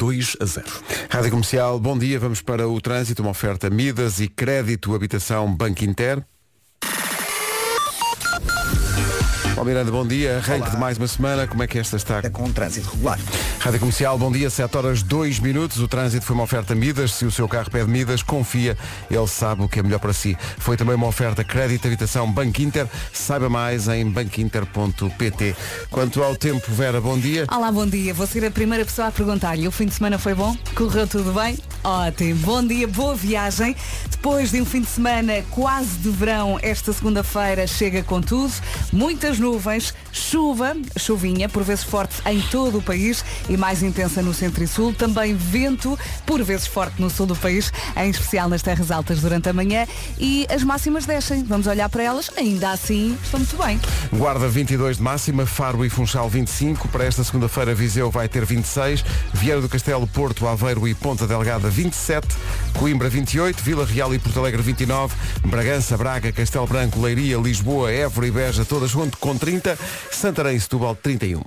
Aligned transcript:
2 0.00 0.38
a 0.40 0.46
0. 0.46 0.66
Rádio 1.10 1.30
Comercial, 1.30 1.78
bom 1.78 1.98
dia. 1.98 2.18
Vamos 2.18 2.40
para 2.40 2.66
o 2.66 2.80
trânsito, 2.80 3.20
uma 3.20 3.32
oferta 3.32 3.68
Midas 3.68 4.18
e 4.18 4.28
crédito 4.28 4.94
habitação 4.94 5.54
Banco 5.54 5.84
Inter. 5.84 6.24
Paulo 9.60 9.72
Miranda, 9.72 9.90
bom 9.90 10.06
dia. 10.06 10.38
Arranque 10.38 10.62
Olá. 10.62 10.70
de 10.70 10.76
mais 10.78 10.96
uma 10.96 11.06
semana. 11.06 11.46
Como 11.46 11.62
é 11.62 11.66
que 11.66 11.78
esta 11.78 11.94
está? 11.98 12.22
com 12.30 12.44
um 12.44 12.52
trânsito 12.52 12.88
regular. 12.88 13.18
Rádio 13.58 13.78
Comercial, 13.78 14.16
bom 14.16 14.32
dia, 14.32 14.48
7 14.48 14.74
horas 14.74 15.02
2 15.02 15.38
minutos. 15.38 15.78
O 15.80 15.86
trânsito 15.86 16.24
foi 16.24 16.32
uma 16.32 16.44
oferta 16.44 16.74
Midas. 16.74 17.12
Se 17.12 17.26
o 17.26 17.30
seu 17.30 17.46
carro 17.46 17.70
pede 17.70 17.90
Midas, 17.90 18.22
confia, 18.22 18.74
ele 19.10 19.26
sabe 19.26 19.62
o 19.62 19.68
que 19.68 19.78
é 19.78 19.82
melhor 19.82 19.98
para 19.98 20.14
si. 20.14 20.34
Foi 20.56 20.78
também 20.78 20.94
uma 20.94 21.06
oferta 21.06 21.44
Crédito 21.44 21.86
Habitação 21.86 22.32
Banco 22.32 22.62
Inter. 22.62 22.86
Saiba 23.12 23.50
mais 23.50 23.86
em 23.86 24.08
banquinter.pt. 24.08 25.54
Quanto 25.90 26.22
ao 26.22 26.34
tempo, 26.34 26.72
Vera, 26.72 26.98
bom 26.98 27.18
dia. 27.18 27.44
Olá, 27.52 27.70
bom 27.70 27.86
dia. 27.86 28.14
Vou 28.14 28.26
ser 28.26 28.42
a 28.46 28.50
primeira 28.50 28.86
pessoa 28.86 29.08
a 29.08 29.12
perguntar-lhe. 29.12 29.68
O 29.68 29.70
fim 29.70 29.84
de 29.84 29.92
semana 29.92 30.18
foi 30.18 30.32
bom? 30.32 30.56
Correu 30.74 31.06
tudo 31.06 31.34
bem? 31.34 31.58
Ótimo. 31.84 32.40
Bom 32.46 32.66
dia, 32.66 32.88
boa 32.88 33.14
viagem. 33.14 33.76
Depois 34.10 34.50
de 34.50 34.60
um 34.60 34.66
fim 34.66 34.82
de 34.82 34.86
semana 34.86 35.42
quase 35.50 35.98
de 35.98 36.10
verão, 36.10 36.58
esta 36.62 36.92
segunda-feira 36.92 37.66
chega 37.66 38.02
com 38.02 38.20
tudo. 38.20 38.52
Muitas 38.92 39.38
nuvens, 39.38 39.49
chuva, 40.12 40.76
chuvinha, 40.96 41.48
por 41.48 41.62
vezes 41.62 41.84
forte 41.84 42.16
em 42.26 42.40
todo 42.42 42.78
o 42.78 42.82
país 42.82 43.24
e 43.48 43.56
mais 43.56 43.82
intensa 43.82 44.22
no 44.22 44.34
centro 44.34 44.62
e 44.62 44.66
sul. 44.66 44.92
Também 44.92 45.34
vento, 45.34 45.98
por 46.26 46.42
vezes 46.42 46.66
forte 46.66 47.00
no 47.00 47.10
sul 47.10 47.26
do 47.26 47.36
país, 47.36 47.72
em 47.96 48.10
especial 48.10 48.48
nas 48.48 48.62
terras 48.62 48.90
altas 48.90 49.20
durante 49.20 49.48
a 49.48 49.52
manhã. 49.52 49.86
E 50.18 50.46
as 50.50 50.62
máximas 50.62 51.06
descem. 51.06 51.42
Vamos 51.44 51.66
olhar 51.66 51.88
para 51.88 52.02
elas. 52.02 52.30
Ainda 52.36 52.70
assim, 52.70 53.16
estão 53.22 53.40
muito 53.40 53.56
bem. 53.56 53.80
Guarda 54.12 54.48
22 54.48 54.98
de 54.98 55.02
máxima, 55.02 55.46
Faro 55.46 55.84
e 55.84 55.90
Funchal 55.90 56.28
25. 56.28 56.88
Para 56.88 57.04
esta 57.04 57.24
segunda-feira, 57.24 57.74
Viseu 57.74 58.10
vai 58.10 58.28
ter 58.28 58.44
26. 58.44 59.04
Vieira 59.32 59.60
do 59.60 59.68
Castelo, 59.68 60.06
Porto, 60.06 60.46
Aveiro 60.46 60.86
e 60.86 60.94
Ponta 60.94 61.26
Delgada 61.26 61.68
27. 61.68 62.28
Coimbra 62.74 63.08
28. 63.08 63.62
Vila 63.62 63.84
Real 63.84 64.14
e 64.14 64.18
Porto 64.18 64.38
Alegre 64.38 64.62
29. 64.62 65.14
Bragança, 65.46 65.96
Braga, 65.96 66.32
Castelo 66.32 66.66
Branco, 66.66 67.00
Leiria, 67.00 67.36
Lisboa, 67.36 67.90
Évora 67.90 68.26
e 68.26 68.30
Beja, 68.30 68.64
todas 68.64 68.90
junto 68.90 69.18
com 69.18 69.36
30. 69.40 69.78
Santarém 70.10 70.56
e 70.56 70.60
Setúbal 70.60 70.94
31. 70.94 71.42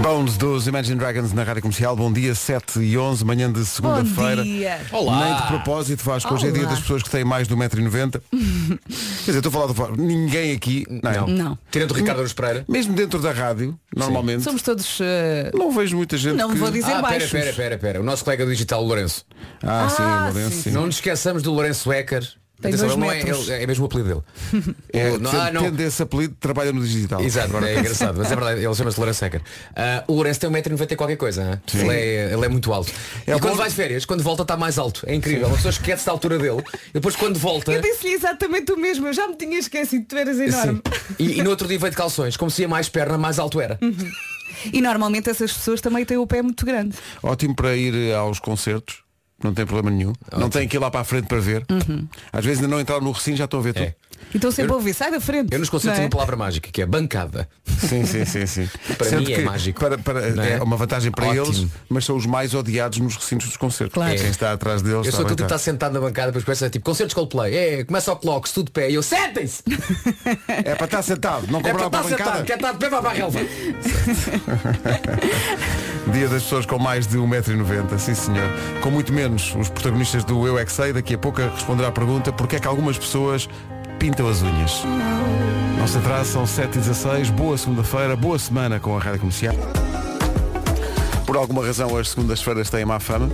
Bones 0.00 0.36
dos 0.38 0.66
Imagine 0.66 0.98
Dragons 0.98 1.32
na 1.34 1.42
Rádio 1.44 1.62
Comercial. 1.62 1.94
Bom 1.94 2.10
dia, 2.12 2.34
7 2.34 2.80
e 2.80 2.96
11, 2.96 3.24
manhã 3.26 3.52
de 3.52 3.64
segunda-feira. 3.64 4.42
dia. 4.42 4.80
Olá. 4.90 5.24
Nem 5.24 5.36
de 5.36 5.42
propósito, 5.48 6.02
Vasco. 6.02 6.32
Hoje 6.34 6.48
é 6.48 6.50
dia 6.50 6.66
das 6.66 6.80
pessoas 6.80 7.02
que 7.02 7.10
têm 7.10 7.24
mais 7.24 7.46
de 7.46 7.54
1,90m. 7.54 8.20
Quer 8.32 9.26
dizer, 9.26 9.36
estou 9.38 9.50
a 9.50 9.52
falar 9.52 9.66
do 9.66 9.74
Vasco. 9.74 9.96
Ninguém 10.00 10.52
aqui. 10.52 10.86
Não. 11.02 11.26
Não. 11.26 11.58
Tirando 11.70 11.90
o 11.90 11.94
Ricardo 11.94 12.18
Aruz 12.20 12.32
Pereira. 12.32 12.64
Mesmo 12.68 12.94
dentro 12.94 13.20
da 13.20 13.32
rádio, 13.32 13.78
normalmente, 13.94 14.42
Somos 14.42 14.62
todos. 14.62 14.98
eh, 15.00 15.50
não 15.54 15.70
vejo 15.70 15.94
muita 15.96 16.16
gente. 16.16 16.36
Não 16.36 16.50
que... 16.50 16.56
vou 16.56 16.70
dizer 16.70 16.86
Ah, 16.92 17.02
pera, 17.02 17.02
baixos. 17.02 17.30
pera, 17.30 17.52
pera, 17.52 17.78
pera. 17.78 18.00
O 18.00 18.02
nosso 18.04 18.24
colega 18.24 18.46
digital, 18.46 18.82
o 18.82 18.86
Lourenço. 18.86 19.24
Ah, 19.62 19.88
sim, 19.90 20.02
Ah, 20.02 20.30
Lourenço, 20.32 20.56
sim, 20.56 20.62
sim. 20.62 20.70
Não 20.70 20.86
nos 20.86 20.96
esqueçamos 20.96 21.42
do 21.42 21.52
Lourenço 21.52 21.92
Ecker. 21.92 22.26
Tem 22.62 22.70
Atenção, 22.72 22.86
dois 22.88 22.98
ele 22.98 23.06
não 23.06 23.12
é, 23.12 23.16
metros. 23.24 23.48
ele- 23.48 23.64
é 23.64 23.66
mesmo 23.66 23.84
o 23.84 23.86
apelido 23.86 24.08
dele. 24.08 24.74
É, 24.92 25.10
O- 25.10 25.18
não, 25.18 25.30
tendo, 25.30 25.42
ah, 25.42 25.50
não. 25.52 25.62
tendo 25.62 25.80
esse 25.80 26.02
apelido, 26.02 26.36
trabalha 26.38 26.72
no 26.72 26.80
digital. 26.82 27.20
Exato, 27.22 27.56
é 27.64 27.74
engraçado, 27.80 28.18
mas 28.18 28.30
é 28.30 28.36
verdade, 28.36 28.64
ele 28.64 28.74
chama-se 28.74 28.98
Lourenço 28.98 29.24
Ecker. 29.24 29.40
Ah, 29.74 30.04
o 30.06 30.12
Lourenço 30.14 30.38
tem 30.40 30.48
1,90m 30.50 30.92
e 30.92 30.96
qualquer 30.96 31.16
coisa, 31.16 31.60
ele, 31.74 31.88
é, 31.90 32.32
ele 32.32 32.44
é 32.44 32.48
muito 32.48 32.72
alto. 32.72 32.92
É 33.26 33.30
e 33.30 33.34
bom- 33.34 33.40
quando 33.40 33.56
vai 33.56 33.68
de 33.68 33.74
férias, 33.74 34.04
quando 34.04 34.22
volta 34.22 34.42
está 34.42 34.56
mais 34.56 34.78
alto. 34.78 35.02
É 35.06 35.14
incrível. 35.14 35.48
A 35.48 35.50
pessoa 35.50 35.70
esquece 35.70 36.06
da 36.06 36.12
altura 36.12 36.38
dele. 36.38 36.62
E 36.90 36.92
depois 36.94 37.16
quando 37.16 37.38
volta. 37.38 37.72
Eu 37.72 37.80
disse-lhe 37.82 38.12
exatamente 38.12 38.70
o 38.72 38.76
mesmo, 38.76 39.06
eu 39.08 39.12
já 39.12 39.26
me 39.26 39.34
tinha 39.36 39.58
esquecido, 39.58 40.04
tu 40.06 40.16
eras 40.16 40.38
enorme. 40.38 40.80
Sim. 40.86 41.14
E, 41.18 41.38
e 41.40 41.42
no 41.42 41.50
outro 41.50 41.66
dia 41.66 41.78
veio 41.78 41.90
de 41.90 41.96
calções, 41.96 42.36
como 42.36 42.50
se 42.50 42.62
ia 42.62 42.68
mais 42.68 42.88
perna, 42.88 43.18
mais 43.18 43.38
alto 43.38 43.60
era. 43.60 43.78
E 44.72 44.80
normalmente 44.80 45.28
essas 45.28 45.52
pessoas 45.52 45.80
também 45.80 46.04
têm 46.04 46.16
o 46.18 46.26
pé 46.26 46.42
muito 46.42 46.64
grande. 46.64 46.96
Ótimo 47.22 47.54
para 47.56 47.74
ir 47.74 48.14
aos 48.14 48.38
concertos. 48.38 49.01
Não 49.42 49.52
tem 49.52 49.66
problema 49.66 49.94
nenhum. 49.94 50.12
Não 50.36 50.48
tem 50.48 50.68
que 50.68 50.76
ir 50.76 50.80
lá 50.80 50.90
para 50.90 51.00
a 51.00 51.04
frente 51.04 51.26
para 51.26 51.40
ver. 51.40 51.64
Uhum. 51.70 52.06
Às 52.32 52.44
vezes 52.44 52.62
ainda 52.62 52.74
não 52.74 52.80
entraram 52.80 53.02
no 53.02 53.12
recinto, 53.12 53.38
já 53.38 53.44
estão 53.44 53.60
a 53.60 53.62
ver 53.62 53.74
tudo. 53.74 53.84
É. 53.84 53.94
Então 54.34 54.50
sempre 54.50 54.72
a 54.72 54.76
ouvir, 54.76 54.94
sai 54.94 55.10
da 55.10 55.20
frente. 55.20 55.52
Eu 55.52 55.58
nos 55.58 55.68
tenho 55.68 55.94
é? 55.94 56.00
uma 56.00 56.08
palavra 56.08 56.36
mágica, 56.36 56.70
que 56.70 56.80
é 56.80 56.86
bancada. 56.86 57.48
Sim, 57.66 58.06
sim, 58.06 58.24
sim, 58.24 58.46
sim. 58.46 58.68
Para 58.96 59.08
Sendo 59.08 59.26
mim 59.26 59.32
é 59.32 59.42
mágico. 59.42 59.80
Para, 59.80 59.98
para- 59.98 60.46
é? 60.46 60.52
é? 60.54 60.62
uma 60.62 60.76
vantagem 60.76 61.10
para 61.10 61.26
Ótimo. 61.26 61.44
eles, 61.44 61.66
mas 61.88 62.04
são 62.04 62.16
os 62.16 62.24
mais 62.24 62.54
odiados 62.54 62.98
nos 62.98 63.16
recintos 63.16 63.48
dos 63.48 63.56
concertos. 63.56 63.94
Claro. 63.94 64.16
Quem 64.16 64.28
está 64.28 64.52
atrás 64.52 64.80
deles. 64.80 65.06
Eu 65.06 65.12
sou 65.12 65.24
bem, 65.24 65.32
aquele 65.32 65.36
que 65.36 65.42
está. 65.42 65.56
está 65.56 65.58
sentado 65.58 65.92
na 65.92 66.00
bancada, 66.00 66.28
depois 66.28 66.44
começa 66.44 66.70
tipo 66.70 66.84
concertos 66.84 67.14
Coldplay. 67.14 67.54
É, 67.54 67.84
começa 67.84 68.12
o 68.12 68.16
clock, 68.16 68.50
tudo 68.52 68.66
de 68.66 68.72
pé. 68.72 68.90
E 68.90 68.94
eu 68.94 69.02
sentem-se! 69.02 69.62
É 70.64 70.74
para 70.74 70.84
estar 70.84 71.02
sentado, 71.02 71.46
não 71.50 71.60
É 71.60 71.62
para 71.62 71.72
comprar 71.72 71.90
para 71.90 72.00
a 72.00 72.02
estar 72.02 72.16
bancada. 72.24 72.30
sentado, 72.30 72.46
quer 72.46 72.56
estar 72.56 72.72
de 72.72 72.78
pé 72.78 72.88
para 72.88 73.08
a 73.08 73.12
relva. 73.12 73.40
Dia 76.12 76.28
das 76.28 76.42
pessoas 76.42 76.66
com 76.66 76.78
mais 76.78 77.06
de 77.06 77.16
1,90m, 77.16 77.98
sim 77.98 78.14
senhor. 78.14 78.48
Com 78.82 78.90
muito 78.90 79.12
menos 79.12 79.31
os 79.34 79.68
protagonistas 79.68 80.24
do 80.24 80.46
Eu 80.46 80.58
é 80.58 80.64
que 80.64 80.72
Sei, 80.72 80.92
daqui 80.92 81.14
a 81.14 81.18
pouco 81.18 81.40
a 81.40 81.48
responder 81.48 81.84
à 81.84 81.92
pergunta 81.92 82.32
porque 82.32 82.56
é 82.56 82.60
que 82.60 82.66
algumas 82.66 82.98
pessoas 82.98 83.48
pintam 83.98 84.28
as 84.28 84.42
unhas. 84.42 84.82
Não 85.78 85.86
se 85.86 86.30
são 86.30 86.44
7h16, 86.44 87.30
boa 87.32 87.56
segunda-feira, 87.58 88.14
boa 88.16 88.38
semana 88.38 88.78
com 88.78 88.96
a 88.96 89.00
Rádio 89.00 89.20
Comercial. 89.20 89.54
Por 91.26 91.36
alguma 91.36 91.64
razão 91.64 91.96
as 91.96 92.10
segundas-feiras 92.10 92.70
têm 92.70 92.84
má 92.84 93.00
fama. 93.00 93.28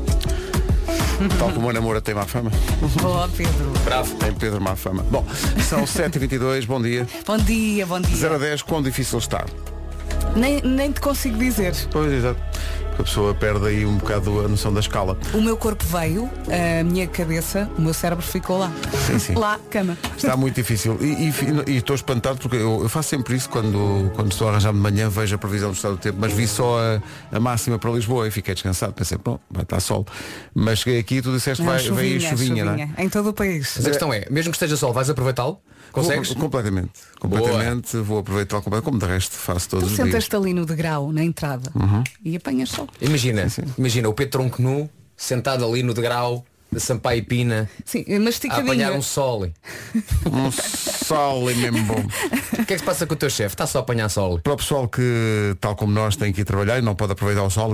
Tal 1.38 1.50
como 1.50 1.68
a 1.68 1.72
namora 1.72 2.00
tem 2.00 2.14
má 2.14 2.24
fama. 2.24 2.50
Boa, 3.02 3.28
Pedro. 3.28 3.72
Bravo. 3.84 4.14
Tem 4.16 4.32
Pedro 4.32 4.60
má 4.60 4.76
fama. 4.76 5.02
Bom, 5.10 5.24
são 5.68 5.82
7h22, 5.84 6.64
bom 6.66 6.80
dia. 6.80 7.06
Bom 7.26 7.36
dia, 7.36 7.84
bom 7.86 8.00
dia. 8.00 8.16
0 8.16 8.34
a 8.36 8.38
10, 8.38 8.62
quão 8.62 8.82
difícil 8.82 9.18
está? 9.18 9.44
Nem, 10.36 10.60
nem 10.62 10.92
te 10.92 11.00
consigo 11.00 11.36
dizer. 11.36 11.74
Pois, 11.90 12.12
exato. 12.12 12.40
A 12.98 13.02
pessoa 13.02 13.32
perde 13.32 13.64
aí 13.66 13.86
um 13.86 13.96
bocado 13.96 14.40
a 14.44 14.48
noção 14.48 14.72
da 14.72 14.80
escala. 14.80 15.16
O 15.32 15.40
meu 15.40 15.56
corpo 15.56 15.84
veio, 15.86 16.28
a 16.80 16.82
minha 16.82 17.06
cabeça, 17.06 17.70
o 17.78 17.80
meu 17.80 17.94
cérebro 17.94 18.24
ficou 18.26 18.58
lá. 18.58 18.72
Sim, 19.06 19.18
sim. 19.18 19.34
Lá, 19.38 19.58
cama. 19.70 19.96
Está 20.16 20.36
muito 20.36 20.56
difícil. 20.56 20.98
E, 21.00 21.28
e- 21.28 21.34
e 21.74 21.76
estou 21.76 21.94
espantado 21.94 22.38
porque 22.38 22.56
eu, 22.56 22.80
eu 22.82 22.88
faço 22.88 23.08
sempre 23.10 23.36
isso 23.36 23.48
quando, 23.48 24.10
quando 24.16 24.32
estou 24.32 24.48
a 24.48 24.50
arranjar 24.50 24.72
de 24.72 24.78
manhã, 24.80 25.08
vejo 25.08 25.34
a 25.36 25.38
previsão 25.38 25.70
do 25.70 25.76
estado 25.76 25.92
do 25.94 25.98
tempo, 26.00 26.18
mas 26.20 26.32
vi 26.32 26.46
só 26.48 26.78
a, 26.80 27.36
a 27.36 27.40
máxima 27.40 27.78
para 27.78 27.90
Lisboa 27.92 28.26
e 28.26 28.30
fiquei 28.32 28.52
descansado. 28.54 28.92
Pensei, 28.92 29.16
bom, 29.22 29.38
vai 29.50 29.62
estar 29.62 29.78
sol. 29.80 30.04
Mas 30.54 30.80
cheguei 30.80 30.98
aqui 30.98 31.16
e 31.16 31.22
tu 31.22 31.32
disseste 31.32 31.62
Não, 31.62 31.72
vai, 31.72 31.88
vai 31.88 32.04
aí 32.04 32.20
chuvinha, 32.20 32.64
não 32.64 32.72
é? 32.74 32.88
Em 32.98 33.08
todo 33.08 33.28
o 33.30 33.32
país. 33.32 33.74
Mas 33.76 33.86
a 33.86 33.90
questão 33.90 34.12
é, 34.12 34.26
mesmo 34.30 34.50
que 34.50 34.56
esteja 34.56 34.76
sol, 34.76 34.92
vais 34.92 35.08
aproveitá-lo? 35.08 35.60
Consegues? 35.92 36.28
Com- 36.34 36.40
completamente. 36.40 36.92
Completamente. 37.18 37.96
Vou 37.98 38.18
aproveitar 38.18 38.56
completamente, 38.60 38.84
como 38.84 38.98
de 38.98 39.06
resto 39.06 39.34
faço 39.34 39.68
todos 39.68 39.86
Tu 39.86 39.90
os 39.90 39.96
dias. 39.96 40.06
sentas-te 40.08 40.36
ali 40.36 40.52
no 40.54 40.64
degrau, 40.66 41.12
na 41.12 41.24
entrada, 41.24 41.70
Uhum. 41.74 42.04
e 42.24 42.36
apanhas 42.36 42.70
sol. 42.70 42.88
Imagina, 43.00 43.46
imagina 43.76 44.08
o 44.08 44.14
Pedro 44.14 44.32
Tronco 44.32 44.60
nu, 44.62 44.88
sentado 45.16 45.64
ali 45.64 45.82
no 45.82 45.94
degrau 45.94 46.44
da 46.70 46.78
Sampaio 46.78 47.20
e 47.20 47.22
Pina, 47.22 47.68
Sim, 47.82 48.04
a 48.50 48.56
apanhar 48.58 48.92
um 48.92 49.00
sol. 49.00 49.48
Um 50.30 50.50
sol 50.52 51.50
é 51.50 51.54
mesmo 51.54 51.82
bom. 51.84 52.04
O 52.52 52.56
que 52.66 52.74
é 52.74 52.76
que 52.76 52.78
se 52.78 52.84
passa 52.84 53.06
com 53.06 53.14
o 53.14 53.16
teu 53.16 53.30
chefe? 53.30 53.54
Está 53.54 53.66
só 53.66 53.78
a 53.78 53.80
apanhar 53.80 54.10
sol. 54.10 54.38
Para 54.40 54.52
o 54.52 54.56
pessoal 54.58 54.86
que, 54.86 55.56
tal 55.60 55.74
como 55.74 55.92
nós, 55.92 56.14
tem 56.16 56.30
que 56.30 56.42
ir 56.42 56.44
trabalhar 56.44 56.78
e 56.78 56.82
não 56.82 56.94
pode 56.94 57.12
aproveitar 57.12 57.42
o 57.42 57.48
sol, 57.48 57.72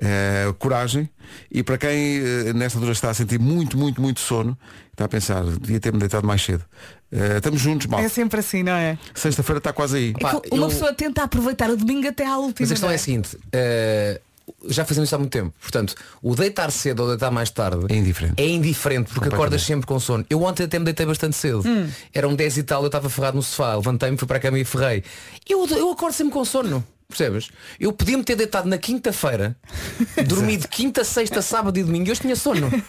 eh, 0.00 0.54
coragem. 0.58 1.10
E 1.50 1.62
para 1.62 1.76
quem 1.76 1.90
eh, 2.18 2.52
nesta 2.54 2.78
altura 2.78 2.92
está 2.92 3.10
a 3.10 3.14
sentir 3.14 3.38
muito, 3.38 3.76
muito, 3.76 4.00
muito 4.00 4.20
sono, 4.20 4.56
está 4.92 5.04
a 5.04 5.08
pensar, 5.08 5.44
devia 5.44 5.78
ter-me 5.78 5.98
deitado 5.98 6.26
mais 6.26 6.42
cedo. 6.42 6.64
Eh, 7.12 7.36
estamos 7.36 7.60
juntos, 7.60 7.86
mal. 7.86 8.00
É 8.00 8.08
sempre 8.08 8.40
assim, 8.40 8.62
não 8.62 8.72
é? 8.72 8.96
Sexta-feira 9.14 9.58
está 9.58 9.72
quase 9.72 9.96
aí. 9.98 10.14
É 10.50 10.54
uma 10.54 10.64
eu- 10.64 10.68
pessoa 10.68 10.92
tenta 10.94 11.22
aproveitar 11.22 11.68
o 11.70 11.76
domingo 11.76 12.08
até 12.08 12.24
à 12.26 12.38
última. 12.38 12.54
Mas 12.60 12.70
a 12.70 12.74
questão 12.74 12.88
não 12.88 12.92
é 12.92 12.96
a 12.96 12.98
seguinte, 12.98 13.36
eh, 13.52 14.20
já 14.68 14.84
fazemos 14.84 15.08
isso 15.08 15.14
há 15.14 15.18
muito 15.18 15.30
tempo. 15.32 15.52
Portanto, 15.60 15.94
o 16.22 16.34
deitar 16.34 16.70
cedo 16.72 17.00
ou 17.00 17.08
deitar 17.08 17.30
mais 17.30 17.50
tarde 17.50 17.84
É 17.90 17.96
indiferente. 17.96 18.34
É 18.42 18.48
indiferente, 18.48 19.12
porque 19.12 19.28
acordas 19.28 19.62
sempre 19.62 19.86
com 19.86 20.00
sono. 20.00 20.24
Eu 20.30 20.42
ontem 20.42 20.64
até 20.64 20.78
me 20.78 20.84
deitei 20.86 21.04
bastante 21.04 21.36
cedo. 21.36 21.62
Hum. 21.66 21.88
Eram 22.14 22.34
10 22.34 22.56
e 22.56 22.62
tal, 22.62 22.80
eu 22.82 22.86
estava 22.86 23.10
ferrado 23.10 23.36
no 23.36 23.42
sofá, 23.42 23.74
levantei-me, 23.76 24.16
fui 24.16 24.26
para 24.26 24.38
a 24.38 24.40
cama 24.40 24.58
e 24.58 24.64
ferrei. 24.64 25.04
Eu, 25.48 25.66
eu 25.68 25.90
acordo 25.92 26.14
sempre 26.14 26.32
com 26.32 26.44
sono. 26.44 26.82
Percebes? 27.16 27.50
Eu 27.78 27.92
podia-me 27.92 28.24
ter 28.24 28.34
deitado 28.36 28.68
na 28.68 28.78
quinta-feira, 28.78 29.54
dormido 30.26 30.66
quinta, 30.68 31.04
sexta, 31.04 31.42
sábado 31.42 31.78
e 31.78 31.82
domingo 31.84 32.08
e 32.08 32.10
hoje 32.10 32.20
tinha 32.22 32.36
sono. 32.36 32.70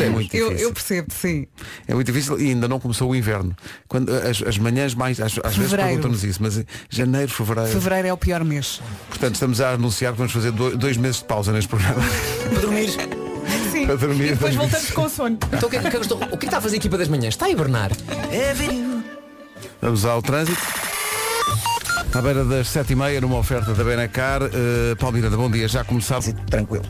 É 0.00 0.08
muito 0.08 0.34
Eu, 0.34 0.48
difícil. 0.48 0.68
eu 0.68 0.72
percebo, 0.74 1.12
sim. 1.12 1.46
É 1.86 1.94
muito 1.94 2.06
difícil 2.06 2.40
e 2.40 2.48
ainda 2.50 2.66
não 2.66 2.80
começou 2.80 3.10
o 3.10 3.14
inverno. 3.16 3.54
Quando, 3.88 4.10
as, 4.12 4.42
as 4.42 4.58
manhãs 4.58 4.94
mais, 4.94 5.20
às, 5.20 5.32
às 5.38 5.54
vezes 5.54 5.70
Fevereiro. 5.70 5.88
perguntam-nos 5.90 6.24
isso, 6.24 6.42
mas 6.42 6.64
janeiro, 6.90 7.30
fevereiro. 7.30 7.70
Fevereiro 7.70 8.08
é 8.08 8.12
o 8.12 8.16
pior 8.16 8.42
mês. 8.44 8.80
Portanto, 9.08 9.34
estamos 9.34 9.60
a 9.60 9.70
anunciar 9.70 10.12
que 10.12 10.18
vamos 10.18 10.32
fazer 10.32 10.50
do- 10.52 10.76
dois 10.76 10.96
meses 10.96 11.18
de 11.18 11.24
pausa 11.24 11.52
neste 11.52 11.68
programa. 11.68 12.02
Para 12.50 12.60
dormir. 12.60 12.90
Sim. 13.70 13.86
Para 13.86 13.96
dormir, 13.96 14.26
e 14.26 14.28
depois 14.30 14.54
dormir. 14.54 14.70
voltamos 14.70 14.90
com 14.90 15.08
sono. 15.08 15.38
Então 15.52 15.68
o 15.68 15.70
que, 15.70 15.76
é 15.76 15.80
que- 15.80 15.86
o 15.86 15.90
que 15.90 15.96
é 15.96 16.00
que 16.00 16.04
estou- 16.06 16.18
o 16.18 16.26
que 16.26 16.34
é 16.34 16.38
que 16.38 16.44
está 16.46 16.58
a 16.58 16.60
fazer 16.60 16.76
a 16.76 16.78
equipa 16.78 16.98
das 16.98 17.08
manhãs? 17.08 17.34
Está 17.34 17.46
a 17.46 17.50
hibernar. 17.50 17.90
Vamos 19.80 20.04
ao 20.04 20.22
trânsito. 20.22 20.60
À 22.14 22.20
beira 22.20 22.44
das 22.44 22.68
sete 22.68 22.92
e 22.92 22.96
meia, 22.96 23.20
numa 23.22 23.38
oferta 23.38 23.72
da 23.72 23.82
Benacar. 23.82 24.42
Uh, 24.42 24.94
Paulo 24.98 25.16
Miranda, 25.16 25.36
bom 25.36 25.50
dia. 25.50 25.66
Já 25.66 25.82
começava. 25.82 26.30
Tranquilo. 26.50 26.84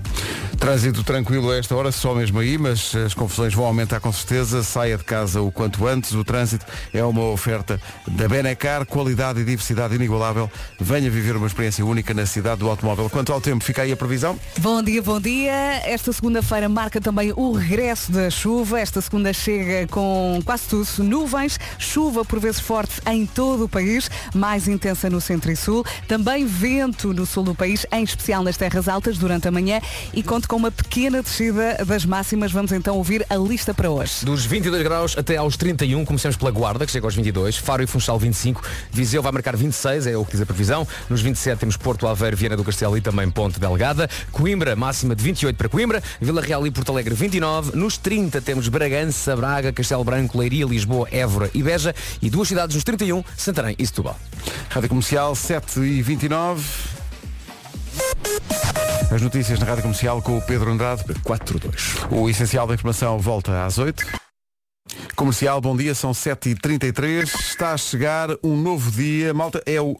Trânsito 0.63 1.03
tranquilo 1.03 1.51
a 1.51 1.57
esta 1.57 1.75
hora, 1.75 1.91
só 1.91 2.15
mesmo 2.15 2.39
aí, 2.39 2.57
mas 2.57 2.95
as 2.95 3.15
confusões 3.15 3.53
vão 3.53 3.65
aumentar 3.65 3.99
com 3.99 4.13
certeza. 4.13 4.63
Saia 4.63 4.97
de 4.97 5.03
casa 5.03 5.43
o 5.43 5.51
quanto 5.51 5.85
antes. 5.89 6.13
O 6.13 6.23
trânsito 6.23 6.65
é 6.95 7.03
uma 7.05 7.25
oferta 7.25 7.81
da 8.07 8.29
Benecar, 8.29 8.87
qualidade 8.87 9.41
e 9.41 9.45
diversidade 9.45 9.97
inigualável. 9.97 10.49
Venha 10.79 11.11
viver 11.11 11.35
uma 11.35 11.49
experiência 11.49 11.85
única 11.85 12.15
na 12.15 12.27
cidade 12.27 12.61
do 12.61 12.71
automóvel. 12.71 13.11
Quanto 13.11 13.33
ao 13.33 13.41
tempo, 13.41 13.65
fica 13.65 13.83
aí 13.83 13.91
a 13.91 13.97
previsão. 13.97 14.39
Bom 14.61 14.81
dia, 14.81 15.03
bom 15.03 15.21
dia. 15.21 15.53
Esta 15.85 16.13
segunda-feira 16.13 16.69
marca 16.69 17.01
também 17.01 17.33
o 17.35 17.51
regresso 17.51 18.13
da 18.13 18.31
chuva. 18.31 18.79
Esta 18.79 19.01
segunda 19.01 19.33
chega 19.33 19.89
com 19.89 20.41
quase 20.45 20.69
tudo 20.69 20.87
nuvens, 21.03 21.59
chuva 21.77 22.25
por 22.25 22.39
vezes 22.39 22.61
forte 22.61 23.01
em 23.11 23.27
todo 23.27 23.65
o 23.65 23.69
país, 23.69 24.09
mais 24.33 24.69
intensa 24.69 25.11
no 25.11 25.21
centro 25.21 25.51
e 25.51 25.57
sul. 25.57 25.85
Também 26.07 26.47
vento 26.47 27.13
no 27.13 27.27
sul 27.27 27.43
do 27.43 27.53
país, 27.53 27.85
em 27.91 28.05
especial 28.05 28.45
nas 28.45 28.57
terras 28.57 28.87
altas 28.87 29.19
durante 29.19 29.49
a 29.49 29.51
manhã 29.51 29.81
e 30.15 30.23
conto 30.23 30.52
com 30.53 30.57
uma 30.57 30.71
pequena 30.71 31.23
descida 31.23 31.83
das 31.87 32.05
máximas. 32.05 32.53
Vamos 32.53 32.73
então 32.73 32.99
ouvir 32.99 33.25
a 33.31 33.37
lista 33.37 33.73
para 33.73 33.89
hoje. 33.89 34.23
Dos 34.23 34.45
22 34.45 34.83
graus 34.83 35.17
até 35.17 35.39
aos 35.39 35.57
31, 35.57 36.05
começamos 36.05 36.37
pela 36.37 36.51
Guarda, 36.51 36.85
que 36.85 36.93
chega 36.93 37.07
aos 37.07 37.15
22, 37.15 37.57
Faro 37.57 37.83
e 37.83 37.87
Funchal 37.87 38.19
25, 38.19 38.61
Viseu 38.91 39.23
vai 39.23 39.33
marcar 39.33 39.57
26, 39.57 40.09
é 40.09 40.15
o 40.15 40.27
que 40.27 40.33
diz 40.33 40.43
a 40.43 40.45
previsão. 40.45 40.87
Nos 41.09 41.23
27 41.23 41.59
temos 41.59 41.79
Porto 41.79 42.07
Aveiro, 42.07 42.37
Viana 42.37 42.55
do 42.55 42.63
Castelo 42.65 42.99
e 42.99 43.01
também 43.01 43.31
Ponte 43.31 43.59
Delgada. 43.59 44.11
Coimbra, 44.31 44.77
máxima 44.77 45.17
de 45.17 45.25
28 45.25 45.57
para 45.57 45.71
Coimbra, 45.71 46.03
Vila 46.21 46.43
Real 46.43 46.67
e 46.67 46.71
Porto 46.71 46.93
Alegre 46.93 47.15
29. 47.15 47.75
Nos 47.75 47.97
30 47.97 48.43
temos 48.43 48.69
Bragança, 48.69 49.35
Braga, 49.35 49.73
Castelo 49.73 50.05
Branco, 50.05 50.37
Leiria, 50.37 50.67
Lisboa, 50.67 51.09
Évora 51.11 51.51
e 51.55 51.63
Beja. 51.63 51.95
E 52.21 52.29
duas 52.29 52.47
cidades 52.47 52.75
nos 52.75 52.85
31, 52.85 53.25
Santarém 53.39 53.75
e 53.79 53.87
Setúbal. 53.87 54.19
Rádio 54.69 54.91
Comercial 54.91 55.35
7 55.35 55.81
e 55.81 56.03
29. 56.03 57.02
As 59.11 59.21
notícias 59.21 59.59
na 59.59 59.67
Rádio 59.67 59.83
Comercial 59.83 60.23
com 60.23 60.39
o 60.39 60.43
Pedro 60.43 60.71
Andrade. 60.71 61.05
4-2. 61.05 62.09
O 62.11 62.31
essencial 62.31 62.67
da 62.67 62.75
informação 62.75 63.19
volta 63.19 63.65
às 63.65 63.79
8. 63.79 64.05
Comercial, 65.15 65.61
bom 65.61 65.77
dia, 65.77 65.95
são 65.95 66.13
7h33. 66.13 67.25
Está 67.25 67.73
a 67.73 67.77
chegar 67.77 68.31
um 68.43 68.57
novo 68.57 68.91
dia. 68.91 69.35
Malta, 69.35 69.63
é 69.67 69.81
o, 69.81 69.99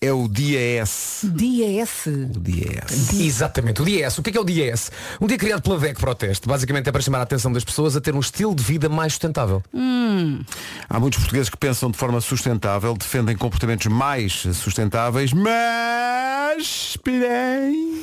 é 0.00 0.12
o 0.12 0.26
dia 0.28 0.58
S. 0.80 1.28
Dia 1.28 1.82
S. 1.82 2.08
O 2.08 2.40
dia 2.40 2.82
S. 2.84 3.22
Exatamente, 3.22 3.82
o 3.82 3.84
dia 3.84 4.06
S. 4.06 4.18
O 4.18 4.22
que 4.22 4.30
é, 4.30 4.32
que 4.32 4.38
é 4.38 4.40
o 4.40 4.44
dia 4.44 4.72
S? 4.72 4.90
Um 5.20 5.26
dia 5.26 5.38
criado 5.38 5.62
pela 5.62 5.78
VEC 5.78 5.98
Proteste. 5.98 6.48
Basicamente 6.48 6.88
é 6.88 6.92
para 6.92 7.00
chamar 7.02 7.18
a 7.18 7.22
atenção 7.22 7.52
das 7.52 7.64
pessoas 7.64 7.96
a 7.96 8.00
ter 8.00 8.14
um 8.14 8.20
estilo 8.20 8.54
de 8.54 8.62
vida 8.62 8.88
mais 8.88 9.12
sustentável. 9.12 9.62
Há 10.88 11.00
muitos 11.00 11.18
portugueses 11.18 11.50
que 11.50 11.56
pensam 11.56 11.90
de 11.90 11.96
forma 11.96 12.20
sustentável, 12.20 12.94
defendem 12.94 13.36
comportamentos 13.36 13.86
mais 13.86 14.32
sustentáveis, 14.54 15.32
mas, 15.32 16.35
porém, 17.02 18.02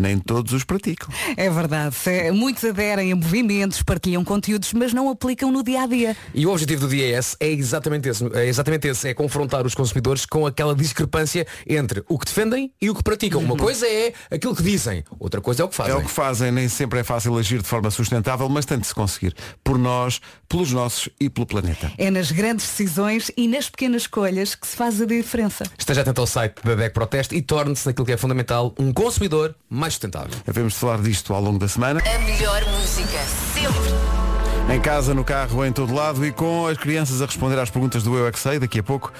nem 0.00 0.18
todos 0.18 0.52
os 0.52 0.64
praticam. 0.64 1.08
É 1.36 1.50
verdade. 1.50 1.94
É, 2.06 2.32
Muitos 2.32 2.64
aderem 2.64 3.12
a 3.12 3.16
movimentos, 3.16 3.82
partilham 3.82 4.24
conteúdos, 4.24 4.72
mas 4.72 4.92
não 4.92 5.10
aplicam 5.10 5.52
no 5.52 5.62
dia 5.62 5.82
a 5.82 5.86
dia. 5.86 6.16
E 6.34 6.46
o 6.46 6.50
objetivo 6.50 6.86
do 6.86 6.88
dia 6.88 7.16
S 7.16 7.36
é 7.38 7.50
exatamente 7.50 8.08
esse. 8.08 8.24
É 8.34 8.46
exatamente 8.46 8.88
esse. 8.88 9.08
É 9.08 9.14
confrontar 9.14 9.66
os 9.66 9.74
consumidores 9.74 10.24
com 10.24 10.46
aquela 10.46 10.74
discrepância 10.74 11.46
entre 11.66 12.02
o 12.08 12.18
que 12.18 12.24
defendem 12.24 12.72
e 12.80 12.88
o 12.88 12.94
que 12.94 13.02
praticam. 13.02 13.40
Uma 13.40 13.56
coisa 13.56 13.86
é 13.86 14.12
aquilo 14.30 14.54
que 14.56 14.62
dizem, 14.62 15.04
outra 15.18 15.40
coisa 15.40 15.62
é 15.62 15.64
o 15.64 15.68
que 15.68 15.74
fazem. 15.74 15.94
É 15.94 15.96
o 15.96 16.02
que 16.02 16.10
fazem, 16.10 16.50
nem 16.50 16.68
sempre 16.68 17.00
é 17.00 17.04
fácil 17.04 17.36
agir 17.36 17.60
de 17.60 17.68
forma 17.68 17.90
sustentável, 17.90 18.48
mas 18.48 18.64
tem 18.64 18.78
de 18.78 18.86
se 18.86 18.94
conseguir. 18.94 19.34
Por 19.62 19.78
nós, 19.78 20.20
pelos 20.48 20.72
nossos 20.72 21.08
e 21.20 21.28
pelo 21.28 21.46
planeta. 21.46 21.92
É 21.98 22.10
nas 22.10 22.30
grandes 22.30 22.66
decisões 22.66 23.30
e 23.36 23.46
nas 23.46 23.68
pequenas 23.68 24.02
escolhas 24.02 24.54
que 24.54 24.66
se 24.66 24.76
faz 24.76 25.00
a 25.00 25.04
diferença. 25.06 25.64
Esteja 25.78 26.00
atento 26.00 26.20
ao 26.20 26.26
site 26.26 26.54
da 26.64 26.74
VEC 26.74 26.94
Proteste 26.94 27.34
e 27.36 27.42
torne-se 27.42 27.86
naquilo 27.86 28.06
que 28.06 28.12
é 28.12 28.16
fundamental 28.16 28.74
um 28.78 28.92
consumidor 28.92 29.54
mais 29.68 29.89
sustentável. 29.90 30.30
Havemos 30.46 30.74
de 30.74 30.78
falar 30.78 30.98
disto 31.02 31.34
ao 31.34 31.42
longo 31.42 31.58
da 31.58 31.68
semana. 31.68 32.00
A 32.00 32.18
melhor 32.20 32.64
música 32.66 33.18
sempre. 33.54 34.74
Em 34.74 34.80
casa, 34.80 35.12
no 35.14 35.24
carro, 35.24 35.64
em 35.64 35.72
todo 35.72 35.92
lado 35.92 36.24
e 36.24 36.30
com 36.30 36.66
as 36.66 36.78
crianças 36.78 37.20
a 37.20 37.26
responder 37.26 37.58
às 37.58 37.70
perguntas 37.70 38.02
do 38.02 38.16
Eu 38.16 38.26
é 38.26 38.32
que 38.32 38.38
Sei, 38.38 38.58
daqui 38.58 38.78
a 38.78 38.82
pouco. 38.82 39.12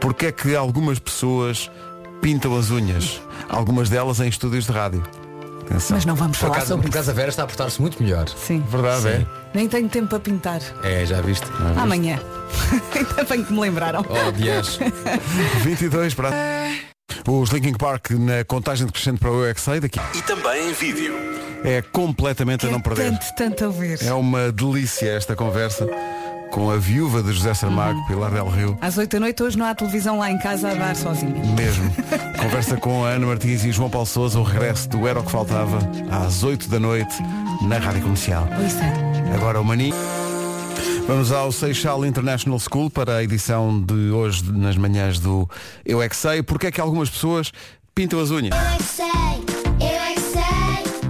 Porque 0.00 0.26
é 0.26 0.32
que 0.32 0.54
algumas 0.54 0.98
pessoas 0.98 1.70
pintam 2.22 2.56
as 2.56 2.70
unhas? 2.70 3.20
Algumas 3.48 3.88
delas 3.88 4.20
em 4.20 4.28
estúdios 4.28 4.66
de 4.66 4.72
rádio. 4.72 5.02
Atenção. 5.62 5.96
Mas 5.96 6.04
não 6.04 6.14
vamos 6.14 6.36
Por 6.38 6.42
falar 6.42 6.56
acaso, 6.58 6.68
sobre 6.68 6.82
por 6.86 6.94
acaso 6.94 7.10
a 7.10 7.14
Vera 7.14 7.28
está 7.28 7.42
a 7.42 7.46
portar-se 7.46 7.80
muito 7.80 8.00
melhor. 8.00 8.28
Sim. 8.28 8.62
Verdade, 8.68 9.08
é? 9.08 9.26
Nem 9.52 9.68
tenho 9.68 9.88
tempo 9.88 10.08
para 10.08 10.20
pintar. 10.20 10.60
É, 10.84 11.04
já 11.04 11.20
viste? 11.20 11.46
Amanhã. 11.76 12.20
Ainda 12.94 13.24
bem 13.24 13.42
que 13.44 13.52
me 13.52 13.60
lembraram. 13.60 14.04
Oh, 14.08 14.30
Dias. 14.32 14.78
22 15.64 16.14
para. 16.14 16.30
Os 17.28 17.50
Linkin 17.50 17.74
Park 17.74 18.10
na 18.12 18.44
contagem 18.44 18.86
decrescente 18.86 19.18
para 19.18 19.30
o 19.30 19.44
Eu 19.44 19.50
é 19.50 19.80
daqui. 19.80 20.00
E 20.14 20.22
também 20.22 20.70
em 20.70 20.72
vídeo. 20.72 21.14
É 21.64 21.82
completamente 21.82 22.66
a 22.66 22.70
não 22.70 22.80
perder. 22.80 23.10
tanto, 23.10 23.34
tanto 23.36 23.64
a 23.64 23.66
ouvir. 23.66 23.98
É 24.02 24.12
uma 24.12 24.52
delícia 24.52 25.08
esta 25.10 25.34
conversa 25.34 25.86
com 26.50 26.70
a 26.70 26.76
viúva 26.76 27.22
de 27.22 27.32
José 27.32 27.52
Saramago, 27.54 28.06
Pilar 28.06 28.30
Del 28.30 28.48
Rio. 28.48 28.78
Às 28.80 28.96
8 28.96 29.10
da 29.10 29.20
noite 29.20 29.42
hoje 29.42 29.58
não 29.58 29.66
há 29.66 29.74
televisão 29.74 30.18
lá 30.18 30.30
em 30.30 30.38
casa 30.38 30.70
a 30.70 30.74
dar 30.74 30.94
sozinha. 30.94 31.34
Mesmo. 31.54 31.90
Conversa 32.40 32.76
com 32.76 33.04
a 33.04 33.08
Ana 33.10 33.26
Martins 33.26 33.64
e 33.64 33.72
João 33.72 33.90
Paulo 33.90 34.06
Sousa, 34.06 34.38
o 34.38 34.42
regresso 34.42 34.88
do 34.88 35.06
Era 35.06 35.20
o 35.20 35.24
que 35.24 35.30
Faltava, 35.30 35.78
às 36.10 36.44
8 36.44 36.68
da 36.68 36.78
noite, 36.78 37.14
na 37.62 37.78
Rádio 37.78 38.02
Comercial. 38.02 38.48
Isso 38.64 38.78
é. 38.78 39.34
Agora 39.34 39.60
o 39.60 39.64
Mani. 39.64 39.92
Vamos 41.06 41.30
ao 41.30 41.52
Seixal 41.52 42.04
International 42.04 42.58
School 42.58 42.90
para 42.90 43.16
a 43.16 43.22
edição 43.24 43.80
de 43.80 44.10
hoje 44.10 44.42
nas 44.52 44.76
manhãs 44.76 45.18
do 45.20 45.48
Eu 45.84 46.02
é 46.02 46.08
que 46.08 46.16
sei. 46.16 46.42
Porque 46.42 46.66
é 46.66 46.70
que 46.70 46.80
algumas 46.80 47.08
pessoas 47.08 47.52
pintam 47.94 48.18
as 48.20 48.30
unhas? 48.30 48.54
Eu 48.54 48.60
é 48.60 48.76
que 48.76 48.82
sei, 48.82 49.06
eu 49.80 50.02
é 50.02 50.14
que 50.14 50.20
sei, 50.20 50.42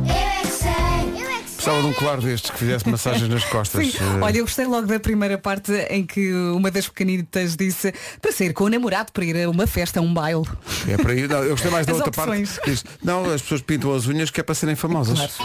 eu 0.05 0.15
é 0.15 0.41
que 0.43 0.49
sei, 0.49 1.23
eu 1.23 1.31
é 1.31 1.39
que 1.41 1.49
sei. 1.49 1.55
Precisava 1.55 1.81
de 1.81 1.87
um 1.89 1.93
colar 1.95 2.21
destes 2.21 2.51
que 2.51 2.59
fizesse 2.59 2.89
massagens 2.91 3.29
nas 3.29 3.45
costas. 3.45 3.87
Sim. 3.91 3.99
Eh, 3.99 4.21
Olha, 4.21 4.39
eu 4.39 4.45
gostei 4.45 4.67
logo 4.67 4.87
da 4.87 5.01
primeira 5.01 5.39
parte 5.39 5.73
em 5.91 6.05
que 6.05 6.31
uma 6.35 6.71
das 6.71 6.87
pequenitas 6.89 7.57
disse 7.57 7.93
para 8.21 8.33
sair 8.33 8.53
com 8.53 8.65
o 8.65 8.69
namorado 8.69 9.11
para 9.13 9.25
ir 9.25 9.45
a 9.45 9.49
uma 9.49 9.67
festa, 9.67 9.99
a 9.99 10.03
um 10.03 10.13
baile. 10.13 10.45
É 10.87 10.97
para 10.99 11.13
aí. 11.13 11.27
Não, 11.27 11.43
eu 11.43 11.51
gostei 11.53 11.71
mais 11.71 11.87
da 11.87 11.93
As 11.93 12.01
outra 12.01 12.23
opções. 12.23 12.57
parte. 12.57 12.71
Diz, 12.71 12.85
não, 13.03 13.25
as 13.33 13.41
pessoas 13.41 13.63
pintam 13.63 13.95
as 13.95 14.07
unhas 14.07 14.31
que 14.31 14.41
é 14.41 14.43
para 14.43 14.55
serem 14.55 14.77
famosas. 14.77 15.39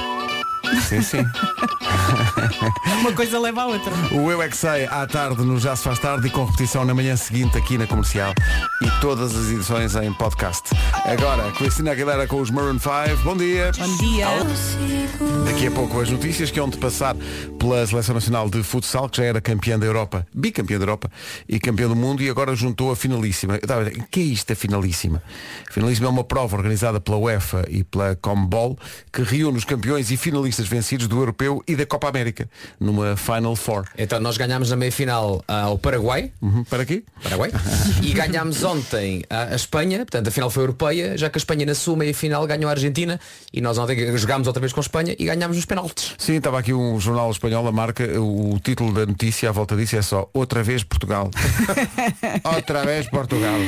Sim, 0.80 1.02
sim. 1.02 1.26
Uma 3.00 3.14
coisa 3.14 3.40
leva 3.40 3.62
à 3.62 3.66
outra. 3.66 3.92
O 4.12 4.32
Eu 4.32 4.42
é 4.42 4.50
que 4.50 4.56
sei 4.56 4.86
à 4.86 5.06
tarde 5.08 5.44
no 5.44 5.60
Já 5.60 5.76
se 5.76 5.84
faz 5.84 6.00
tarde 6.00 6.28
e 6.28 6.30
com 6.30 6.46
repetição 6.46 6.86
na 6.86 6.94
manhã 6.94 7.16
seguinte 7.16 7.58
aqui 7.58 7.78
na 7.78 7.88
comercial 7.88 8.34
e 8.82 9.02
todas 9.02 9.36
as 9.36 9.50
edições 9.50 9.96
em 9.96 10.14
podcast. 10.14 10.70
Agora, 11.06 11.52
Cristina 11.52 11.92
Aguilera 11.92 12.28
com 12.28 12.40
os 12.40 12.50
Maroon 12.50 12.80
5. 12.80 13.24
Bom 13.24 13.36
dia. 13.36 13.72
Bom 13.78 13.98
dia. 13.98 14.28
Daqui 15.46 15.68
a 15.68 15.72
pouco 15.72 16.00
as 16.00 16.10
notícias 16.10 16.52
que 16.52 16.60
hão 16.60 16.70
de 16.70 16.78
passar 16.78 17.16
pela 17.60 17.86
Seleção 17.86 18.16
Nacional 18.16 18.50
de 18.50 18.64
Futsal, 18.64 19.10
que 19.10 19.18
já 19.18 19.24
era 19.24 19.42
campeã 19.42 19.78
da 19.78 19.86
Europa, 19.86 20.26
bicampeã 20.34 20.78
da 20.78 20.84
Europa 20.84 21.12
e 21.48 21.60
campeã 21.60 21.88
do 21.88 21.96
mundo 21.96 22.22
e 22.22 22.30
agora 22.30 22.56
juntou 22.56 22.92
a 22.92 22.96
finalíssima. 22.96 23.54
Eu 23.56 23.60
estava 23.60 23.82
a 23.82 23.84
dizer, 23.90 24.04
que 24.10 24.20
é 24.20 24.24
isto 24.24 24.54
a 24.54 24.56
finalíssima? 24.56 25.22
A 25.70 25.74
finalíssima 25.74 26.08
é 26.08 26.10
uma 26.10 26.24
prova 26.24 26.58
organizada 26.58 27.00
pela 27.00 27.18
UEFA 27.18 27.66
e 27.70 27.84
pela 27.84 28.16
Combol 28.16 28.78
que 29.12 29.22
reúne 29.24 29.58
os 29.58 29.66
campeões 29.66 30.12
e 30.12 30.18
finalistas 30.18 30.61
vencidos 30.68 31.08
do 31.08 31.18
Europeu 31.18 31.64
e 31.68 31.76
da 31.76 31.86
Copa 31.86 32.10
América 32.10 32.50
numa 32.80 33.16
Final 33.16 33.56
Four. 33.56 33.86
Então 33.98 34.20
nós 34.20 34.38
ganhámos 34.38 34.70
na 34.70 34.76
meia 34.76 34.92
final 34.92 35.44
ao 35.48 35.78
Paraguai. 35.78 36.32
Uhum, 36.42 36.64
para 36.64 36.84
aqui? 36.84 37.04
Paraguai. 37.24 37.52
e 38.02 38.14
ganhámos 38.14 38.64
ontem 38.64 39.24
a, 39.30 39.56
Espanha, 39.56 40.00
portanto 40.00 40.28
a 40.28 40.32
final 40.32 40.50
foi 40.50 40.64
europeia, 40.64 41.18
já 41.18 41.30
que 41.30 41.38
a 41.38 41.40
Espanha 41.40 41.66
na 41.66 41.76
sua 41.76 41.96
meia 41.96 42.14
final 42.14 42.46
ganhou 42.46 42.70
a 42.70 42.72
Argentina 42.72 43.20
e 43.54 43.62
nós 43.62 43.78
ontem 43.78 44.18
jogámos 44.18 44.48
outra 44.48 44.60
vez 44.60 44.74
com 44.74 44.80
a 44.80 44.84
Espanha 44.84 45.16
e 45.18 45.26
ganhámos 45.26 45.58
os 45.58 45.66
penaltis. 45.66 46.16
Sim, 46.18 46.36
estava 46.36 46.60
aqui 46.60 46.74
um 46.74 47.00
jornal 47.00 47.32
espanhol, 47.32 47.68
a 47.68 47.72
marca, 47.72 48.04
o 48.20 48.60
título 48.60 48.94
da 48.94 49.06
notícia 49.06 49.50
à 49.50 49.52
volta 49.52 49.76
disso 49.76 49.96
é 49.96 50.02
só 50.02 50.30
Outra 50.34 50.64
vez 50.64 50.84
Portugal. 50.84 51.30
outra 52.44 52.86
vez 52.86 53.08
Portugal. 53.10 53.60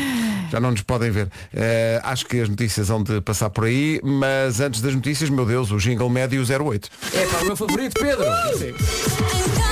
Já 0.52 0.60
não 0.60 0.72
nos 0.72 0.82
podem 0.82 1.10
ver. 1.10 1.30
Eh, 1.54 2.00
acho 2.04 2.26
que 2.26 2.40
as 2.40 2.48
notícias 2.48 2.88
vão 2.88 3.02
de 3.02 3.20
passar 3.22 3.50
por 3.50 3.66
aí, 3.66 4.00
mas 4.04 4.60
antes 4.60 4.82
das 4.82 4.94
notícias, 4.94 5.30
meu 5.30 5.46
Deus, 5.46 5.72
o 5.72 5.78
jingle 5.78 6.10
médio 6.10 6.44
08. 6.44 6.83
É 7.14 7.26
para 7.28 7.42
o 7.42 7.46
meu 7.46 7.56
favorito, 7.56 8.00
Pedro. 8.00 8.26
Em 8.26 9.63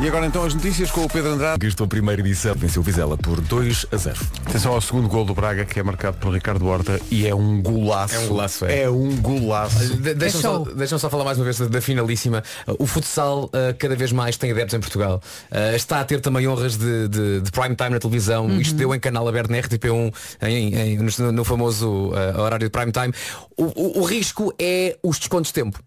E 0.00 0.06
agora 0.06 0.26
então 0.26 0.44
as 0.44 0.54
notícias 0.54 0.92
com 0.92 1.04
o 1.04 1.08
Pedro 1.08 1.32
Andrade. 1.32 1.54
Conquistou 1.58 1.84
a 1.84 1.88
primeira 1.88 2.20
edição, 2.22 2.54
venceu 2.54 2.80
o 2.80 2.84
Vizela 2.84 3.16
por 3.18 3.40
2 3.40 3.86
a 3.90 3.96
0. 3.96 4.16
Atenção 4.46 4.72
ao 4.72 4.80
segundo 4.80 5.08
gol 5.08 5.24
do 5.24 5.34
Braga, 5.34 5.64
que 5.64 5.80
é 5.80 5.82
marcado 5.82 6.16
por 6.18 6.32
Ricardo 6.32 6.64
Horta, 6.68 7.00
e 7.10 7.26
é 7.26 7.34
um 7.34 7.60
golaço. 7.60 8.14
É 8.14 8.18
um 8.20 8.28
golaço, 8.28 8.64
é. 8.66 8.82
É 8.82 8.88
um 8.90 9.16
golaço. 9.16 9.96
De- 9.96 10.14
Deixa-me 10.14 10.42
só, 10.42 10.54
show. 10.64 10.72
deixa 10.72 10.98
só 11.00 11.10
falar 11.10 11.24
mais 11.24 11.36
uma 11.36 11.42
vez 11.44 11.58
da, 11.58 11.80
finalíssima. 11.80 12.44
O 12.78 12.86
futsal 12.86 13.46
uh, 13.46 13.74
cada 13.76 13.96
vez 13.96 14.12
mais 14.12 14.36
tem 14.36 14.52
adeptos 14.52 14.74
em 14.74 14.78
Portugal. 14.80 15.20
Uh, 15.50 15.74
está 15.74 15.98
a 15.98 16.04
ter 16.04 16.20
também 16.20 16.46
honras 16.46 16.76
de, 16.76 17.08
de- 17.08 17.40
de 17.40 17.50
prime 17.50 17.74
time 17.74 17.90
na 17.90 17.98
televisão. 17.98 18.48
Isto 18.60 18.76
deu 18.76 18.94
em 18.94 19.00
canal 19.00 19.26
aberto 19.26 19.50
na 19.50 19.58
RTP1 19.58 20.14
em- 20.42 20.74
em- 20.76 20.98
no, 20.98 21.32
no 21.32 21.44
famoso 21.44 22.10
uh, 22.12 22.40
horário 22.40 22.68
de 22.68 22.70
prime 22.70 22.92
time. 22.92 23.12
O, 23.56 23.64
o- 23.64 23.98
o 24.00 24.04
risco 24.04 24.54
é 24.60 24.96
os 25.02 25.18
descontos 25.18 25.48
de 25.48 25.54
tempo. 25.54 25.80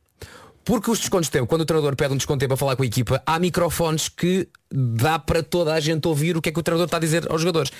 Porque 0.63 0.91
os 0.91 1.00
descontos 1.00 1.27
têm, 1.30 1.46
quando 1.46 1.62
o 1.62 1.65
treinador 1.65 1.96
pede 1.96 2.13
um 2.13 2.18
desconto 2.18 2.39
tempo 2.39 2.50
para 2.50 2.58
falar 2.58 2.75
com 2.75 2.84
a 2.84 2.86
equipa, 2.86 3.22
há 3.25 3.39
microfones 3.39 4.08
que 4.10 4.48
dá 4.72 5.18
para 5.20 5.41
toda 5.44 5.74
a 5.74 5.80
gente 5.80 6.08
ouvir 6.08 6.38
o 6.38 6.41
que 6.41 6.50
é 6.50 6.51
que 6.51 6.60
o 6.60 6.63
treinador 6.63 6.86
está 6.86 6.98
a 6.98 7.00
dizer 7.00 7.30
aos 7.32 7.41
jogadores. 7.41 7.72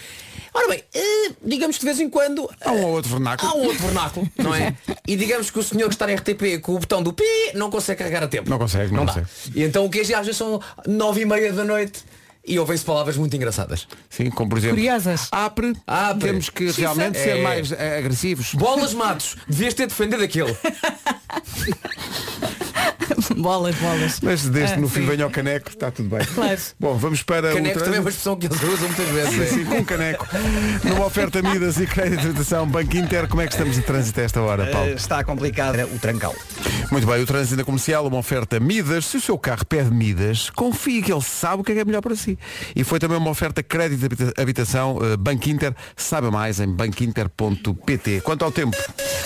Ora 0.54 0.68
bem, 0.68 0.84
eh, 0.94 1.32
digamos 1.46 1.78
que 1.78 1.82
de 1.82 1.86
vez 1.86 2.00
em 2.00 2.10
quando 2.10 2.50
Há 2.60 2.72
um 2.72 2.84
ou 2.84 2.90
outro 2.94 3.12
vernáculo. 3.12 3.50
há 3.52 3.56
um 3.56 3.64
outro 3.66 3.84
vernáculo, 3.86 4.30
não 4.38 4.54
é? 4.54 4.76
E 5.08 5.16
digamos 5.16 5.50
que 5.52 5.60
o 5.60 5.64
senhor 5.64 5.88
que 5.88 5.96
está 5.96 6.08
na 6.08 6.14
RTP 6.16 6.60
com 6.62 6.74
o 6.76 6.80
botão 6.80 7.02
do 7.04 7.14
Pi 7.14 7.24
não 7.54 7.70
consegue 7.70 8.00
carregar 8.00 8.24
a 8.24 8.28
tempo. 8.28 8.50
Não 8.50 8.58
consegue, 8.58 8.92
não 8.94 9.06
dá. 9.06 9.14
consegue. 9.14 9.30
E 9.56 9.64
então 9.64 9.86
o 9.86 9.90
que 9.90 10.00
é 10.00 10.04
que 10.04 10.14
às 10.14 10.26
vezes 10.26 10.38
são 10.38 10.60
nove 10.88 11.22
e 11.22 11.26
meia 11.26 11.54
da 11.54 11.64
noite 11.64 12.04
e 12.46 12.58
ouvem-se 12.58 12.84
palavras 12.84 13.16
muito 13.16 13.36
engraçadas. 13.36 13.88
Sim, 14.10 14.32
como 14.32 14.50
por 14.50 14.58
exemplo. 14.58 14.76
Curiosas. 14.78 15.28
Apre. 15.32 15.74
Apre. 15.86 16.28
Temos 16.28 16.50
que 16.50 16.72
realmente 16.72 17.18
sim. 17.20 17.24
ser 17.24 17.38
É. 17.38 17.42
mais 17.44 17.72
eh, 17.72 18.00
agressivos. 18.00 18.54
Bolas 18.56 18.94
Matos, 18.96 19.38
devias 19.48 19.74
ter 19.76 19.86
defendido 19.88 20.24
aquele. 20.24 20.58
bolas, 23.42 23.76
bolas. 23.76 24.20
Mas 24.22 24.44
desde 24.44 24.74
Ah, 24.74 24.76
que 24.76 24.82
no 24.82 24.90
fim 24.90 25.06
venha 25.06 25.24
ao 25.24 25.30
caneco, 25.30 25.70
está 25.70 25.90
tudo 25.92 26.10
bem. 26.10 26.26
Claro. 26.26 26.60
Bom, 26.80 26.96
vamos 26.98 27.24
para 27.24 27.54
Caneco 27.54 27.80
o 27.80 27.84
também 27.84 27.98
é 27.98 28.02
uma 28.02 28.10
expressão 28.10 28.36
que 28.36 28.48
eles 28.48 28.62
usam 28.62 28.88
muitas 28.88 29.08
vezes. 29.10 29.34
Sim, 29.34 29.42
é. 29.42 29.46
sim, 29.48 29.66
com 29.66 29.76
um 29.78 29.84
caneco. 29.84 30.28
Numa 30.84 31.06
oferta 31.06 31.42
Midas 31.42 31.78
e 31.78 31.86
crédito 31.88 32.22
de 32.22 32.28
habitação 32.28 32.68
Banco 32.68 32.96
Inter, 32.98 33.28
como 33.28 33.42
é 33.42 33.48
que 33.48 33.54
estamos 33.54 33.76
de 33.76 33.82
trânsito 33.82 34.20
a 34.20 34.24
esta 34.24 34.42
hora, 34.42 34.68
Paulo? 34.68 34.90
Eh, 34.90 34.94
Está 34.94 35.24
complicado 35.24 35.78
o 35.94 36.00
trancal. 36.00 36.36
Muito 36.92 37.08
bem, 37.08 37.22
o 37.22 37.26
trânsito 37.26 37.58
na 37.58 37.64
comercial, 37.64 38.06
uma 38.08 38.18
oferta 38.18 38.60
Midas. 38.60 39.06
Se 39.06 39.18
o 39.18 39.22
seu 39.22 39.38
carro 39.38 39.66
pede 39.66 39.92
Midas, 39.92 40.50
confie 40.50 41.02
que 41.02 41.12
ele 41.12 41.22
sabe 41.22 41.62
o 41.62 41.64
que 41.64 41.72
é, 41.72 41.76
que 41.76 41.82
é 41.82 41.86
melhor 41.86 42.02
para 42.02 42.16
si. 42.16 42.38
E 42.76 42.84
foi 42.84 43.00
também 43.00 43.18
uma 43.18 43.30
oferta 43.30 43.64
crédito 43.64 44.00
de 44.00 44.06
habita- 44.06 44.42
habitação 44.42 45.00
eh, 45.02 45.18
Banco 45.18 45.50
Inter. 45.50 45.74
Saiba 45.96 46.30
mais 46.32 46.60
em 46.60 46.68
banquinter.pt. 46.68 48.22
Quanto 48.22 48.44
ao 48.46 48.52
tempo, 48.52 48.76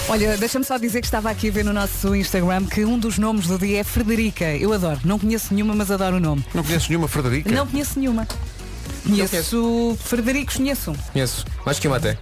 Olha, 0.08 0.38
deixa-me 0.38 0.64
só 0.64 0.78
dizer 0.78 1.02
que 1.02 1.08
estava 1.08 1.32
aqui 1.32 1.50
a 1.50 1.52
ver 1.52 1.66
no 1.66 1.74
nosso 1.74 2.14
Instagram 2.16 2.66
que 2.66 2.86
um 2.86 2.98
dos 3.00 3.18
nomes 3.18 3.48
do 3.48 3.58
dia 3.58 3.80
é 3.80 3.84
Frederica. 3.96 4.44
Eu 4.58 4.74
adoro. 4.74 5.00
Não 5.06 5.18
conheço 5.18 5.54
nenhuma, 5.54 5.74
mas 5.74 5.90
adoro 5.90 6.18
o 6.18 6.20
nome. 6.20 6.44
não 6.54 6.66
conheces 6.66 6.90
nenhuma 6.90 7.08
Frederica? 7.08 7.50
Não 7.50 7.66
conheço 7.66 7.98
nenhuma. 7.98 8.28
Conheço 9.06 9.98
Frederico, 10.02 10.54
conheço. 10.54 10.94
Conheço. 11.14 11.46
Mais 11.66 11.80
que 11.80 11.88
uma 11.88 11.96
até. 11.96 12.18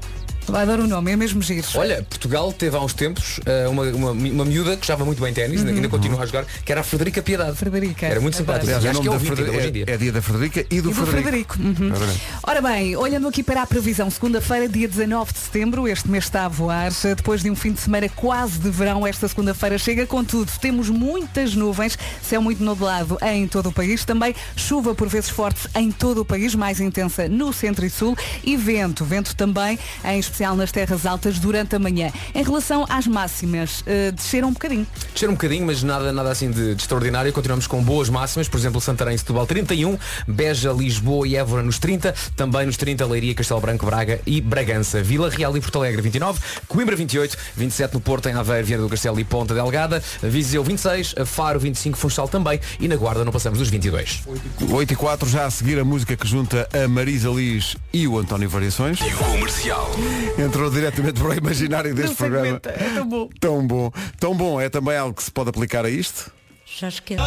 Adoro 0.51 0.83
o 0.83 0.88
nome, 0.88 1.12
é 1.12 1.15
mesmo 1.15 1.41
giro. 1.41 1.65
Olha, 1.75 2.03
Portugal 2.03 2.51
teve 2.53 2.75
há 2.75 2.79
uns 2.81 2.93
tempos 2.93 3.39
eh, 3.45 3.67
uma, 3.67 3.83
uma, 3.83 4.12
uma 4.12 4.45
miúda 4.45 4.75
que 4.77 4.85
jogava 4.85 5.05
muito 5.05 5.21
bem 5.21 5.33
ténis, 5.33 5.59
ainda- 5.62 5.71
ainda 5.71 5.89
continua 5.89 6.21
a 6.21 6.25
jogar, 6.25 6.45
que 6.65 6.71
era 6.71 6.81
a 6.81 6.83
Frederica 6.83 7.21
Piedade. 7.21 7.55
Frederica. 7.57 8.05
Era 8.05 8.19
muito 8.19 8.35
Adoro. 8.41 8.59
simpática. 8.62 8.77
Aliás, 8.77 8.83
o 8.83 8.89
acho 8.89 9.01
que 9.01 9.15
é 9.15 9.19
Frederica 9.19 9.57
hoje 9.57 9.67
em 9.67 9.71
dia. 9.71 9.85
é, 9.88 9.93
é 9.93 9.97
dia 9.97 10.12
da 10.12 10.21
Frederica 10.21 10.65
e 10.69 10.81
do, 10.81 10.91
E 10.91 10.93
do 10.93 11.05
Frederico. 11.05 11.57
Uhum. 11.59 11.88
Exatamente. 11.88 12.21
Ora 12.43 12.62
bem, 12.62 12.95
olhando 12.95 13.27
aqui 13.27 13.41
para 13.43 13.62
a 13.62 13.67
previsão, 13.67 14.09
segunda-feira, 14.12 14.67
dia 14.67 14.88
19 14.88 15.31
de 15.33 15.39
setembro, 15.39 15.88
este 15.88 16.09
mês 16.09 16.25
está 16.25 16.45
a 16.45 16.47
voar. 16.47 16.91
Depois 17.15 17.41
de 17.41 17.50
um 17.50 17.55
fim 17.55 17.71
de 17.71 17.79
semana 17.81 18.07
quase 18.09 18.59
de 18.59 18.69
verão, 18.69 19.05
esta 19.07 19.27
segunda-feira 19.27 19.77
chega 19.77 20.05
com 20.05 20.23
tudo. 20.23 20.51
Temos 20.59 20.89
muitas 20.89 21.55
nuvens, 21.55 21.97
céu 22.21 22.41
muito 22.41 22.63
nublado 22.63 23.17
em 23.21 23.47
todo 23.47 23.69
o 23.69 23.71
país, 23.71 24.03
também 24.05 24.35
chuva 24.55 24.93
por 24.93 25.07
vezes 25.07 25.29
forte 25.29 25.67
em 25.75 25.91
todo 25.91 26.21
o 26.21 26.25
país, 26.25 26.53
mais 26.55 26.79
intensa 26.79 27.27
no 27.27 27.51
centro 27.53 27.85
e 27.85 27.89
sul, 27.89 28.15
e 28.43 28.55
vento, 28.57 29.03
vento 29.05 29.35
também, 29.35 29.77
em 30.05 30.19
especial 30.33 30.55
nas 30.55 30.71
terras 30.71 31.05
altas 31.05 31.37
durante 31.37 31.75
a 31.75 31.79
manhã. 31.79 32.11
Em 32.33 32.43
relação 32.43 32.85
às 32.89 33.05
máximas, 33.05 33.83
eh, 33.85 34.11
desceram 34.11 34.49
um 34.49 34.53
bocadinho. 34.53 34.87
Descer 35.13 35.29
um 35.29 35.33
bocadinho, 35.33 35.65
mas 35.65 35.83
nada, 35.83 36.11
nada 36.11 36.31
assim 36.31 36.49
de, 36.49 36.73
de 36.73 36.81
extraordinário. 36.81 37.31
Continuamos 37.31 37.67
com 37.67 37.81
boas 37.83 38.09
máximas, 38.09 38.49
por 38.49 38.57
exemplo, 38.57 38.81
Santarém 38.81 39.13
e 39.13 39.17
Setúbal 39.17 39.45
31, 39.45 39.97
Beja, 40.27 40.71
Lisboa 40.71 41.27
e 41.27 41.35
Évora 41.35 41.61
nos 41.61 41.77
30, 41.77 42.13
também 42.35 42.65
nos 42.65 42.77
30 42.77 43.05
Leiria, 43.05 43.35
Castelo 43.35 43.61
Branco, 43.61 43.85
Braga 43.85 44.19
e 44.25 44.41
Bragança. 44.41 45.03
Vila 45.03 45.29
Real 45.29 45.55
e 45.55 45.61
Porto 45.61 45.77
Alegre 45.77 46.01
29, 46.01 46.39
Coimbra 46.67 46.95
28, 46.95 47.37
27 47.55 47.93
no 47.93 48.01
Porto, 48.01 48.27
em 48.27 48.33
Aveiro, 48.33 48.65
Viana 48.65 48.83
do 48.83 48.89
Castelo 48.89 49.19
e 49.19 49.23
Ponta 49.23 49.53
Delgada, 49.53 50.03
Viseu 50.21 50.63
26, 50.63 51.15
Faro 51.25 51.59
25, 51.59 51.97
Funchal 51.97 52.27
também 52.27 52.59
e 52.79 52.87
na 52.87 52.95
Guarda 52.95 53.23
não 53.23 53.31
passamos 53.31 53.59
dos 53.59 53.69
22. 53.69 54.23
8 54.71 54.93
e 54.93 54.95
4, 54.95 55.29
já 55.29 55.45
a 55.45 55.51
seguir 55.51 55.77
a 55.77 55.85
música 55.85 56.15
que 56.15 56.27
junta 56.27 56.67
a 56.73 56.87
Marisa 56.87 57.29
Liz 57.29 57.75
e 57.93 58.07
o 58.07 58.17
António 58.17 58.49
Variações. 58.49 58.99
Comercial. 58.99 59.91
Entrou 60.37 60.69
diretamente 60.69 61.19
para 61.19 61.29
o 61.29 61.33
imaginário 61.33 61.93
deste 61.93 62.15
programa. 62.15 62.59
É 62.63 62.93
tão 62.95 63.07
bom. 63.07 63.29
Tão 63.39 63.67
bom. 63.67 63.91
Tão 64.19 64.35
bom. 64.35 64.61
É 64.61 64.69
também 64.69 64.97
algo 64.97 65.13
que 65.13 65.23
se 65.23 65.31
pode 65.31 65.49
aplicar 65.49 65.85
a 65.85 65.89
isto. 65.89 66.31
Já 66.65 66.87
esqueci. 66.87 67.21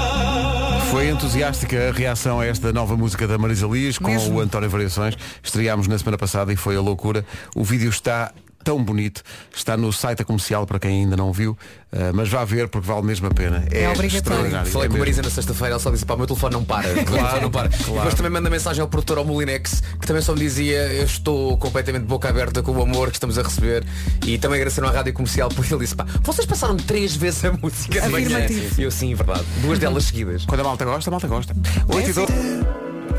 Foi 0.91 1.09
entusiástica 1.09 1.89
a 1.89 1.93
reação 1.93 2.41
a 2.41 2.47
esta 2.47 2.73
nova 2.73 2.97
música 2.97 3.29
da 3.29 3.39
Marisa 3.39 3.67
Liz 3.67 3.97
com 3.99 4.09
Mesmo. 4.11 4.37
o 4.37 4.41
António 4.41 4.69
Variações. 4.69 5.17
Estreámos 5.43 5.87
na 5.87 5.97
semana 5.99 6.19
passada 6.19 6.53
e 6.53 6.57
foi 6.57 6.77
a 6.77 6.81
loucura. 6.81 7.25
O 7.55 7.63
vídeo 7.63 7.89
está 7.89 8.33
tão 8.67 8.83
bonito. 8.83 9.23
Está 9.55 9.77
no 9.77 9.93
site 9.93 10.19
da 10.19 10.25
comercial 10.25 10.67
para 10.67 10.81
quem 10.81 11.03
ainda 11.03 11.17
não 11.17 11.33
viu, 11.33 11.57
eh, 11.93 12.11
mas 12.13 12.29
vá 12.29 12.45
ver 12.45 12.67
porque 12.67 12.89
vale 12.89 13.07
mesmo 13.07 13.29
a 13.29 13.31
pena. 13.31 13.65
É 13.71 13.89
obrigatório. 13.89 14.17
extraordinário. 14.17 14.73
Falei 14.73 14.89
É 14.89 14.91
com. 14.91 14.99
Marisa 14.99 15.23
na 15.23 15.31
sexta-feira, 15.31 15.75
ela 15.75 15.79
só 15.79 15.89
disse, 15.93 16.05
pá, 16.05 16.15
o 16.15 16.17
meu 16.17 16.27
telefone 16.27 16.55
não 16.55 16.65
para. 16.65 16.89
O 16.91 16.95
meu 16.97 17.05
telefone 17.05 17.41
não 17.43 17.51
para. 17.51 17.69
Depois 17.69 18.15
também 18.15 18.33
manda 18.33 18.51
mensagem 18.51 18.83
ao 18.83 18.89
produtor 18.89 19.19
ao 19.19 19.25
Molinex, 19.25 19.85
que 20.01 20.07
também 20.07 20.21
só 20.21 20.33
me 20.33 20.41
dizia, 20.41 20.93
eu 20.93 21.05
estou 21.05 21.57
completamente 21.59 22.03
boca 22.03 22.29
aberta 22.29 22.61
com 22.61 22.73
o 22.73 22.83
amor 22.83 23.11
que 23.11 23.17
estamos 23.17 23.39
a 23.39 23.43
receber. 23.43 23.85
E 24.27 24.37
também 24.37 24.57
agradeceram 24.57 24.89
à 24.89 24.91
rádio 24.91 25.13
comercial 25.13 25.49
porque 25.55 25.73
ele 25.73 25.83
disse, 25.83 25.95
pá, 25.95 26.05
vocês 26.23 26.45
passaram 26.45 26.77
três 26.77 27.15
vezes 27.15 27.45
a 27.45 27.53
música 27.53 28.01
de 28.01 28.09
manhã. 28.09 28.39
Afirmativo. 28.39 28.81
E 28.81 28.83
eu 28.83 28.91
sim, 28.91 29.15
verdade. 29.15 29.45
Duas 29.63 29.79
delas 29.79 30.05
seguidas. 30.07 30.45
Quando 30.45 30.63
a 30.63 30.65
malta 30.65 30.85
gosta, 30.85 31.09
a 31.09 31.13
malta 31.13 31.29
gosta. 31.29 31.55
8 31.87 32.11
e 32.11 32.13
12. 32.13 32.33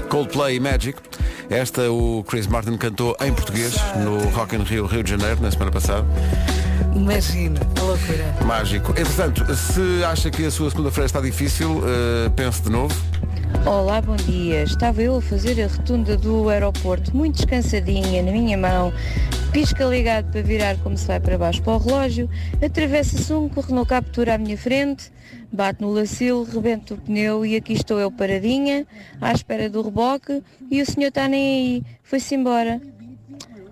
Coldplay 0.09 0.57
e 0.57 0.59
Magic. 0.59 0.99
Esta 1.49 1.89
o 1.89 2.23
Chris 2.27 2.45
Martin 2.45 2.75
cantou 2.77 3.15
em 3.21 3.33
português 3.33 3.75
no 4.03 4.29
Rock 4.29 4.55
in 4.55 4.63
Rio, 4.63 4.85
Rio 4.85 5.03
de 5.03 5.11
Janeiro, 5.11 5.41
na 5.41 5.49
semana 5.49 5.71
passada. 5.71 6.05
Imagina, 6.93 7.59
a 7.77 7.81
loucura. 7.81 8.35
Mágico. 8.45 8.91
Entretanto, 8.91 9.45
se 9.55 10.03
acha 10.03 10.29
que 10.29 10.45
a 10.45 10.51
sua 10.51 10.69
segunda-feira 10.69 11.05
está 11.05 11.21
difícil, 11.21 11.81
eh, 11.85 12.29
pense 12.35 12.61
de 12.61 12.69
novo. 12.69 12.93
Olá, 13.67 14.01
bom 14.01 14.15
dia. 14.15 14.63
Estava 14.63 15.01
eu 15.01 15.17
a 15.17 15.21
fazer 15.21 15.61
a 15.61 15.67
rotunda 15.67 16.15
do 16.15 16.47
aeroporto, 16.47 17.13
muito 17.13 17.35
descansadinha, 17.35 18.23
na 18.23 18.31
minha 18.31 18.57
mão. 18.57 18.93
Pisca 19.51 19.83
ligado 19.83 20.31
para 20.31 20.41
virar 20.41 20.77
como 20.77 20.97
se 20.97 21.05
vai 21.05 21.19
para 21.19 21.37
baixo 21.37 21.61
para 21.61 21.73
o 21.73 21.77
relógio. 21.77 22.29
Atravessa-se 22.65 23.33
um 23.33 23.51
o 23.53 23.59
Renault 23.59 23.89
Captura 23.89 24.35
à 24.35 24.37
minha 24.37 24.57
frente. 24.57 25.11
Bate 25.51 25.81
no 25.81 25.91
lacilo, 25.91 26.45
rebenta 26.45 26.93
o 26.93 26.97
pneu 26.97 27.45
e 27.45 27.57
aqui 27.57 27.73
estou 27.73 27.99
eu 27.99 28.09
paradinha, 28.09 28.87
à 29.19 29.33
espera 29.33 29.69
do 29.69 29.81
reboque. 29.81 30.41
E 30.71 30.81
o 30.81 30.85
senhor 30.85 31.09
está 31.09 31.27
nem 31.27 31.43
aí. 31.43 31.83
Foi-se 32.03 32.35
embora. 32.35 32.79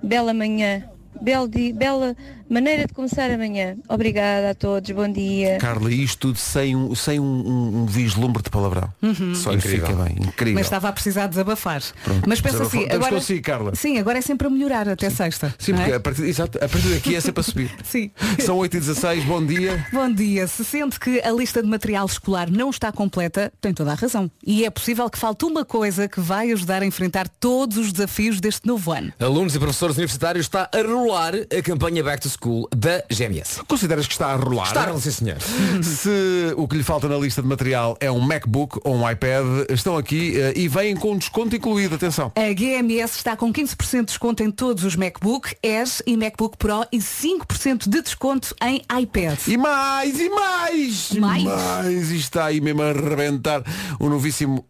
Bela 0.03 0.33
manhã. 0.33 0.83
Belo 1.21 1.49
bela 1.73 2.17
maneira 2.49 2.85
de 2.85 2.93
começar 2.93 3.29
amanhã. 3.31 3.75
Obrigada 3.89 4.51
a 4.51 4.55
todos. 4.55 4.89
Bom 4.91 5.11
dia. 5.11 5.57
Carla, 5.59 5.91
isto 5.91 6.19
tudo 6.27 6.37
sem 6.39 6.75
um, 6.75 6.93
sem 6.95 7.19
um, 7.19 7.23
um- 7.23 7.77
um 7.81 7.85
vislumbre 7.85 8.41
de 8.43 8.49
palavrão. 8.49 8.89
Só 9.35 9.51
lhe 9.51 9.57
Incrível. 9.57 9.87
fica 9.87 10.03
bem. 10.03 10.15
Incrível. 10.19 10.53
Mas 10.55 10.65
estava 10.67 10.89
a 10.89 10.91
precisar 10.93 11.27
desabafar. 11.27 11.81
Mas 12.27 12.39
pensa 12.41 12.63
assim, 12.63 12.85
agora, 12.89 13.15
consigo, 13.15 13.41
Carla. 13.43 13.75
Sim, 13.75 13.97
agora 13.97 14.17
é 14.19 14.21
sempre 14.21 14.47
a 14.47 14.49
melhorar 14.49 14.87
até 14.87 15.09
sexta. 15.09 15.53
Sim, 15.57 15.71
não 15.73 15.79
porque 15.79 15.91
é? 15.93 15.95
a 15.95 15.99
partir, 15.99 16.23
exato, 16.23 16.57
a 16.63 16.67
partir 16.69 16.87
daqui 16.89 17.15
é 17.15 17.19
sempre 17.21 17.41
a 17.41 17.43
subir. 17.43 17.71
Sim. 17.83 18.11
São 18.39 18.57
8h16, 18.57 19.23
bom 19.25 19.43
dia. 19.45 19.85
Bom 19.91 20.11
dia. 20.11 20.47
Se 20.47 20.63
sente 20.63 20.99
que 20.99 21.19
a 21.21 21.31
lista 21.31 21.61
de 21.61 21.67
material 21.69 22.05
escolar 22.05 22.49
não 22.49 22.69
está 22.69 22.91
completa, 22.91 23.51
tem 23.59 23.73
toda 23.73 23.91
a 23.91 23.95
razão. 23.95 24.29
E 24.45 24.65
é 24.65 24.69
possível 24.69 25.09
que 25.09 25.17
falte 25.17 25.45
uma 25.45 25.65
coisa 25.65 26.07
que 26.07 26.19
vai 26.19 26.51
ajudar 26.51 26.81
a 26.81 26.85
enfrentar 26.85 27.27
todos 27.27 27.77
os 27.77 27.91
desafios 27.91 28.39
deste 28.39 28.65
novo 28.67 28.91
ano. 28.91 29.11
Alunos 29.19 29.55
e 29.55 29.59
professores 29.59 29.95
universitários 29.97 30.45
está 30.45 30.69
a 30.73 30.81
rolar 30.81 31.33
a 31.35 31.61
campanha 31.61 32.03
Back 32.03 32.21
to 32.21 32.29
School 32.39 32.67
da 32.75 33.03
GMS. 33.09 33.61
Consideras 33.67 34.07
que 34.07 34.13
está 34.13 34.27
a 34.27 34.35
rolar? 34.35 34.67
Está 34.67 34.81
a 34.81 34.85
rolar, 34.85 34.99
sim 34.99 35.11
senhor. 35.11 35.37
Se 35.83 36.53
o 36.57 36.67
que 36.67 36.77
lhe 36.77 36.83
falta 36.83 37.07
na 37.07 37.17
lista 37.17 37.41
de 37.41 37.47
material 37.47 37.97
é 37.99 38.11
um 38.11 38.19
MacBook 38.19 38.79
ou 38.83 38.95
um 38.95 39.09
iPad, 39.09 39.69
estão 39.69 39.97
aqui 39.97 40.39
eh, 40.39 40.53
e 40.55 40.67
vêm 40.67 40.95
com 40.95 41.17
desconto 41.17 41.55
incluído. 41.55 41.95
Atenção. 41.95 42.31
A 42.35 42.53
GMS 42.53 43.17
está 43.17 43.35
com 43.35 43.51
15% 43.51 43.99
de 43.99 44.05
desconto 44.05 44.43
em 44.43 44.51
todos 44.51 44.83
os 44.83 44.95
MacBook, 44.95 45.55
Airs 45.63 46.01
e 46.05 46.17
MacBook 46.17 46.57
Pro 46.57 46.85
e 46.91 46.97
5% 46.97 47.87
de 47.87 48.01
desconto 48.01 48.55
em 48.61 48.81
iPad. 49.01 49.39
E 49.47 49.57
mais, 49.57 50.19
e 50.19 50.29
mais! 50.29 51.11
Mais? 51.13 51.43
Mais! 51.43 52.11
E 52.11 52.17
está 52.17 52.45
aí 52.45 52.59
mesmo 52.59 52.81
a 52.81 52.89
arrebentar 52.89 53.63
o 53.99 54.09
novíssimo 54.09 54.65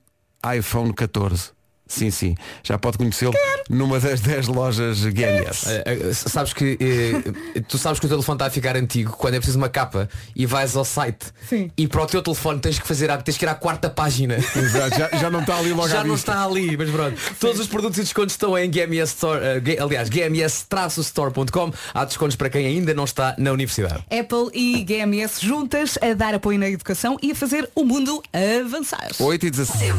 iPhone 0.53 0.93
14. 0.93 1.54
Sim, 1.87 2.09
sim. 2.09 2.35
Já 2.63 2.77
pode 2.77 2.97
conhecê-lo 2.97 3.33
numa 3.69 3.99
das 3.99 4.19
10 4.19 4.47
lojas 4.47 4.99
GMS. 5.01 5.67
Eh, 5.69 5.83
eh, 5.85 6.13
sabes 6.13 6.51
que 6.53 6.77
eh, 6.79 7.61
tu 7.67 7.77
sabes 7.77 7.99
que 7.99 8.05
o 8.05 8.09
teu 8.09 8.17
telefone 8.17 8.35
está 8.35 8.45
a 8.47 8.49
ficar 8.49 8.75
antigo 8.75 9.11
quando 9.13 9.35
é 9.35 9.37
preciso 9.37 9.57
uma 9.57 9.69
capa 9.69 10.09
e 10.35 10.45
vais 10.45 10.75
ao 10.75 10.83
site 10.83 11.27
Sim. 11.47 11.69
e 11.77 11.87
para 11.87 12.01
o 12.01 12.07
teu 12.07 12.21
telefone 12.23 12.59
tens 12.59 12.79
que 12.79 12.87
fazer 12.87 13.15
tens 13.21 13.37
que 13.37 13.45
ir 13.45 13.49
à 13.49 13.55
quarta 13.55 13.89
página. 13.89 14.35
Exato, 14.55 14.97
já, 14.97 15.09
já 15.19 15.29
não 15.29 15.41
está 15.41 15.57
ali 15.57 15.73
logo 15.73 15.87
Já 15.87 16.01
à 16.01 16.03
não 16.03 16.15
vista. 16.15 16.31
está 16.31 16.43
ali, 16.45 16.75
mas 16.75 16.89
pronto. 16.89 17.21
Todos 17.39 17.59
os 17.59 17.67
produtos 17.67 17.99
e 17.99 18.01
descontos 18.01 18.33
estão 18.33 18.57
em 18.57 18.69
GMS 18.69 19.13
Store, 19.13 19.39
eh, 19.43 19.77
aliás, 19.79 20.09
gms-store.com. 20.09 21.71
Há 21.93 22.05
descontos 22.05 22.35
para 22.35 22.49
quem 22.49 22.65
ainda 22.65 22.93
não 22.93 23.03
está 23.03 23.35
na 23.37 23.51
universidade. 23.51 24.03
Apple 24.09 24.49
e 24.53 24.83
GMS 24.83 25.45
juntas 25.45 25.99
a 26.01 26.13
dar 26.13 26.33
apoio 26.33 26.57
na 26.57 26.69
educação 26.69 27.17
e 27.21 27.31
a 27.31 27.35
fazer 27.35 27.69
o 27.75 27.83
mundo 27.83 28.23
avançar. 28.33 29.11
8 29.19 29.45
e 29.45 29.51
16. 29.51 29.91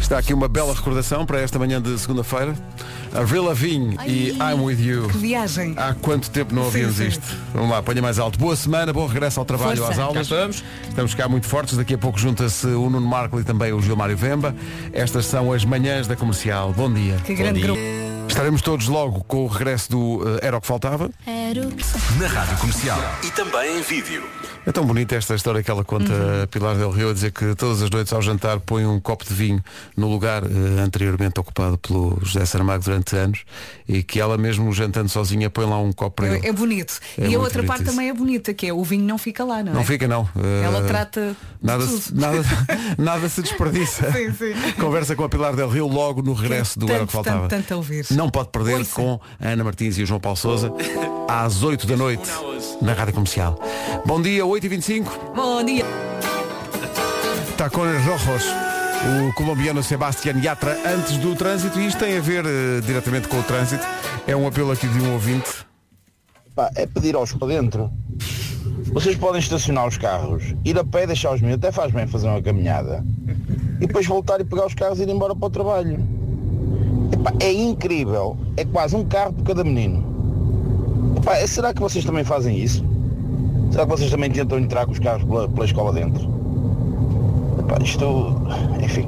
Está 0.00 0.18
aqui 0.18 0.32
uma 0.32 0.48
bela 0.48 0.72
recordação 0.72 1.07
para 1.26 1.40
esta 1.40 1.58
manhã 1.58 1.80
de 1.80 1.98
segunda-feira. 1.98 2.54
Avril 3.14 3.44
Lavigne 3.44 3.96
e 4.06 4.30
I'm 4.32 4.60
With 4.62 4.78
You. 4.78 5.08
Que 5.08 5.18
viagem. 5.18 5.74
Há 5.76 5.94
quanto 5.94 6.30
tempo 6.30 6.54
não 6.54 6.70
Sim, 6.70 6.92
sim. 6.92 7.06
isto? 7.06 7.24
Vamos 7.54 7.70
lá, 7.70 7.82
ponha 7.82 8.02
mais 8.02 8.18
alto. 8.18 8.38
Boa 8.38 8.54
semana, 8.54 8.92
bom 8.92 9.06
regresso 9.06 9.40
ao 9.40 9.46
trabalho, 9.46 9.78
Força. 9.78 9.92
às 9.92 9.98
aulas. 9.98 10.22
Estamos. 10.26 10.64
Estamos 10.88 11.14
cá 11.14 11.28
muito 11.28 11.46
fortes. 11.46 11.76
Daqui 11.76 11.94
a 11.94 11.98
pouco 11.98 12.18
junta-se 12.18 12.66
o 12.66 12.90
Nuno 12.90 13.06
Marco 13.06 13.40
e 13.40 13.44
também 13.44 13.72
o 13.72 13.80
Gilmário 13.80 14.16
Vemba. 14.16 14.54
Estas 14.92 15.24
são 15.26 15.52
as 15.52 15.64
manhãs 15.64 16.06
da 16.06 16.14
comercial. 16.14 16.72
Bom 16.72 16.92
dia. 16.92 17.16
Que 17.24 17.34
grande 17.34 17.60
grupo. 17.60 17.80
Estaremos 18.28 18.60
todos 18.60 18.86
logo 18.88 19.24
com 19.24 19.44
o 19.44 19.46
regresso 19.46 19.90
do 19.90 20.22
eh, 20.42 20.46
Era 20.46 20.58
o 20.58 20.60
que 20.60 20.66
Faltava. 20.66 21.10
Na 22.20 22.26
Rádio 22.26 22.58
Comercial. 22.58 22.98
E 23.24 23.30
também 23.30 23.78
em 23.78 23.82
vídeo. 23.82 24.22
É 24.68 24.72
tão 24.72 24.84
bonita 24.84 25.14
esta 25.14 25.34
história 25.34 25.62
que 25.62 25.70
ela 25.70 25.82
conta 25.82 26.12
Uhum. 26.12 26.42
a 26.42 26.46
Pilar 26.46 26.76
Del 26.76 26.90
Rio 26.90 27.08
a 27.08 27.14
dizer 27.14 27.32
que 27.32 27.54
todas 27.54 27.80
as 27.80 27.88
noites 27.88 28.12
ao 28.12 28.20
jantar 28.20 28.60
põe 28.60 28.84
um 28.84 29.00
copo 29.00 29.24
de 29.24 29.32
vinho 29.32 29.64
no 29.96 30.08
lugar 30.10 30.42
eh, 30.44 30.80
anteriormente 30.82 31.40
ocupado 31.40 31.78
pelo 31.78 32.18
José 32.22 32.44
Saramago 32.44 32.84
durante 32.84 33.16
anos 33.16 33.44
e 33.88 34.02
que 34.02 34.20
ela 34.20 34.36
mesmo 34.36 34.70
jantando 34.74 35.08
sozinha 35.08 35.48
põe 35.48 35.64
lá 35.64 35.78
um 35.80 35.90
copo 35.90 36.16
para 36.16 36.26
ele. 36.36 36.46
É, 36.46 36.50
é 36.50 36.52
bonito. 36.52 36.98
É 37.16 37.28
e 37.28 37.34
a 37.34 37.38
outra 37.38 37.62
parte 37.62 37.82
isso. 37.84 37.92
também 37.92 38.10
é 38.10 38.12
bonita, 38.12 38.52
que 38.52 38.66
é 38.66 38.72
o 38.72 38.84
vinho 38.84 39.04
não 39.06 39.16
fica 39.16 39.42
lá, 39.42 39.62
não 39.62 39.72
é? 39.72 39.74
Não 39.74 39.84
fica 39.84 40.06
não. 40.06 40.28
Eh, 40.36 40.62
Ela 40.64 40.82
trata 40.82 41.34
nada, 41.62 41.86
tudo. 41.86 41.96
se- 42.02 42.14
nada, 42.14 42.42
nada 42.98 43.28
se 43.30 43.40
desperdiça. 43.40 44.12
Sim, 44.12 44.32
sim. 44.34 44.72
Conversa 44.78 45.16
com 45.16 45.24
a 45.24 45.30
Pilar 45.30 45.56
Del 45.56 45.70
Rio 45.70 45.86
logo 45.88 46.20
no 46.20 46.34
regresso 46.34 46.78
do 46.78 46.84
Tanto, 46.86 46.96
Era 46.96 47.06
que 47.06 47.12
Faltava. 47.12 47.48
tanto, 47.48 47.62
tanto 47.62 47.74
ouvir. 47.76 48.04
Não 48.10 48.28
pode 48.28 48.50
perder 48.50 48.76
Ouça. 48.80 48.94
com 48.94 49.18
a 49.40 49.48
Ana 49.48 49.64
Martins 49.64 49.96
e 49.96 50.02
o 50.02 50.06
João 50.06 50.20
Paulo 50.20 50.36
Souza 50.36 50.70
às 51.26 51.62
8 51.62 51.86
da 51.86 51.96
noite 51.96 52.28
na 52.82 52.92
Rádio 52.92 53.14
Comercial. 53.14 53.58
Bom 54.06 54.20
dia, 54.20 54.44
8h25. 54.60 55.04
Bom 55.36 55.64
dia. 55.64 55.84
Tacones 57.56 58.04
Rojos. 58.04 58.44
O 59.28 59.32
colombiano 59.34 59.82
Sebastián 59.82 60.40
Yatra 60.42 60.76
antes 60.84 61.16
do 61.18 61.36
trânsito 61.36 61.78
e 61.78 61.86
isto 61.86 61.98
tem 62.00 62.18
a 62.18 62.20
ver 62.20 62.44
eh, 62.44 62.80
diretamente 62.84 63.28
com 63.28 63.38
o 63.38 63.42
trânsito. 63.44 63.86
É 64.26 64.34
um 64.34 64.48
apelo 64.48 64.72
aqui 64.72 64.88
de 64.88 65.00
um 65.00 65.12
ouvinte. 65.12 65.48
Pá, 66.56 66.70
é 66.74 66.86
pedir 66.86 67.14
aos 67.14 67.32
para 67.32 67.46
dentro. 67.48 67.88
Vocês 68.92 69.14
podem 69.14 69.38
estacionar 69.38 69.86
os 69.86 69.96
carros, 69.96 70.42
ir 70.64 70.76
a 70.76 70.82
pé, 70.82 71.06
deixar 71.06 71.32
os 71.32 71.40
miúdos, 71.40 71.64
até 71.64 71.70
faz 71.70 71.92
bem 71.92 72.08
fazer 72.08 72.26
uma 72.26 72.42
caminhada. 72.42 73.04
E 73.80 73.86
depois 73.86 74.06
voltar 74.06 74.40
e 74.40 74.44
pegar 74.44 74.66
os 74.66 74.74
carros 74.74 74.98
e 74.98 75.02
ir 75.02 75.08
embora 75.08 75.36
para 75.36 75.46
o 75.46 75.50
trabalho. 75.50 76.04
Epá, 77.12 77.32
é 77.38 77.52
incrível. 77.52 78.36
É 78.56 78.64
quase 78.64 78.96
um 78.96 79.04
carro 79.04 79.32
por 79.32 79.44
cada 79.44 79.62
menino. 79.62 81.14
Epá, 81.16 81.36
será 81.46 81.72
que 81.72 81.80
vocês 81.80 82.04
também 82.04 82.24
fazem 82.24 82.58
isso? 82.58 82.87
Será 83.70 83.84
que 83.84 83.90
vocês 83.90 84.10
também 84.10 84.30
tentam 84.30 84.58
entrar 84.58 84.86
com 84.86 84.92
os 84.92 84.98
carros 84.98 85.24
pela, 85.24 85.48
pela 85.48 85.64
escola 85.66 85.92
dentro? 85.92 86.22
Epá, 87.60 87.78
isto, 87.82 88.36
enfim. 88.82 89.06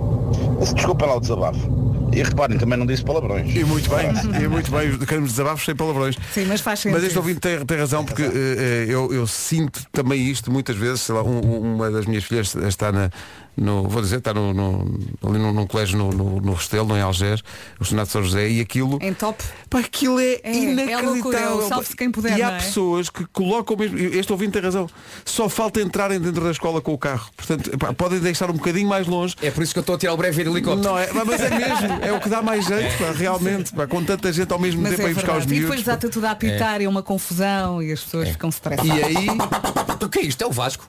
Desculpem 0.75 1.09
lá 1.09 1.17
o 1.17 1.21
desabafo. 1.21 1.81
E 2.13 2.23
reparem, 2.25 2.59
também 2.59 2.77
não 2.77 2.85
disse 2.87 3.05
palavrões. 3.05 3.55
E 3.55 3.63
muito 3.65 3.89
bem, 3.89 4.11
e 4.43 4.49
muito 4.49 4.69
bem, 4.73 4.99
queremos 4.99 5.31
desabafos 5.31 5.65
sem 5.65 5.77
palavrões. 5.77 6.17
Sim, 6.35 6.45
mas 6.47 6.61
faz 6.61 6.81
sentido. 6.81 6.97
Mas 6.99 7.05
este 7.07 7.17
ouvinte 7.17 7.39
tem, 7.39 7.65
tem 7.65 7.79
razão 7.79 8.05
porque 8.05 8.23
eh, 8.23 8.87
eu, 8.89 9.13
eu 9.15 9.25
sinto 9.29 9.81
também 9.93 10.21
isto 10.29 10.51
muitas 10.51 10.75
vezes, 10.77 11.03
sei 11.03 11.15
lá, 11.15 11.23
um- 11.23 11.75
uma 11.75 11.89
das 11.89 12.07
minhas 12.07 12.25
filhas 12.25 12.53
está 12.57 12.91
na, 12.91 13.11
no, 13.57 13.89
vou 13.89 14.01
dizer, 14.03 14.19
está 14.19 14.33
no, 14.33 14.53
no- 14.55 14.99
ali 15.27 15.39
num, 15.39 15.53
num 15.53 15.67
colégio 15.67 15.99
no, 15.99 16.11
no, 16.11 16.41
no 16.41 16.53
Restelo, 16.55 16.97
em 16.97 17.01
Algés, 17.01 17.43
o 17.79 17.85
Senado 17.85 18.07
de 18.07 18.13
São 18.13 18.23
José, 18.23 18.49
e 18.49 18.61
aquilo. 18.61 18.99
Em 19.03 19.13
top. 19.13 19.43
Pá, 19.69 19.81
aquilo 19.81 20.19
é, 20.21 20.35
É, 20.35 20.41
é 20.45 20.55
inacreditável. 20.57 21.11
loucura, 21.13 21.39
é 21.39 21.51
o 21.51 21.69
salve-se 21.69 21.97
quem 21.97 22.11
puder, 22.11 22.39
e 22.39 22.43
há 22.43 22.53
é? 22.53 22.57
pessoas 22.59 23.11
que 23.11 23.25
colocam 23.33 23.77
mesmo. 23.77 23.99
Este 23.99 24.33
ouvinte 24.33 24.53
tem 24.53 24.63
razão. 24.63 24.87
Só 25.25 25.49
falta 25.49 25.81
entrarem 25.81 26.19
dentro 26.21 26.43
da 26.45 26.51
escola 26.51 26.81
com 26.81 26.93
o 26.95 26.99
carro. 26.99 27.29
Portanto, 27.37 27.77
pá, 27.79 27.93
podem 27.93 28.19
deixar 28.21 28.51
um 28.51 28.55
bocadinho 28.55 28.89
mais 28.89 29.07
longe. 29.07 29.35
É 29.43 29.51
por 29.51 29.63
isso 29.63 29.73
que 29.73 29.79
eu 29.79 29.83
estou 29.83 29.95
a 29.95 29.99
tirar 29.99 30.15
o 30.15 30.17
breve 30.17 30.41
helicóptero. 30.43 30.83
Não 30.89 30.99
é, 30.99 31.09
mas 31.13 31.41
é 31.41 31.51
mesmo, 31.51 31.99
é 32.05 32.13
o 32.13 32.21
que 32.21 32.29
dá 32.29 32.41
mais 32.43 32.65
jeito, 32.67 32.97
pá, 32.99 33.13
realmente, 33.17 33.73
pá, 33.73 33.87
com 33.87 34.03
tanta 34.05 34.33
gente 34.33 34.53
ao 34.53 34.59
mesmo 34.59 34.81
Mas 34.83 34.93
tempo 34.93 35.03
é 35.03 35.07
a 35.07 35.11
ir 35.11 35.15
buscar 35.15 35.33
os 35.33 35.45
verdade. 35.45 35.55
E 35.55 35.59
miúdos. 35.61 35.77
depois 35.77 35.97
está 35.99 36.09
tudo 36.11 36.25
a 36.27 36.31
apitar, 36.31 36.81
é. 36.81 36.89
uma 36.89 37.03
confusão 37.03 37.83
e 37.83 37.93
as 37.93 38.01
pessoas 38.03 38.29
ficam 38.31 38.49
estressadas. 38.49 38.91
E 38.91 39.03
aí, 39.03 39.27
O 40.03 40.09
que 40.09 40.21
é 40.21 40.23
isto? 40.23 40.43
É 40.43 40.47
o 40.47 40.51
Vasco. 40.51 40.89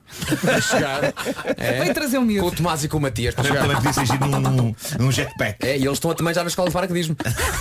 chegar, 0.61 1.13
É. 1.57 1.83
Vem 1.83 1.93
trazer 1.93 2.17
o 2.17 2.21
miúdo. 2.21 2.60
O 2.61 2.63
Tomás 2.63 2.83
e 2.83 2.87
com 2.87 2.97
o 2.97 3.01
Matias. 3.01 3.33
para 3.33 3.43
Também 3.43 3.61
chegar. 3.61 3.75
podia 3.75 3.93
ser 3.93 4.05
giro 4.05 4.27
num, 4.27 4.75
num 4.99 5.11
jetpack. 5.11 5.65
É, 5.65 5.77
e 5.77 5.81
eles 5.81 5.93
estão 5.93 6.13
também 6.13 6.31
já 6.33 6.43
na 6.43 6.47
escola 6.47 6.67
de 6.69 6.73
paraquedismo. 6.73 7.15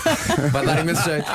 Vai 0.52 0.66
dar 0.66 0.78
imenso 0.80 1.02
jeito. 1.02 1.26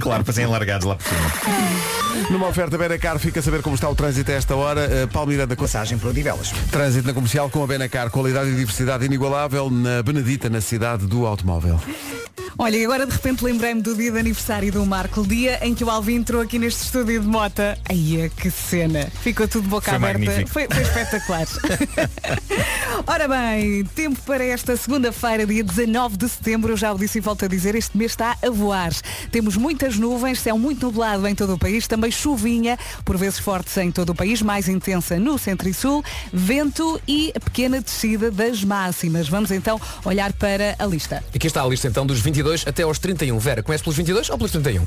Claro, 0.00 0.22
para 0.22 0.32
serem 0.32 0.48
largados 0.48 0.86
lá 0.86 0.94
por 0.94 1.04
cima. 1.04 2.30
numa 2.30 2.46
oferta 2.46 2.78
Benacar, 2.78 3.18
fica 3.18 3.40
a 3.40 3.42
saber 3.42 3.60
como 3.60 3.74
está 3.74 3.88
o 3.88 3.94
trânsito 3.94 4.30
a 4.30 4.34
esta 4.34 4.54
hora. 4.54 4.88
Uh, 4.88 5.08
Palmeiranda 5.08 5.56
com 5.56 5.62
Passagem 5.62 5.98
para 5.98 6.10
Odivelas. 6.10 6.52
trânsito 6.70 7.06
na 7.06 7.12
comercial 7.14 7.50
com 7.50 7.62
a 7.64 7.66
Benacar, 7.66 8.08
qualidade 8.10 8.50
e 8.50 8.54
diversidade 8.54 9.04
inigualável 9.04 9.68
na 9.70 10.02
Benedita, 10.02 10.48
na 10.48 10.60
cidade 10.60 11.06
do 11.06 11.26
automóvel. 11.26 11.80
Olha, 12.62 12.76
e 12.76 12.84
agora 12.84 13.04
de 13.04 13.12
repente 13.12 13.44
lembrei-me 13.44 13.82
do 13.82 13.92
dia 13.92 14.12
de 14.12 14.20
aniversário 14.20 14.70
do 14.70 14.86
Marco, 14.86 15.22
o 15.22 15.26
dia 15.26 15.58
em 15.66 15.74
que 15.74 15.82
o 15.82 15.90
Alvin 15.90 16.14
entrou 16.14 16.40
aqui 16.40 16.60
neste 16.60 16.84
estúdio 16.84 17.20
de 17.20 17.26
mota. 17.26 17.76
Ai, 17.90 18.30
que 18.36 18.52
cena! 18.52 19.10
Ficou 19.20 19.48
tudo 19.48 19.66
boca 19.66 19.90
Foi 19.90 19.96
aberta. 19.96 20.46
Foi, 20.46 20.68
foi 20.70 20.82
espetacular. 20.82 21.44
Ora 23.04 23.26
bem, 23.26 23.84
tempo 23.96 24.20
para 24.22 24.44
esta 24.44 24.76
segunda-feira, 24.76 25.44
dia 25.44 25.64
19 25.64 26.16
de 26.16 26.28
setembro. 26.28 26.72
Eu 26.72 26.76
já 26.76 26.92
o 26.92 26.98
disse 26.98 27.18
e 27.18 27.20
volto 27.20 27.44
a 27.44 27.48
dizer, 27.48 27.74
este 27.74 27.98
mês 27.98 28.12
está 28.12 28.36
a 28.40 28.48
voar. 28.48 28.92
Temos 29.32 29.56
muitas 29.56 29.96
nuvens, 29.96 30.38
céu 30.38 30.56
muito 30.56 30.86
nublado 30.86 31.26
em 31.26 31.34
todo 31.34 31.54
o 31.54 31.58
país, 31.58 31.88
também 31.88 32.12
chuvinha, 32.12 32.78
por 33.04 33.16
vezes 33.16 33.40
fortes 33.40 33.76
em 33.76 33.90
todo 33.90 34.10
o 34.10 34.14
país, 34.14 34.40
mais 34.40 34.68
intensa 34.68 35.18
no 35.18 35.36
centro 35.36 35.68
e 35.68 35.74
sul, 35.74 36.04
vento 36.32 37.00
e 37.08 37.32
pequena 37.44 37.80
descida 37.80 38.30
das 38.30 38.62
máximas. 38.62 39.28
Vamos 39.28 39.50
então 39.50 39.80
olhar 40.04 40.32
para 40.34 40.76
a 40.78 40.86
lista. 40.86 41.24
Aqui 41.34 41.48
está 41.48 41.60
a 41.60 41.66
lista 41.66 41.88
então 41.88 42.06
dos 42.06 42.20
22 42.20 42.51
até 42.66 42.82
aos 42.82 42.98
31. 42.98 43.38
Vera, 43.38 43.62
começa 43.62 43.82
pelos 43.82 43.96
22 43.96 44.30
ou 44.30 44.38
pelos 44.38 44.52
31? 44.52 44.86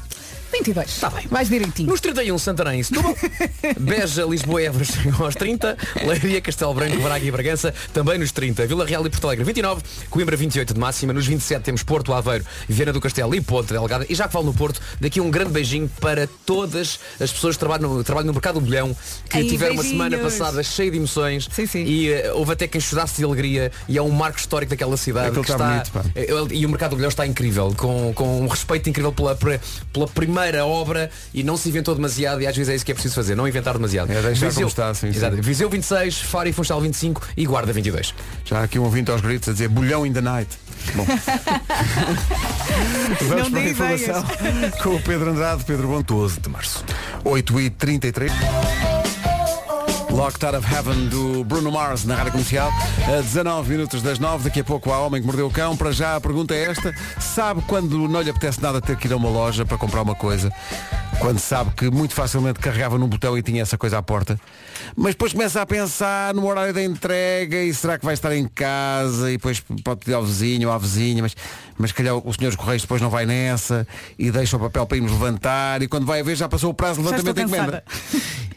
22. 0.58 0.88
Está 0.90 1.10
bem. 1.10 1.26
Mais 1.30 1.50
direitinho. 1.50 1.90
Nos 1.90 2.00
31, 2.00 2.38
Santarém 2.40 2.80
e 2.80 2.84
Setúbal. 2.84 3.16
Beja, 3.80 4.24
Lisboa 4.26 4.62
e 4.62 4.66
Évora 4.66 4.86
chegam 4.86 5.26
aos 5.26 5.36
30. 5.36 5.78
Leiria, 6.06 6.40
Castelo 6.42 6.74
Branco, 6.74 6.98
Braga 7.02 7.26
e 7.26 7.32
Bragança 7.32 7.74
também 7.94 8.18
nos 8.18 8.32
30. 8.32 8.66
Vila 8.68 8.86
Real 8.86 9.06
e 9.06 9.10
Porto 9.10 9.26
Alegre 9.28 9.44
29. 9.46 9.82
Coimbra 10.10 10.36
28 10.38 10.74
de 10.74 10.80
máxima. 10.80 11.12
Nos 11.14 11.28
27 11.28 11.62
temos 11.64 11.84
Porto, 11.84 12.14
Aveiro, 12.14 12.46
Viana 12.70 12.94
do 12.94 13.02
Castelo 13.02 13.36
e 13.36 13.42
Ponte 13.42 13.74
Delgada. 13.74 14.06
E 14.10 14.16
já 14.16 14.28
que 14.28 14.34
falo 14.34 14.46
no 14.46 14.54
Porto, 14.54 14.82
daqui 15.00 15.20
um 15.20 15.30
grande 15.30 15.52
beijinho 15.52 15.90
para 16.00 16.28
todas 16.46 17.00
as 17.20 17.32
pessoas 17.32 17.56
que 17.56 17.60
trabalham 17.60 17.94
no, 17.94 18.04
trabalham 18.04 18.28
no 18.28 18.34
Mercado 18.34 18.56
do 18.60 18.62
Milhão 18.62 18.96
que 19.30 19.38
Ai, 19.38 19.44
tiveram 19.46 19.74
uma 19.74 19.84
beijinhos. 19.84 20.04
semana 20.12 20.24
passada 20.24 20.64
cheia 20.64 20.90
de 20.92 20.98
emoções. 20.98 21.50
Sim, 21.52 21.66
sim. 21.66 21.84
E 21.84 22.12
eh, 22.14 22.32
houve 22.34 22.54
até 22.54 22.68
quem 22.68 22.80
chorasse 22.80 23.18
de 23.18 23.24
alegria. 23.26 23.72
E 23.90 23.98
é 23.98 24.02
um 24.02 24.10
marco 24.10 24.40
histórico 24.40 24.70
daquela 24.70 24.96
cidade. 24.98 25.28
Aquilo 25.28 25.44
que 25.44 25.52
está 25.52 25.68
bonito, 25.68 25.92
pá. 25.92 26.04
eh, 26.16 26.28
E 26.52 26.66
o 26.66 26.70
Mercado 26.70 26.92
do 26.92 26.96
Milhão 26.98 27.10
está 27.10 27.26
incrível. 27.28 27.74
Com, 27.76 28.14
com 28.14 28.42
um 28.42 28.48
respeito 28.48 28.90
incrível 28.90 29.12
pela, 29.12 29.36
pela 29.92 30.08
primeira 30.08 30.45
obra 30.66 31.10
e 31.34 31.44
não 31.44 31.58
se 31.58 31.70
inventou 31.70 31.96
demasiado 31.96 32.42
e 32.42 32.48
às 32.48 32.56
vezes 32.56 32.72
é 32.72 32.76
isso 32.76 32.86
que 32.86 32.92
é 32.92 32.96
preciso 32.96 33.16
fazer, 33.16 33.36
não 33.36 33.48
inventar 33.48 33.74
demasiado. 33.74 34.12
É 34.12 34.22
deixar 34.22 34.54
como 34.54 34.68
está, 34.68 34.94
sim, 34.94 35.12
sim. 35.12 35.18
Exato. 35.18 35.42
Viseu 35.42 35.70
26, 35.70 36.22
Faro 36.22 36.50
e 36.50 36.54
Funchal 36.54 36.82
25 36.82 37.22
e 37.36 37.46
Guarda 37.46 37.74
22. 37.74 38.14
Já 38.44 38.60
há 38.60 38.64
aqui 38.64 38.78
um 38.78 38.84
ouvinte 38.84 39.10
aos 39.12 39.22
gritos 39.22 39.50
a 39.50 39.52
dizer 39.54 39.70
bolhão 39.70 40.06
in 40.06 40.14
the 40.14 40.22
night. 40.22 40.50
Bom. 40.94 41.06
Vamos 43.22 43.44
Não 43.44 43.52
para 43.52 43.60
a 43.60 43.70
informação 43.70 44.24
com 44.84 44.96
o 44.96 45.02
Pedro 45.02 45.32
Andrade, 45.32 45.64
Pedro 45.64 45.88
Bom 45.88 46.02
12 46.02 46.40
de 46.40 46.50
março. 46.50 46.84
8 47.24 47.60
e 47.62 47.70
33 47.70 48.32
Locked 50.16 50.46
Out 50.46 50.56
of 50.56 50.74
Heaven 50.74 51.10
do 51.10 51.44
Bruno 51.44 51.70
Mars 51.70 52.06
na 52.06 52.16
rádio 52.16 52.32
comercial 52.32 52.72
a 53.06 53.22
19 53.22 53.70
minutos 53.70 54.02
das 54.02 54.18
9 54.18 54.46
daqui 54.46 54.62
a 54.62 54.64
pouco 54.64 54.90
há 54.90 55.00
Homem 55.00 55.20
que 55.20 55.28
Mordeu 55.28 55.48
o 55.48 55.52
Cão. 55.52 55.76
Para 55.76 55.92
já 55.92 56.16
a 56.16 56.22
pergunta 56.22 56.56
é 56.56 56.72
esta. 56.72 56.96
Sabe 57.20 57.62
quando 57.68 58.08
não 58.08 58.22
lhe 58.22 58.30
apetece 58.30 58.62
nada 58.62 58.80
ter 58.80 58.96
que 58.96 59.10
ir 59.10 59.14
a 59.14 59.18
uma 59.18 59.28
loja 59.28 59.66
para 59.66 59.78
comprar 59.78 60.02
uma 60.02 60.16
coisa? 60.16 60.50
Quando 61.20 61.40
sabe 61.40 61.72
que 61.72 61.90
muito 61.90 62.14
facilmente 62.14 62.60
carregava 62.60 62.98
num 62.98 63.08
botão 63.08 63.38
e 63.38 63.42
tinha 63.42 63.62
essa 63.62 63.78
coisa 63.78 63.98
à 63.98 64.02
porta? 64.02 64.40
Mas 64.96 65.16
depois 65.16 65.34
começa 65.34 65.62
a 65.62 65.66
pensar 65.66 66.34
no 66.34 66.48
horário 66.48 66.74
da 66.74 66.84
entrega 66.84 67.62
e 67.62 67.74
será 67.74 67.98
que 67.98 68.06
vai 68.06 68.14
estar 68.14 68.34
em 68.34 68.48
casa? 68.48 69.30
E 69.30 69.34
depois 69.38 69.62
pode 69.84 70.00
pedir 70.00 70.14
ao 70.14 70.24
vizinho 70.24 70.70
ou 70.70 70.74
à 70.74 70.78
vizinha 70.78 71.22
mas, 71.24 71.36
mas 71.78 71.92
calhar 71.92 72.16
o 72.16 72.34
senhor 72.34 72.50
dos 72.50 72.56
Correios 72.56 72.84
depois 72.84 73.02
não 73.02 73.10
vai 73.10 73.26
nessa 73.26 73.86
e 74.18 74.32
deixa 74.32 74.56
o 74.56 74.60
papel 74.62 74.86
para 74.86 74.98
irmos 74.98 75.12
levantar 75.12 75.82
e 75.82 75.88
quando 75.88 76.06
vai 76.06 76.22
a 76.22 76.24
ver 76.24 76.36
já 76.36 76.48
passou 76.48 76.70
o 76.70 76.74
prazo 76.74 77.02
de 77.02 77.06
levantamento 77.08 77.36
da 77.36 77.42
encomenda. 77.42 77.84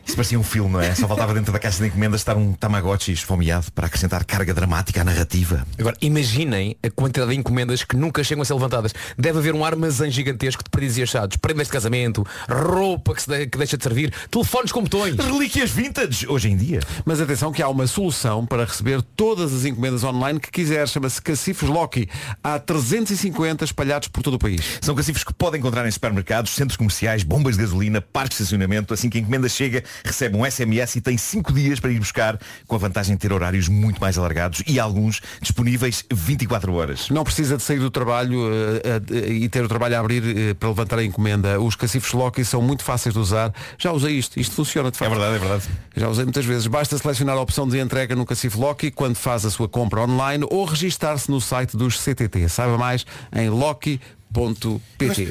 Isso 0.09 0.17
parecia 0.17 0.41
um 0.41 0.43
filme, 0.43 0.71
não 0.73 0.81
é? 0.81 0.95
Só 0.95 1.07
faltava 1.07 1.35
dentro 1.35 1.53
da 1.53 1.59
caixa 1.59 1.83
de 1.83 1.89
encomendas 1.89 2.23
estar 2.23 2.35
um 2.35 2.55
Tamagotchi 2.55 3.13
esfomeado 3.13 3.71
para 3.73 3.87
acrescentar 3.87 4.25
carga 4.25 4.55
dramática 4.55 5.03
à 5.03 5.05
narrativa. 5.05 5.67
Agora, 5.79 5.95
imaginem 6.01 6.75
a 6.83 6.89
quantidade 6.91 7.31
de 7.33 7.37
encomendas 7.37 7.85
que 7.85 7.95
nunca 7.95 8.25
chegam 8.25 8.41
a 8.41 8.45
ser 8.47 8.55
levantadas. 8.55 8.95
Deve 9.19 9.39
haver 9.39 9.55
um 9.55 9.63
armazém 9.63 10.11
gigantesco 10.11 10.65
de 10.65 10.71
prendas 10.71 10.97
e 10.97 11.03
achados, 11.03 11.37
prendas 11.37 11.67
de 11.67 11.73
casamento, 11.75 12.27
roupa 12.49 13.15
que, 13.15 13.21
se 13.23 13.29
de- 13.29 13.47
que 13.49 13.59
deixa 13.59 13.77
de 13.77 13.83
servir, 13.85 14.11
telefones 14.31 14.73
com 14.73 14.83
botões. 14.83 15.15
Relíquias 15.15 15.71
vintage, 15.71 16.27
hoje 16.27 16.49
em 16.49 16.57
dia. 16.57 16.81
Mas 17.05 17.21
atenção 17.21 17.53
que 17.53 17.63
há 17.63 17.69
uma 17.69 17.87
solução 17.87 18.47
para 18.47 18.65
receber 18.65 19.03
todas 19.15 19.53
as 19.53 19.67
encomendas 19.67 20.03
online 20.05 20.41
que 20.41 20.51
quiser. 20.51 20.89
Chama-se 20.89 21.21
Cacifos 21.21 21.69
Loki. 21.69 22.09
Há 22.43 22.59
350 22.59 23.63
espalhados 23.65 24.09
por 24.09 24.23
todo 24.23 24.35
o 24.35 24.39
país. 24.39 24.79
São 24.81 24.95
cacifros 24.95 25.23
que 25.23 25.35
podem 25.35 25.59
encontrar 25.61 25.87
em 25.87 25.91
supermercados, 25.91 26.53
centros 26.55 26.79
comerciais, 26.79 27.23
bombas 27.23 27.57
de 27.57 27.63
gasolina, 27.63 28.01
parques 28.01 28.39
de 28.39 28.45
estacionamento. 28.45 28.95
Assim 28.95 29.11
que 29.11 29.19
a 29.19 29.21
encomenda 29.21 29.49
chega, 29.51 29.85
recebe 30.05 30.37
um 30.37 30.45
SMS 30.45 30.97
e 30.97 31.01
tem 31.01 31.17
5 31.17 31.53
dias 31.53 31.81
para 31.81 31.91
ir 31.91 31.99
buscar, 31.99 32.39
com 32.67 32.75
a 32.75 32.79
vantagem 32.79 33.17
de 33.17 33.21
ter 33.21 33.33
horários 33.33 33.69
muito 33.69 34.01
mais 34.01 34.19
alargados 34.19 34.63
e 34.67 34.79
alguns 34.79 35.21
disponíveis 35.41 36.05
24 36.13 36.73
horas. 36.75 37.09
Não 37.11 37.25
precisa 37.25 37.57
de 37.57 37.63
sair 37.63 37.79
do 37.79 37.91
trabalho 37.91 38.51
eh, 38.85 39.01
eh, 39.11 39.33
e 39.33 39.49
ter 39.49 39.65
o 39.65 39.69
trabalho 39.69 39.97
a 39.97 40.01
abrir 40.01 40.23
eh, 40.25 40.55
para 40.55 40.69
levantar 40.69 40.99
a 40.99 41.05
encomenda. 41.05 41.61
Os 41.61 41.75
cacifos 41.77 42.13
Loki 42.13 42.45
são 42.45 42.61
muito 42.63 42.83
fáceis 42.83 43.13
de 43.15 43.19
usar. 43.21 43.53
Já 43.79 43.93
usei 43.93 44.15
isto, 44.15 44.39
isto 44.39 44.55
funciona 44.55 44.91
de 44.91 44.97
É 44.97 44.99
facto. 44.99 45.11
verdade, 45.11 45.37
é 45.37 45.39
verdade. 45.39 45.65
Já 45.97 46.09
usei 46.09 46.25
muitas 46.25 46.45
vezes. 46.45 46.67
Basta 46.67 46.97
selecionar 46.99 47.37
a 47.37 47.41
opção 47.41 47.69
de 47.69 47.79
entrega 47.79 48.15
no 48.15 48.27
Cacifo 48.27 48.59
Loki 48.61 48.91
quando 48.91 49.17
faz 49.17 49.45
a 49.45 49.51
sua 49.51 49.69
compra 49.69 50.01
online 50.03 50.45
ou 50.51 50.65
registar-se 50.65 51.31
no 51.31 51.41
site 51.41 51.77
dos 51.77 51.99
CTT. 51.99 52.49
Saiba 52.49 52.77
mais 52.79 53.05
em 53.35 53.49
loki.pt. 53.49 53.99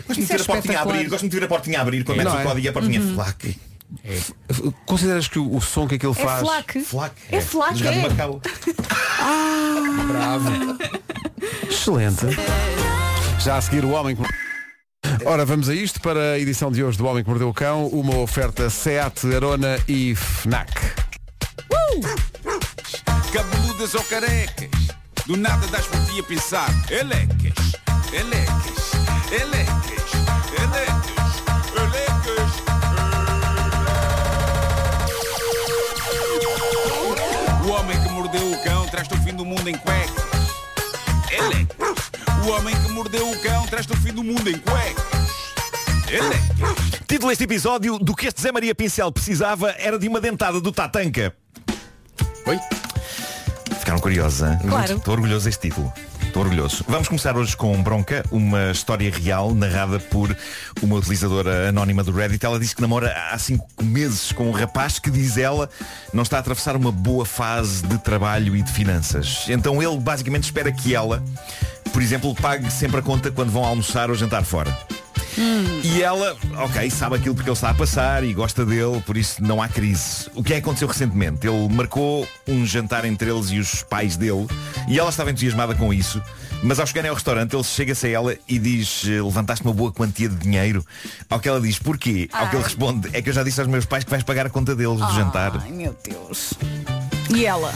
Gosto 0.07 0.13
de 0.13 0.21
Isso 0.21 0.33
é 0.33 0.37
ter 0.37 0.41
a 0.41 0.45
portinha 0.45 0.79
a 0.79 0.81
abrir, 0.81 1.09
gosto 1.09 1.29
de 1.29 1.39
ver 1.39 1.45
a 1.45 1.47
portinha 1.47 1.79
a 1.79 1.81
abrir 1.81 2.03
quando 2.03 2.17
metes 2.17 2.33
Não 2.33 2.39
o 2.39 2.41
é? 2.41 2.45
código 2.45 2.65
e 2.65 2.69
a 2.69 2.73
portinha 2.73 3.01
flac. 4.03 4.73
Consideras 4.85 5.27
que 5.27 5.39
o, 5.39 5.55
o 5.55 5.61
som 5.61 5.87
que 5.87 5.95
aquilo 5.95 6.15
É 6.17 6.23
faz 6.23 6.39
flaque. 6.41 6.79
Flac. 6.81 7.15
É 7.31 7.41
flac, 7.41 7.77
Jogado 7.77 7.95
é. 7.95 8.01
de 8.01 8.09
Macau. 8.09 8.41
Bravo. 10.07 10.77
excelente. 11.69 12.25
Já 13.39 13.57
a 13.57 13.61
seguir 13.61 13.85
o 13.85 13.91
homem 13.91 14.15
que... 14.15 14.23
Ora, 15.25 15.45
vamos 15.45 15.69
a 15.69 15.73
isto 15.73 16.01
para 16.01 16.33
a 16.33 16.39
edição 16.39 16.71
de 16.71 16.83
hoje 16.83 16.97
do 16.97 17.05
Homem 17.05 17.23
que 17.23 17.29
Mordeu 17.29 17.49
o 17.49 17.53
Cão, 17.53 17.87
uma 17.87 18.17
oferta 18.17 18.69
SEAT, 18.69 19.33
Arona 19.33 19.79
e 19.87 20.15
FNAC. 20.15 20.69
Cabeludas 23.31 23.93
ou 23.95 24.03
carecas, 24.03 24.69
do 25.25 25.37
nada 25.37 25.65
das 25.67 25.85
por 25.85 26.03
ti 26.05 26.19
a 26.19 26.23
pensar. 26.23 26.69
Elecas, 26.89 27.73
elecas, 28.11 28.91
elecas, 29.31 30.13
elecas, 30.57 31.43
elecas. 31.75 32.66
Traz-te 38.97 39.13
o 39.13 39.21
fim 39.21 39.35
do 39.35 39.45
mundo 39.45 39.69
em 39.69 39.77
cuecas. 39.77 40.23
Elecas. 41.31 42.11
O 42.43 42.49
homem 42.49 42.75
que 42.81 42.91
mordeu 42.91 43.29
o 43.29 43.39
cão 43.41 43.67
traz-te 43.67 43.93
o 43.93 43.97
fim 43.97 44.11
do 44.11 44.23
mundo 44.23 44.49
em 44.49 44.57
cuecas. 44.57 45.03
Elecas. 46.09 46.99
Título 47.07 47.29
deste 47.29 47.43
episódio, 47.43 47.99
do 47.99 48.15
que 48.15 48.25
este 48.25 48.41
Zé 48.41 48.51
Maria 48.51 48.73
Pincel 48.73 49.11
precisava 49.11 49.69
era 49.77 49.99
de 49.99 50.07
uma 50.07 50.19
dentada 50.19 50.59
do 50.59 50.71
Tatanca. 50.71 51.31
Oi? 52.47 52.59
Ficaram 53.79 53.99
curiosos, 53.99 54.49
hein? 54.49 54.57
Claro. 54.67 54.95
Estou 54.95 55.13
orgulhoso 55.13 55.45
deste 55.45 55.69
título. 55.69 55.93
Estou 56.27 56.43
orgulhoso. 56.43 56.83
Vamos 56.87 57.07
começar 57.07 57.37
hoje 57.37 57.55
com 57.55 57.81
Bronca, 57.81 58.23
uma 58.31 58.69
história 58.71 59.09
real 59.09 59.55
narrada 59.55 59.97
por 59.97 60.35
uma 60.81 60.97
utilizadora 60.97 61.69
anónima 61.69 62.03
do 62.03 62.11
Reddit. 62.11 62.45
Ela 62.45 62.59
diz 62.59 62.73
que 62.73 62.81
namora 62.81 63.15
há 63.31 63.37
cinco 63.37 63.65
meses 63.81 64.31
com 64.33 64.47
um 64.47 64.51
rapaz 64.51 64.99
que, 64.99 65.09
diz 65.09 65.37
ela, 65.37 65.69
não 66.13 66.23
está 66.23 66.37
a 66.37 66.39
atravessar 66.41 66.75
uma 66.75 66.91
boa 66.91 67.25
fase 67.25 67.81
de 67.87 67.97
trabalho 67.99 68.55
e 68.55 68.61
de 68.61 68.71
finanças. 68.71 69.45
Então 69.47 69.81
ele 69.81 69.97
basicamente 69.97 70.43
espera 70.43 70.71
que 70.71 70.93
ela, 70.93 71.23
por 71.93 72.01
exemplo, 72.01 72.35
pague 72.35 72.69
sempre 72.69 72.99
a 72.99 73.01
conta 73.01 73.31
quando 73.31 73.49
vão 73.49 73.63
almoçar 73.63 74.09
ou 74.09 74.15
jantar 74.15 74.43
fora. 74.43 74.77
E 75.83 76.01
ela, 76.01 76.35
ok, 76.57 76.89
sabe 76.89 77.15
aquilo 77.15 77.35
porque 77.35 77.49
ele 77.49 77.55
está 77.55 77.69
a 77.69 77.73
passar 77.73 78.23
e 78.23 78.33
gosta 78.33 78.65
dele, 78.65 79.01
por 79.05 79.15
isso 79.15 79.41
não 79.43 79.61
há 79.61 79.67
crise. 79.67 80.27
O 80.33 80.43
que 80.43 80.53
é 80.53 80.55
que 80.57 80.61
aconteceu 80.63 80.87
recentemente? 80.87 81.45
Ele 81.47 81.69
marcou 81.69 82.27
um 82.47 82.65
jantar 82.65 83.05
entre 83.05 83.29
eles 83.29 83.51
e 83.51 83.59
os 83.59 83.83
pais 83.83 84.17
dele 84.17 84.47
e 84.87 84.97
ela 84.97 85.09
estava 85.09 85.29
entusiasmada 85.31 85.75
com 85.75 85.93
isso. 85.93 86.21
Mas 86.63 86.79
ao 86.79 86.87
chegarem 86.87 87.09
ao 87.09 87.15
restaurante, 87.15 87.53
ele 87.55 87.63
chega-se 87.63 88.07
a 88.07 88.09
ela 88.09 88.35
e 88.49 88.57
diz, 88.57 89.03
"Eh, 89.05 89.21
levantaste 89.21 89.63
uma 89.63 89.73
boa 89.75 89.91
quantia 89.91 90.27
de 90.27 90.35
dinheiro. 90.35 90.83
Ao 91.29 91.39
que 91.39 91.47
ela 91.47 91.61
diz, 91.61 91.77
porquê? 91.77 92.27
Ao 92.33 92.49
que 92.49 92.55
ele 92.55 92.63
responde, 92.63 93.09
é 93.13 93.21
que 93.21 93.29
eu 93.29 93.33
já 93.33 93.43
disse 93.43 93.59
aos 93.61 93.69
meus 93.69 93.85
pais 93.85 94.03
que 94.03 94.09
vais 94.09 94.23
pagar 94.23 94.47
a 94.47 94.49
conta 94.49 94.75
deles 94.75 94.97
do 94.97 95.13
jantar. 95.13 95.61
Ai, 95.63 95.71
meu 95.71 95.95
Deus. 96.03 96.55
E 97.35 97.45
ela? 97.45 97.71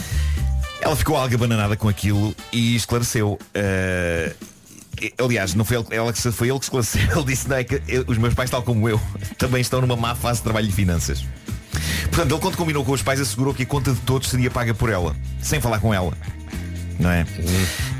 Ela 0.80 0.96
ficou 0.96 1.16
algo 1.16 1.32
abananada 1.32 1.76
com 1.76 1.88
aquilo 1.88 2.34
e 2.52 2.74
esclareceu. 2.74 3.38
eh, 3.54 4.32
aliás, 5.18 5.54
não 5.54 5.64
foi 5.64 5.78
ele, 5.78 5.86
ela 5.90 6.12
que 6.12 6.18
se- 6.20 6.30
foi 6.32 6.48
ele 6.48 6.58
que 6.58 6.64
esclareceu. 6.64 7.00
Ele 7.16 7.24
disse, 7.24 7.48
não 7.48 7.56
é 7.56 7.64
que 7.64 7.80
eu- 7.88 8.04
os 8.06 8.18
meus 8.18 8.34
pais, 8.34 8.50
tal 8.50 8.62
como 8.62 8.88
eu, 8.88 9.00
também 9.38 9.60
estão 9.60 9.80
numa 9.80 9.96
má 9.96 10.14
fase 10.14 10.38
de 10.40 10.44
trabalho 10.44 10.68
e 10.68 10.72
finanças. 10.72 11.24
Portanto, 12.10 12.30
ele 12.32 12.40
quando 12.40 12.56
combinou 12.56 12.84
com 12.84 12.92
os 12.92 13.02
pais 13.02 13.20
assegurou 13.20 13.54
que 13.54 13.62
a 13.62 13.66
conta 13.66 13.92
de 13.92 14.00
todos 14.00 14.28
seria 14.28 14.50
paga 14.50 14.74
por 14.74 14.90
ela, 14.90 15.16
sem 15.40 15.60
falar 15.60 15.78
com 15.80 15.92
ela. 15.94 16.12
Não 16.98 17.10
é? 17.10 17.26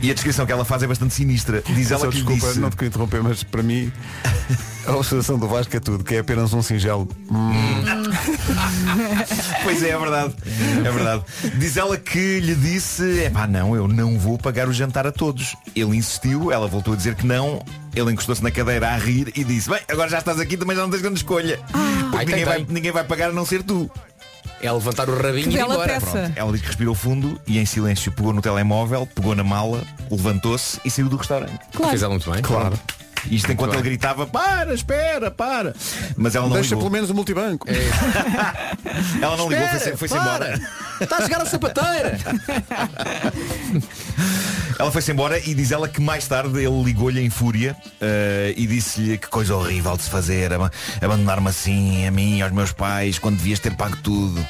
E 0.03 0.11
a 0.11 0.15
descrição 0.15 0.45
que 0.47 0.53
ela 0.53 0.65
faz 0.65 0.83
é 0.83 0.87
bastante 0.87 1.15
sinistra. 1.15 1.63
Diz 1.67 1.91
ela 1.91 2.01
Só 2.01 2.07
que 2.09 2.17
desculpa, 2.17 2.47
disse. 2.47 2.61
não 2.61 2.69
te 2.71 2.77
queria 2.77 2.89
interromper, 2.89 3.23
mas 3.23 3.43
para 3.43 3.63
mim 3.63 3.91
a 4.87 4.93
oscilação 4.97 5.39
do 5.39 5.49
Vasco 5.49 5.75
é 5.77 5.81
tudo, 5.81 6.05
que 6.05 6.15
é 6.15 6.19
apenas 6.21 6.53
um 6.53 6.63
singelo. 6.63 7.09
Hum. 7.31 7.82
Pois 9.63 9.83
é, 9.83 9.91
é 9.91 9.99
verdade. 9.99 10.35
É 10.85 10.91
verdade. 10.91 11.25
Diz 11.59 11.77
ela 11.77 11.97
que 11.97 12.41
lhe 12.41 12.55
disse, 12.55 13.21
é 13.21 13.31
pá, 13.31 13.47
não, 13.47 13.75
eu 13.77 13.87
não 13.87 14.19
vou 14.19 14.37
pagar 14.39 14.69
o 14.69 14.73
jantar 14.73 15.07
a 15.07 15.13
todos. 15.13 15.55
Ele 15.75 15.97
insistiu, 15.97 16.51
ela 16.51 16.67
voltou 16.67 16.95
a 16.95 16.97
dizer 16.97 17.15
que 17.15 17.27
não. 17.27 17.65
Ele 17.95 18.13
encostou-se 18.13 18.43
na 18.43 18.51
cadeira 18.51 18.89
a 18.89 18.97
rir 18.97 19.33
e 19.37 19.45
disse, 19.45 19.69
bem, 19.69 19.81
agora 19.89 20.09
já 20.09 20.19
estás 20.19 20.41
aqui, 20.41 20.57
também 20.57 20.77
já 20.77 20.83
não 20.83 20.91
tens 20.91 21.03
grande 21.03 21.19
escolha. 21.19 21.59
Porque 22.11 22.17
Ai, 22.17 22.25
ninguém, 22.25 22.45
vai, 22.45 22.67
ninguém 22.69 22.93
vai 22.93 23.05
pagar 23.05 23.31
a 23.31 23.33
não 23.33 23.45
ser 23.45 23.63
tu. 23.63 23.91
É 24.61 24.71
levantar 24.71 25.09
o 25.09 25.21
rabinho 25.21 25.51
Que 25.51 25.57
e 25.57 25.61
ir 25.61 25.65
embora. 25.65 26.01
Pronto. 26.01 26.33
Ela 26.37 26.53
diz 26.53 26.61
que 26.61 26.69
respirou 26.69 26.95
fundo 26.95 27.41
e 27.47 27.59
em 27.59 27.67
silêncio 27.67 28.13
pegou 28.13 28.33
no 28.33 28.41
telemóvel, 28.41 29.09
pegou 29.13 29.35
na 29.35 29.43
mala, 29.43 29.83
levantou-se 30.09 30.81
e 30.85 30.91
saiu 30.91 31.09
do 31.09 31.17
restaurante. 31.17 31.59
Fez 31.91 32.03
ela 32.03 32.11
muito 32.11 32.31
bem. 32.31 32.41
Claro. 32.43 32.79
Isto 33.31 33.53
enquanto 33.53 33.71
bem. 33.73 33.81
ele 33.81 33.89
gritava, 33.89 34.27
para, 34.27 34.75
espera, 34.75 35.31
para. 35.31 35.75
Mas 36.17 36.35
ela 36.35 36.47
não 36.47 36.55
Deixa 36.55 36.71
ligou. 36.71 36.81
pelo 36.83 36.91
menos 36.91 37.11
o 37.11 37.15
multibanco. 37.15 37.67
Ela 39.21 39.37
não 39.37 39.49
ligou, 39.49 39.67
foi-se 39.69 39.97
foi 39.97 40.09
embora. 40.09 40.61
Está 41.03 41.19
a 41.19 41.23
chegar 41.23 41.41
a 41.43 41.47
sapateira. 41.47 42.19
Ela 44.79 44.91
foi-se 44.91 45.13
embora 45.13 45.39
e 45.39 45.55
diz 45.55 45.71
ela 45.71 45.89
que 45.89 46.01
mais 46.01 46.27
tarde 46.27 46.59
ele 46.59 46.83
ligou-lhe 46.83 47.21
em 47.21 47.31
fúria 47.31 47.77
eh, 48.01 48.55
e 48.57 48.67
disse-lhe 48.67 49.19
que 49.19 49.29
coisa 49.29 49.55
horrível 49.55 49.97
de 49.97 50.03
se 50.03 50.11
fazer, 50.11 50.53
aba- 50.53 50.71
abandonar-me 51.01 51.49
assim, 51.49 52.07
a 52.07 52.11
mim, 52.11 52.41
aos 52.43 52.53
meus 52.53 52.73
pais, 52.73 53.19
quando 53.19 53.37
devias 53.37 53.59
ter 53.61 53.75
pago 53.75 53.97
tudo. 54.03 54.45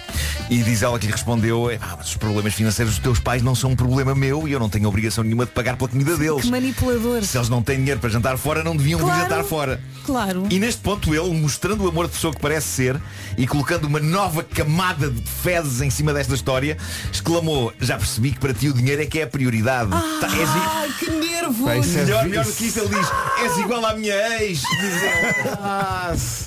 E 0.48 0.62
diz 0.62 0.82
ela 0.82 0.98
que 0.98 1.06
lhe 1.06 1.12
respondeu, 1.12 1.70
"Epá, 1.70 1.94
mas 1.98 2.08
os 2.08 2.16
problemas 2.16 2.54
financeiros 2.54 2.94
dos 2.94 3.02
teus 3.02 3.18
pais 3.18 3.42
não 3.42 3.54
são 3.54 3.70
um 3.70 3.76
problema 3.76 4.14
meu 4.14 4.46
e 4.48 4.52
eu 4.52 4.60
não 4.60 4.68
tenho 4.68 4.88
obrigação 4.88 5.22
nenhuma 5.24 5.44
de 5.44 5.50
pagar 5.52 5.76
pela 5.76 5.88
comida 5.90 6.16
deles. 6.16 6.42
Que 6.42 6.50
manipulador. 6.50 7.22
Se 7.24 7.36
eles 7.36 7.48
não 7.48 7.62
têm 7.62 7.78
dinheiro 7.78 8.00
para 8.00 8.10
jantar 8.10 8.36
fora, 8.38 8.62
não 8.64 8.76
deviam 8.76 9.00
Claro. 9.00 9.20
jantar 9.22 9.44
fora. 9.44 9.80
Claro. 10.04 10.46
E 10.50 10.58
neste 10.58 10.80
ponto 10.80 11.14
ele, 11.14 11.30
mostrando 11.38 11.84
o 11.84 11.88
amor 11.88 12.06
de 12.06 12.12
pessoa 12.12 12.32
que 12.34 12.40
parece 12.40 12.66
ser 12.68 13.00
e 13.36 13.46
colocando 13.46 13.84
uma 13.84 14.00
nova 14.00 14.42
camada 14.42 15.10
de 15.10 15.20
fezes 15.22 15.80
em 15.80 15.90
cima 15.90 16.12
desta 16.12 16.34
história, 16.42 16.76
exclamou, 17.12 17.72
já 17.80 17.96
percebi 17.96 18.32
que 18.32 18.40
para 18.40 18.52
ti 18.52 18.68
o 18.68 18.72
dinheiro 18.74 19.00
é 19.00 19.06
que 19.06 19.20
é 19.20 19.22
a 19.22 19.26
prioridade. 19.26 19.90
Tá, 19.90 20.26
és 20.36 20.48
Ai, 20.50 20.88
que 20.98 21.06
é 21.06 21.12
melhor, 21.12 22.24
melhor 22.24 22.44
do 22.44 22.52
que 22.52 22.66
isso, 22.66 22.80
ele 22.80 22.88
diz, 22.88 23.08
és 23.42 23.58
igual 23.58 23.84
à 23.86 23.94
minha 23.94 24.14
ex. 24.42 24.58
Diz 24.60 25.02
ele. 25.02 25.48
Ah, 25.60 26.12
se- 26.16 26.46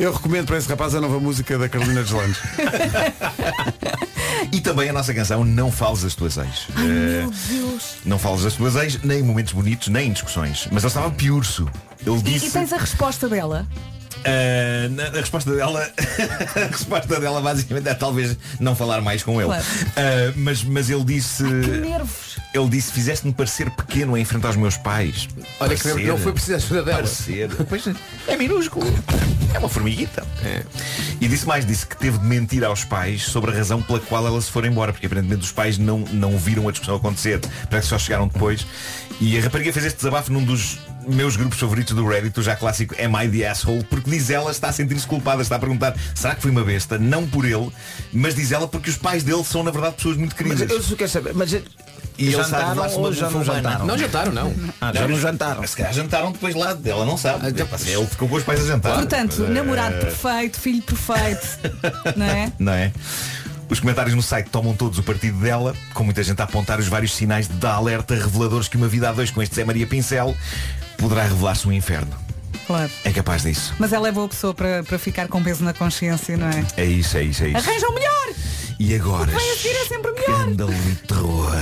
Eu 0.00 0.12
recomendo 0.12 0.46
para 0.46 0.56
esse 0.58 0.68
rapaz 0.68 0.94
a 0.94 1.00
nova 1.00 1.18
música 1.20 1.56
da 1.58 1.68
Carolina 1.68 2.02
Deslandes. 2.02 2.38
E 4.52 4.60
também 4.60 4.88
a 4.88 4.92
nossa 4.92 5.12
canção 5.14 5.44
Não 5.44 5.70
Fales 5.70 6.02
das 6.02 6.14
Tuas 6.14 6.36
Ex. 6.36 6.66
Ai, 6.76 6.84
meu 6.84 7.30
Deus. 7.48 7.82
não 8.04 8.18
fales 8.18 8.42
das 8.44 8.54
tuas 8.54 8.76
ex, 8.76 8.98
nem 9.02 9.20
em 9.20 9.22
momentos 9.22 9.52
bonitos, 9.52 9.88
nem 9.88 10.08
em 10.08 10.12
discussões. 10.12 10.68
Mas 10.70 10.82
ele 10.84 10.88
estava 10.88 11.10
piurso. 11.10 11.68
Ele 12.06 12.16
E, 12.18 12.22
disse. 12.22 12.46
e 12.46 12.50
tens 12.50 12.72
a 12.72 12.76
resposta 12.78 13.28
dela? 13.28 13.66
Uh, 14.28 14.88
na- 14.94 15.06
a 15.06 15.20
resposta 15.20 15.54
dela 15.54 15.80
a 16.56 16.66
resposta 16.66 17.20
dela 17.20 17.40
basicamente 17.40 17.88
é 17.88 17.94
talvez 17.94 18.36
não 18.60 18.74
falar 18.76 19.00
mais 19.00 19.22
com 19.22 19.40
ele 19.40 19.46
Claro. 19.48 19.62
Uh, 19.64 20.32
mas, 20.36 20.62
mas 20.64 20.90
ele 20.90 21.04
disse 21.04 21.42
Que 21.44 21.70
nervos. 21.78 22.36
ele 22.54 22.68
disse 22.68 22.92
fizeste-me 22.92 23.32
parecer 23.32 23.70
pequeno 23.70 24.16
em 24.16 24.24
frente 24.24 24.46
aos 24.46 24.56
meus 24.56 24.76
pais 24.76 25.28
Olha 25.60 25.74
que 25.76 25.82
Parecer. 25.82 26.06
não 26.06 26.18
foi 26.18 26.32
preciso 26.32 26.52
a 26.54 26.56
ajuda 26.56 26.82
dela. 26.82 26.96
parecer 26.98 27.48
pois 27.68 27.86
é, 27.86 27.94
é 28.28 28.36
minúsculo 28.36 28.86
é 29.54 29.58
uma 29.58 29.68
formiguita 29.68 30.26
É. 30.44 30.62
e 31.20 31.28
disse 31.28 31.46
mais 31.46 31.64
disse 31.64 31.86
que 31.86 31.96
teve 31.96 32.18
de 32.18 32.24
mentir 32.26 32.64
aos 32.64 32.84
pais 32.84 33.22
sobre 33.22 33.50
a 33.50 33.54
razão 33.54 33.80
pela 33.80 33.98
qual 34.00 34.26
ela 34.26 34.40
se 34.40 34.50
foi 34.50 34.66
embora 34.66 34.92
porque 34.92 35.06
aparentemente 35.06 35.42
os 35.44 35.52
pais 35.52 35.78
não, 35.78 36.00
não 36.12 36.36
viram 36.36 36.68
a 36.68 36.70
discussão 36.70 36.96
acontecer 36.96 37.40
parece 37.70 37.86
que 37.88 37.94
só 37.94 37.98
chegaram 37.98 38.28
depois 38.28 38.66
e 39.20 39.38
a 39.38 39.42
rapariga 39.42 39.72
fez 39.72 39.86
este 39.86 39.96
desabafo 39.96 40.32
num 40.32 40.44
dos 40.44 40.78
meus 41.08 41.36
grupos 41.36 41.58
favoritos 41.58 41.94
do 41.94 42.06
Reddit, 42.06 42.38
o 42.38 42.42
já 42.42 42.54
clássico 42.56 42.94
Am 43.02 43.24
I 43.24 43.28
the 43.28 43.48
Asshole? 43.48 43.82
Porque 43.84 44.10
diz 44.10 44.30
ela, 44.30 44.50
está 44.50 44.68
a 44.68 44.72
sentir-se 44.72 45.06
culpada, 45.06 45.42
está 45.42 45.56
a 45.56 45.58
perguntar, 45.58 45.94
será 46.14 46.34
que 46.34 46.42
fui 46.42 46.50
uma 46.50 46.64
besta? 46.64 46.98
Não 46.98 47.26
por 47.26 47.44
ele, 47.44 47.70
mas 48.12 48.34
diz 48.34 48.52
ela 48.52 48.68
porque 48.68 48.90
os 48.90 48.96
pais 48.96 49.22
dele 49.22 49.44
são 49.44 49.62
na 49.62 49.70
verdade 49.70 49.96
pessoas 49.96 50.16
muito 50.16 50.34
Mas 50.38 50.58
queridas. 50.58 50.70
eu 50.70 50.82
só 50.82 50.94
quero 50.96 51.10
saber, 51.10 51.34
mas 51.34 51.52
E 51.52 51.60
ele 52.18 52.32
sabe 52.32 52.50
jantaram 52.50 52.92
ou 52.94 53.02
não 53.02 53.12
já 53.12 53.26
foi 53.30 53.38
não 53.38 53.44
jantaram? 53.44 53.86
Não 53.86 53.98
jantaram, 53.98 54.32
não. 54.32 54.54
Ah, 54.80 54.92
já 54.92 55.08
não 55.08 55.18
jantaram. 55.20 55.60
Mas 55.60 55.70
se 55.70 55.76
calhar 55.76 55.92
jantaram 55.92 56.32
depois 56.32 56.54
lá, 56.54 56.76
ela 56.84 57.04
não 57.06 57.16
sabe. 57.16 57.46
Ah, 57.46 57.48
Epá, 57.48 57.76
Ele 57.86 58.06
ficou 58.06 58.28
com 58.28 58.34
os 58.36 58.42
pais 58.42 58.60
a 58.60 58.66
jantar. 58.66 58.94
Portanto, 58.94 59.44
Eh, 59.44 59.50
namorado 59.50 59.96
perfeito, 59.98 60.58
filho 60.60 60.82
perfeito. 60.82 61.46
não 62.16 62.26
é? 62.26 62.52
Não 62.58 62.72
é? 62.72 62.92
Os 63.70 63.80
comentários 63.80 64.14
no 64.14 64.22
site 64.22 64.48
tomam 64.48 64.74
todos 64.74 64.98
o 64.98 65.02
partido 65.02 65.38
dela, 65.38 65.74
com 65.92 66.02
muita 66.04 66.22
gente 66.22 66.40
a 66.40 66.44
apontar 66.44 66.78
os 66.78 66.88
vários 66.88 67.12
sinais 67.14 67.46
de 67.48 67.66
alerta 67.66 68.14
reveladores 68.14 68.66
que 68.68 68.76
uma 68.76 68.88
vida 68.88 69.08
a 69.08 69.12
dois 69.12 69.30
com 69.30 69.42
este 69.42 69.54
Zé 69.56 69.64
Maria 69.64 69.86
Pincel 69.86 70.34
poderá 70.96 71.24
revelar-se 71.24 71.68
um 71.68 71.72
inferno. 71.72 72.12
Claro. 72.66 72.90
é 73.02 73.10
capaz 73.12 73.42
disso. 73.42 73.74
Mas 73.78 73.92
ela 73.94 74.08
é 74.08 74.12
boa 74.12 74.28
pessoa 74.28 74.52
para, 74.52 74.82
para 74.82 74.98
ficar 74.98 75.26
com 75.28 75.42
peso 75.42 75.64
na 75.64 75.72
consciência, 75.72 76.36
não 76.36 76.48
é? 76.48 76.64
É 76.76 76.84
isso, 76.84 77.16
é 77.16 77.22
isso, 77.22 77.44
é 77.44 77.48
isso. 77.48 77.56
Arranja 77.56 77.88
o 77.88 77.94
melhor! 77.94 78.28
E 78.78 78.94
agora, 78.94 79.30
Vai 79.32 79.50
a 79.50 79.56
seguir 79.56 79.74
é 79.74 79.84
sempre 79.86 80.12
melhor! 80.12 80.40
escândalo 80.40 80.72
e 80.72 80.94
terror. 81.06 81.56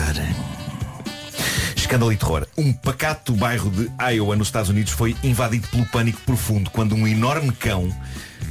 Escândalo 1.76 2.12
e 2.12 2.16
terror. 2.16 2.46
Um 2.58 2.72
pacato 2.72 3.32
bairro 3.34 3.70
de 3.70 3.88
Iowa, 4.14 4.34
nos 4.34 4.48
Estados 4.48 4.68
Unidos, 4.70 4.92
foi 4.92 5.16
invadido 5.22 5.68
pelo 5.68 5.86
pânico 5.86 6.20
profundo 6.26 6.70
quando 6.70 6.94
um 6.96 7.06
enorme 7.06 7.52
cão, 7.52 7.88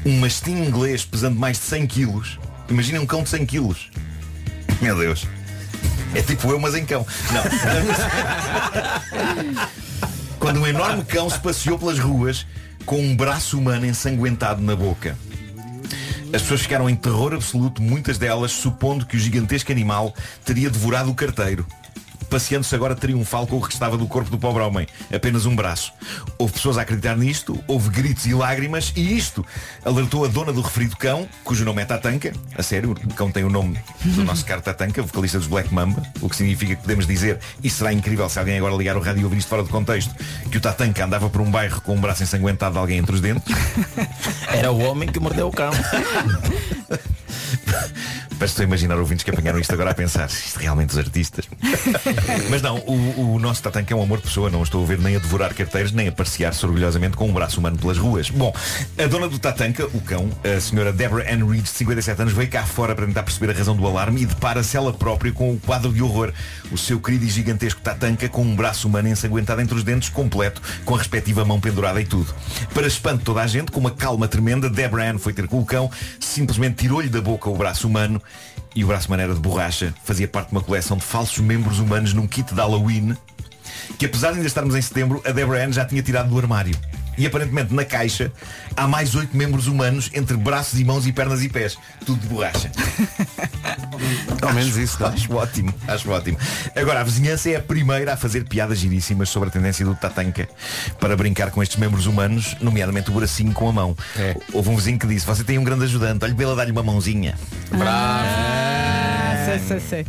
um 0.05 0.17
mastim 0.19 0.53
inglês 0.63 1.03
pesando 1.03 1.37
mais 1.37 1.57
de 1.57 1.65
100 1.65 1.87
quilos, 1.87 2.39
imagina 2.69 3.01
um 3.01 3.05
cão 3.05 3.23
de 3.23 3.29
100 3.29 3.45
quilos. 3.45 3.89
Meu 4.81 4.97
Deus. 4.97 5.27
É 6.13 6.21
tipo 6.21 6.49
eu, 6.49 6.59
mas 6.59 6.75
em 6.75 6.85
cão. 6.85 7.05
Não. 7.31 7.43
quando 10.45 10.59
um 10.59 10.67
enorme 10.67 11.03
cão 11.03 11.29
se 11.29 11.39
passeou 11.39 11.79
pelas 11.79 11.97
ruas 11.97 12.45
com 12.85 12.99
um 12.99 13.15
braço 13.15 13.57
humano 13.57 13.85
ensanguentado 13.85 14.61
na 14.61 14.75
boca. 14.75 15.17
As 16.31 16.41
pessoas 16.41 16.61
ficaram 16.61 16.89
em 16.89 16.95
terror 16.95 17.33
absoluto, 17.33 17.81
muitas 17.81 18.17
delas 18.17 18.51
supondo 18.51 19.05
que 19.05 19.17
o 19.17 19.19
gigantesco 19.19 19.71
animal 19.71 20.13
teria 20.43 20.69
devorado 20.69 21.09
o 21.09 21.15
carteiro. 21.15 21.65
Passeando-se 22.35 22.75
agora 22.75 22.93
triunfal 22.93 23.47
com 23.47 23.55
o 23.55 23.61
que 23.61 23.67
restava 23.67 23.97
do 23.97 24.05
corpo 24.07 24.29
do 24.29 24.37
pobre 24.37 24.61
homem. 24.61 24.85
Apenas 25.09 25.45
um 25.45 25.55
braço. 25.55 25.93
Houve 26.37 26.51
pessoas 26.51 26.77
a 26.77 26.81
acreditar 26.81 27.15
nisto, 27.15 27.63
houve 27.65 27.89
gritos 27.89 28.25
e 28.25 28.33
lágrimas, 28.33 28.91
e 28.93 29.15
isto 29.15 29.45
alertou 29.85 30.25
a 30.25 30.27
dona 30.27 30.51
do 30.51 30.59
referido 30.59 30.97
cão, 30.97 31.29
cujo 31.45 31.63
nome 31.63 31.81
é 31.81 31.85
Tatanka. 31.85 32.33
A 32.57 32.61
sério, 32.61 32.91
o 32.91 33.13
cão 33.13 33.31
tem 33.31 33.45
o 33.45 33.49
nome 33.49 33.79
do 34.03 34.21
nosso 34.25 34.43
caro 34.43 34.61
Tatanka, 34.61 35.01
vocalista 35.01 35.37
dos 35.37 35.47
Black 35.47 35.73
Mamba, 35.73 36.03
o 36.19 36.27
que 36.27 36.35
significa 36.35 36.75
que 36.75 36.81
podemos 36.81 37.07
dizer, 37.07 37.39
e 37.63 37.69
será 37.69 37.93
incrível 37.93 38.27
se 38.27 38.37
alguém 38.37 38.57
agora 38.57 38.75
ligar 38.75 38.97
o 38.97 38.99
rádio 38.99 39.21
e 39.21 39.23
ouvir 39.23 39.37
isto 39.37 39.47
fora 39.47 39.63
de 39.63 39.69
contexto, 39.69 40.13
que 40.51 40.57
o 40.57 40.59
Tatanka 40.59 41.05
andava 41.05 41.29
por 41.29 41.39
um 41.39 41.49
bairro 41.49 41.79
com 41.79 41.95
um 41.95 42.01
braço 42.01 42.21
ensanguentado 42.21 42.73
de 42.73 42.79
alguém 42.79 42.97
entre 42.97 43.15
os 43.15 43.21
dentes. 43.21 43.55
Era 44.51 44.73
o 44.73 44.79
homem 44.79 45.07
que 45.07 45.21
mordeu 45.21 45.47
o 45.47 45.51
cão. 45.53 45.71
Que 48.37 48.45
estou 48.45 48.63
a 48.63 48.67
imaginar 48.67 48.97
ouvintes 48.97 49.23
que 49.23 49.31
apanharam 49.31 49.57
isto 49.59 49.73
agora 49.73 49.91
a 49.91 49.93
pensar, 49.93 50.27
isto 50.27 50.59
realmente 50.59 50.91
os 50.91 50.97
artistas. 50.97 51.45
Mas 52.49 52.61
não, 52.61 52.77
o, 52.79 53.35
o 53.35 53.39
nosso 53.39 53.63
Tatanka 53.63 53.93
é 53.93 53.97
um 53.97 54.03
amor 54.03 54.19
de 54.19 54.25
pessoa, 54.25 54.49
não 54.49 54.61
estou 54.61 54.83
a 54.83 54.85
ver 54.85 54.99
nem 54.99 55.15
a 55.15 55.19
devorar 55.19 55.53
carteiros, 55.53 55.91
nem 55.91 56.07
a 56.07 56.11
passear-se 56.11 56.63
orgulhosamente 56.65 57.17
com 57.17 57.27
um 57.27 57.33
braço 57.33 57.59
humano 57.59 57.77
pelas 57.77 57.97
ruas. 57.97 58.29
Bom, 58.29 58.53
a 58.97 59.07
dona 59.07 59.27
do 59.27 59.39
Tatanka, 59.39 59.87
o 59.87 60.01
cão, 60.01 60.29
a 60.43 60.59
senhora 60.59 60.93
Deborah 60.93 61.25
Ann 61.33 61.47
Reed, 61.49 61.63
de 61.63 61.69
57 61.69 62.21
anos, 62.21 62.33
veio 62.33 62.49
cá 62.49 62.63
fora 62.63 62.93
para 62.93 63.07
tentar 63.07 63.23
perceber 63.23 63.51
a 63.51 63.53
razão 63.53 63.75
do 63.75 63.87
alarme 63.87 64.21
e 64.21 64.25
depara-se 64.25 64.77
ela 64.77 64.93
própria 64.93 65.31
com 65.31 65.51
o 65.51 65.59
quadro 65.59 65.91
de 65.91 66.03
horror. 66.03 66.31
O 66.71 66.77
seu 66.77 66.99
querido 66.99 67.25
e 67.25 67.29
gigantesco 67.29 67.81
Tatanka 67.81 68.29
com 68.29 68.43
um 68.43 68.55
braço 68.55 68.87
humano 68.87 69.07
ensanguentado 69.07 69.61
entre 69.61 69.75
os 69.75 69.83
dentes, 69.83 70.09
completo, 70.09 70.61
com 70.83 70.93
a 70.93 70.97
respectiva 70.97 71.43
mão 71.43 71.59
pendurada 71.59 71.99
e 71.99 72.05
tudo. 72.05 72.33
Para 72.73 72.85
espanto 72.85 73.19
de 73.19 73.23
toda 73.23 73.41
a 73.41 73.47
gente, 73.47 73.71
com 73.71 73.79
uma 73.79 73.91
calma 73.91 74.27
tremenda, 74.27 74.69
Deborah 74.69 75.11
Ann 75.11 75.17
foi 75.17 75.33
ter 75.33 75.47
com 75.47 75.59
o 75.59 75.65
cão, 75.65 75.89
simplesmente 76.19 76.75
tirou-lhe 76.75 77.09
da 77.09 77.21
boca 77.25 77.49
o 77.49 77.57
braço 77.57 77.87
humano 77.87 78.21
e 78.75 78.83
o 78.83 78.87
braço 78.87 79.07
humano 79.07 79.23
era 79.23 79.33
de 79.33 79.39
borracha, 79.39 79.91
fazia 80.03 80.27
parte 80.27 80.49
de 80.49 80.55
uma 80.55 80.61
coleção 80.61 80.95
de 80.95 81.03
falsos 81.03 81.39
membros 81.39 81.79
humanos 81.79 82.13
num 82.13 82.27
kit 82.27 82.53
de 82.53 82.59
Halloween 82.61 83.17
que 83.97 84.05
apesar 84.05 84.29
de 84.29 84.35
ainda 84.35 84.47
estarmos 84.47 84.75
em 84.75 84.81
setembro, 84.81 85.23
a 85.25 85.31
Deborah 85.31 85.65
Ann 85.65 85.71
já 85.71 85.85
tinha 85.85 86.03
tirado 86.03 86.29
do 86.29 86.37
armário. 86.37 86.75
E 87.17 87.25
aparentemente 87.25 87.73
na 87.73 87.85
caixa 87.85 88.31
há 88.75 88.87
mais 88.87 89.15
oito 89.15 89.35
membros 89.35 89.67
humanos 89.67 90.09
entre 90.13 90.35
braços 90.37 90.79
e 90.79 90.83
mãos 90.83 91.07
e 91.07 91.11
pernas 91.11 91.43
e 91.43 91.49
pés. 91.49 91.77
Tudo 92.05 92.21
de 92.21 92.27
borracha. 92.27 92.71
Ao 94.41 94.53
menos 94.53 94.77
isso, 94.77 95.01
não? 95.01 95.09
Acho 95.09 95.33
ótimo, 95.33 95.73
acho 95.87 96.09
ótimo. 96.11 96.37
Agora, 96.75 97.01
a 97.01 97.03
vizinhança 97.03 97.49
é 97.49 97.55
a 97.55 97.61
primeira 97.61 98.13
a 98.13 98.17
fazer 98.17 98.45
piadas 98.45 98.77
giríssimas 98.79 99.29
sobre 99.29 99.49
a 99.49 99.51
tendência 99.51 99.85
do 99.85 99.95
Tatanka 99.95 100.47
para 100.99 101.15
brincar 101.15 101.51
com 101.51 101.63
estes 101.63 101.77
membros 101.77 102.05
humanos, 102.05 102.55
nomeadamente 102.61 103.09
o 103.09 103.13
bracinho 103.13 103.53
com 103.53 103.69
a 103.69 103.73
mão. 103.73 103.97
Houve 104.53 104.69
um 104.69 104.75
vizinho 104.75 104.99
que 104.99 105.07
disse, 105.07 105.25
você 105.25 105.43
tem 105.43 105.57
um 105.57 105.63
grande 105.63 105.85
ajudante, 105.85 106.23
olhe 106.23 106.33
para 106.33 106.45
ele 106.45 106.55
dar-lhe 106.55 106.71
uma 106.71 106.83
mãozinha. 106.83 107.35
Ah, 107.73 109.45
sei, 109.45 109.59
sei, 109.59 109.79
sei. 109.79 110.05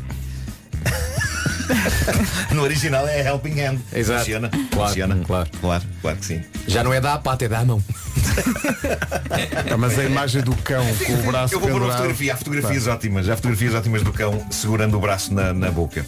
No 2.52 2.62
original 2.62 3.06
é 3.08 3.20
Helping 3.26 3.60
Hand. 3.60 3.78
Exato. 3.92 4.20
Funciona. 4.20 4.48
Claro, 4.48 4.88
Funciona. 4.88 5.24
claro. 5.26 5.50
claro, 5.60 5.84
claro 6.00 6.16
que 6.18 6.24
sim. 6.26 6.42
Já 6.66 6.82
não 6.84 6.92
é 6.92 7.00
da 7.00 7.18
pata, 7.18 7.44
é 7.44 7.48
da 7.48 7.64
mão. 7.64 7.82
Ah, 9.70 9.76
Mas 9.76 9.98
a 9.98 10.04
imagem 10.04 10.42
do 10.42 10.54
cão 10.56 10.84
com 11.06 11.12
o 11.14 11.22
braço 11.24 11.54
Eu 11.54 11.60
vou 11.60 11.68
pôr 11.68 11.74
uma 11.76 11.80
pendurado- 11.80 11.96
fotografia, 11.98 12.32
há 12.32 12.36
fotografias 12.36 12.86
ótimas, 12.86 13.28
há 13.28 13.36
fotografias 13.36 13.74
ótimas 13.74 14.02
do 14.02 14.12
cão 14.12 14.46
segurando 14.50 14.96
o 14.96 15.00
braço 15.00 15.32
na, 15.34 15.52
na 15.52 15.70
boca. 15.70 16.04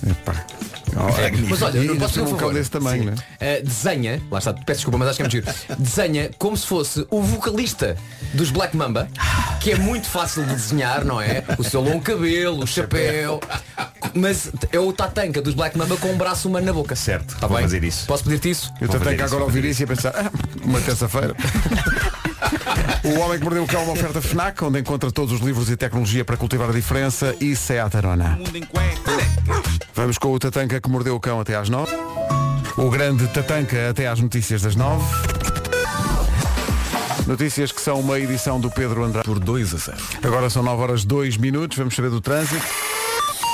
É, 1.18 1.31
mas 1.48 1.62
olha, 1.62 1.78
E 1.78 1.85
não 1.85 1.92
ainda 1.92 2.04
posso 2.07 2.14
fazer 2.14 2.20
um 2.20 2.24
um 2.24 2.31
cão 2.31 2.38
favor. 2.38 2.54
desse 2.54 2.70
tamanho, 2.70 3.04
né? 3.04 3.14
Uh, 3.14 3.64
desenha, 3.64 4.22
lá 4.31 4.38
está, 4.38 4.52
peço 4.52 4.78
desculpa, 4.78 4.98
mas 4.98 5.09
acho 5.09 5.16
que 5.18 5.22
é 5.22 5.24
muito 5.24 5.33
giro. 5.33 5.78
Desenha 5.78 6.31
como 6.38 6.57
se 6.57 6.66
fosse 6.66 7.07
o 7.11 7.20
vocalista 7.22 7.96
dos 8.35 8.50
Black 8.50 8.76
Mamba, 8.76 9.09
que 9.61 9.72
é 9.72 9.76
muito 9.76 10.09
fácil 10.09 10.44
de 10.44 10.54
desenhar, 10.54 11.04
não 11.04 11.20
é? 11.20 11.44
O 11.59 11.64
seu 11.64 11.81
longo 11.81 12.00
cabelo, 12.00 12.64
o 12.64 12.66
chapéu. 12.66 13.40
Mas 14.14 14.50
é 14.72 14.78
o 14.78 14.92
Tatanka 14.92 15.42
dos 15.42 15.54
Black 15.54 15.76
Mamba 15.76 15.96
com 15.98 16.09
um 16.11 16.16
braço 16.16 16.48
humano 16.48 16.66
na 16.66 16.72
boca. 16.72 16.96
Certo, 16.96 17.37
Tá 17.37 17.46
vou 17.46 17.57
bem? 17.59 17.66
fazer 17.66 17.85
isso. 17.85 18.07
Posso 18.07 18.24
pedir-te 18.24 18.50
isso? 18.50 18.72
Eu 18.81 18.88
Vou 18.88 18.98
tenho 18.98 19.04
fazer 19.04 19.16
que 19.16 19.22
isso, 19.22 19.35
agora 19.35 19.38
vou 19.50 19.54
ouvir 19.54 19.64
isso 19.68 19.83
e 19.83 19.85
a 19.85 19.87
pensar, 19.87 20.12
ah, 20.16 20.31
uma 20.64 20.81
terça-feira. 20.81 21.35
o 23.04 23.20
Homem 23.20 23.38
que 23.38 23.44
Mordeu 23.44 23.64
o 23.64 23.66
Cão 23.66 23.80
é 23.80 23.84
uma 23.84 23.92
oferta 23.92 24.20
FNAC, 24.20 24.64
onde 24.64 24.80
encontra 24.80 25.11
todos 25.11 25.32
os 25.32 25.40
livros 25.40 25.70
e 25.70 25.76
tecnologia 25.76 26.24
para 26.24 26.37
cultivar 26.37 26.68
a 26.68 26.72
diferença 26.72 27.34
e 27.40 27.54
Seat 27.54 27.96
Arona. 27.96 28.38
Cuecas. 28.68 29.78
Vamos 29.94 30.16
com 30.16 30.32
o 30.32 30.38
Tatanka 30.38 30.80
que 30.80 30.88
mordeu 30.88 31.16
o 31.16 31.20
cão 31.20 31.40
até 31.40 31.56
às 31.56 31.68
nove. 31.68 31.92
O 32.76 32.88
grande 32.88 33.26
Tatanka 33.28 33.90
até 33.90 34.06
às 34.06 34.20
notícias 34.20 34.62
das 34.62 34.76
nove. 34.76 35.04
Notícias 37.26 37.72
que 37.72 37.80
são 37.80 37.98
uma 38.00 38.18
edição 38.18 38.61
do 38.61 38.70
Pedro 38.70 39.04
Andrade. 39.04 39.26
Por 39.26 39.38
2 39.38 39.74
a 39.74 39.76
0. 39.76 39.98
Agora 40.22 40.48
são 40.48 40.62
9 40.62 40.82
horas 40.82 41.04
2 41.04 41.37
minutos, 41.37 41.76
vamos 41.76 41.96
saber 41.96 42.11
do 42.11 42.20
trânsito. 42.20 42.64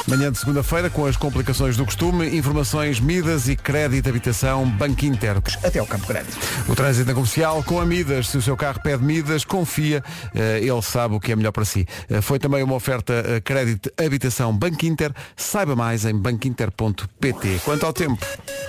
Manhã 0.07 0.31
de 0.31 0.39
segunda-feira, 0.39 0.91
com 0.91 1.07
as 1.07 1.17
complicações 1.17 1.79
do 1.79 1.85
costume, 1.87 2.37
informações, 2.37 3.01
Midas 3.01 3.49
e 3.49 3.57
crédito 3.57 4.07
habitação 4.07 4.69
Banco 4.69 5.07
Inter. 5.07 5.39
Até 5.63 5.79
ao 5.79 5.87
Campo 5.87 6.07
Grande. 6.07 6.29
O 6.69 6.75
trânsito 6.75 7.07
na 7.09 7.15
comercial 7.15 7.63
com 7.63 7.81
a 7.81 7.87
Midas. 7.87 8.29
Se 8.29 8.37
o 8.37 8.43
seu 8.43 8.55
carro 8.55 8.81
pede 8.83 9.03
Midas, 9.03 9.45
confia, 9.45 10.05
eh, 10.35 10.61
ele 10.63 10.83
sabe 10.83 11.15
o 11.15 11.21
que 11.21 11.33
é 11.33 11.37
melhor 11.37 11.53
para 11.53 11.65
si. 11.65 11.87
Eh, 12.11 12.21
Foi 12.21 12.39
também 12.39 12.63
uma 12.63 12.75
oferta 12.75 13.15
eh, 13.15 13.41
crédito 13.41 13.91
habitação 13.99 14.55
Banco 14.55 14.85
Inter. 14.85 15.11
Saiba 15.37 15.75
mais 15.75 16.05
em 16.05 16.15
banquinter.pt. 16.15 17.61
Quanto 17.65 17.87
ao 17.87 17.93
tempo, 17.93 18.27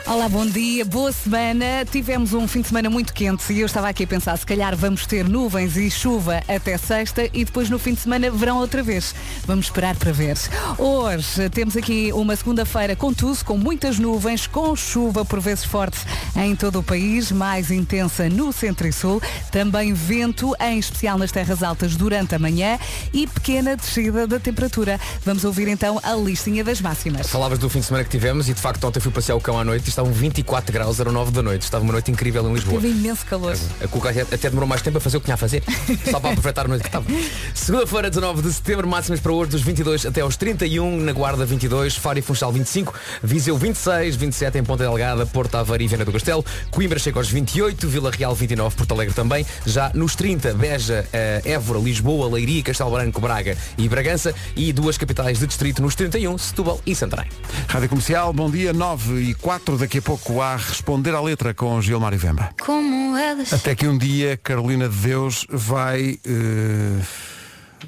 Olá, 0.07 0.29
bom 0.29 0.45
dia, 0.45 0.85
boa 0.85 1.11
semana. 1.11 1.83
Tivemos 1.91 2.31
um 2.31 2.47
fim 2.47 2.61
de 2.61 2.67
semana 2.67 2.91
muito 2.91 3.11
quente 3.11 3.51
e 3.51 3.61
eu 3.61 3.65
estava 3.65 3.89
aqui 3.89 4.03
a 4.03 4.07
pensar, 4.07 4.37
se 4.37 4.45
calhar 4.45 4.75
vamos 4.75 5.07
ter 5.07 5.27
nuvens 5.27 5.75
e 5.77 5.89
chuva 5.89 6.43
até 6.47 6.77
sexta 6.77 7.27
e 7.33 7.43
depois 7.43 7.71
no 7.71 7.79
fim 7.79 7.95
de 7.95 8.01
semana 8.01 8.29
verão 8.29 8.59
outra 8.59 8.83
vez. 8.83 9.15
Vamos 9.47 9.65
esperar 9.65 9.95
para 9.95 10.11
ver. 10.11 10.37
Hoje 10.77 11.24
temos 11.51 11.75
aqui 11.77 12.11
uma 12.13 12.35
segunda-feira 12.35 12.95
com 12.95 13.13
tudo, 13.13 13.43
com 13.43 13.57
muitas 13.57 13.99
nuvens, 13.99 14.47
com 14.47 14.75
chuva 14.75 15.25
por 15.25 15.39
vezes 15.39 15.65
forte 15.65 15.99
em 16.35 16.55
todo 16.55 16.79
o 16.79 16.83
país, 16.83 17.31
mais 17.31 17.71
intensa 17.71 18.29
no 18.29 18.51
centro 18.51 18.87
e 18.87 18.93
sul, 18.93 19.21
também 19.51 19.93
vento, 19.93 20.53
em 20.59 20.79
especial 20.79 21.17
nas 21.17 21.31
terras 21.31 21.63
altas 21.63 21.95
durante 21.95 22.35
a 22.35 22.39
manhã 22.39 22.77
e 23.13 23.27
pequena 23.27 23.75
descida 23.75 24.27
da 24.27 24.39
temperatura. 24.39 24.99
Vamos 25.23 25.43
ouvir 25.43 25.67
então 25.67 25.99
a 26.03 26.13
listinha 26.13 26.63
das 26.63 26.81
máximas. 26.81 27.27
Falavas 27.27 27.59
do 27.59 27.69
fim 27.69 27.79
de 27.79 27.85
semana 27.85 28.03
que 28.03 28.09
tivemos 28.09 28.49
e 28.49 28.53
de 28.53 28.61
facto 28.61 28.83
ontem 28.85 28.99
fui 28.99 29.11
passear 29.11 29.35
o 29.35 29.41
cão 29.41 29.59
à 29.59 29.63
noite 29.63 29.85
e 29.85 29.89
estavam 29.89 30.11
24 30.11 30.71
graus, 30.71 30.99
eram 30.99 31.11
9 31.11 31.31
da 31.31 31.41
noite. 31.41 31.63
Estava 31.63 31.83
uma 31.83 31.93
noite 31.93 32.11
incrível 32.11 32.47
em 32.49 32.53
Lisboa. 32.53 32.81
Teve 32.81 32.93
imenso 32.93 33.25
calor. 33.25 33.55
A 33.81 33.87
Cuca 33.87 34.09
até, 34.09 34.21
até 34.21 34.49
demorou 34.49 34.67
mais 34.67 34.81
tempo 34.81 34.97
a 34.97 35.01
fazer 35.01 35.17
o 35.17 35.19
que 35.19 35.25
tinha 35.25 35.35
a 35.35 35.37
fazer. 35.37 35.63
Só 36.09 36.19
para 36.19 36.31
aproveitar 36.31 36.65
a 36.65 36.67
noite 36.67 36.81
que 36.81 36.87
estava. 36.87 37.05
Segunda-feira, 37.53 38.09
19 38.09 38.41
de 38.41 38.53
setembro, 38.53 38.87
máximas 38.87 39.19
para 39.19 39.31
hoje 39.31 39.51
dos 39.51 39.61
22 39.61 40.05
até 40.05 40.21
aos 40.21 40.35
31, 40.37 40.99
na 41.01 41.13
Guarda 41.15 41.45
22, 41.45 41.95
Faro 41.95 42.19
e 42.19 42.21
Funchal 42.21 42.51
25, 42.51 42.93
Viseu 43.23 43.57
26, 43.57 44.17
27 44.17 44.57
em 44.57 44.63
Ponta 44.65 44.83
Delgada, 44.83 45.25
Porto 45.25 45.55
Aveiro 45.55 45.81
e 45.81 45.87
Viana 45.87 46.03
do 46.03 46.11
Castelo, 46.11 46.43
Coimbra 46.69 46.99
chega 46.99 47.17
aos 47.17 47.29
28, 47.29 47.87
Vila 47.87 48.11
Real 48.11 48.35
29, 48.35 48.75
Porto 48.75 48.91
Alegre 48.91 49.13
também, 49.13 49.45
já 49.65 49.89
nos 49.93 50.13
30, 50.13 50.53
Beja, 50.55 51.07
eh, 51.13 51.41
Évora, 51.45 51.79
Lisboa, 51.79 52.29
Leiria, 52.35 52.61
Castelo 52.61 52.91
Branco, 52.91 53.21
Braga 53.21 53.57
e 53.77 53.87
Bragança 53.87 54.35
e 54.57 54.73
duas 54.73 54.97
capitais 54.97 55.39
de 55.39 55.47
distrito 55.47 55.81
nos 55.81 55.95
31, 55.95 56.37
Setúbal 56.37 56.81
e 56.85 56.93
Santarém. 56.93 57.29
Rádio 57.69 57.87
Comercial, 57.87 58.33
bom 58.33 58.51
dia, 58.51 58.73
9 58.73 59.21
e 59.21 59.33
4, 59.35 59.77
daqui 59.77 59.99
a 59.99 60.01
pouco 60.01 60.41
a 60.41 60.57
responder 60.57 61.15
à 61.15 61.21
letra 61.21 61.53
com 61.53 61.81
Gilmar 61.81 62.13
e 62.13 62.17
Vemba. 62.17 62.49
Como 62.59 63.15
elas. 63.15 63.53
Até 63.53 63.73
que 63.73 63.87
um 63.87 63.97
dia 63.97 64.35
Carolina 64.35 64.89
de 64.89 64.97
Deus 64.97 65.47
vai 65.49 66.19
eh, 66.25 67.01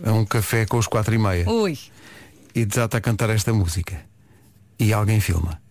a 0.05 0.13
um 0.13 0.25
café 0.25 0.65
com 0.65 0.77
os 0.77 0.87
quatro 0.87 1.13
e 1.13 1.17
meia 1.17 1.49
Ui. 1.49 1.77
E 2.57 2.65
desata 2.65 2.97
a 2.97 3.01
cantar 3.01 3.29
esta 3.29 3.53
música. 3.53 4.01
E 4.79 4.91
alguém 4.91 5.19
filma. 5.19 5.61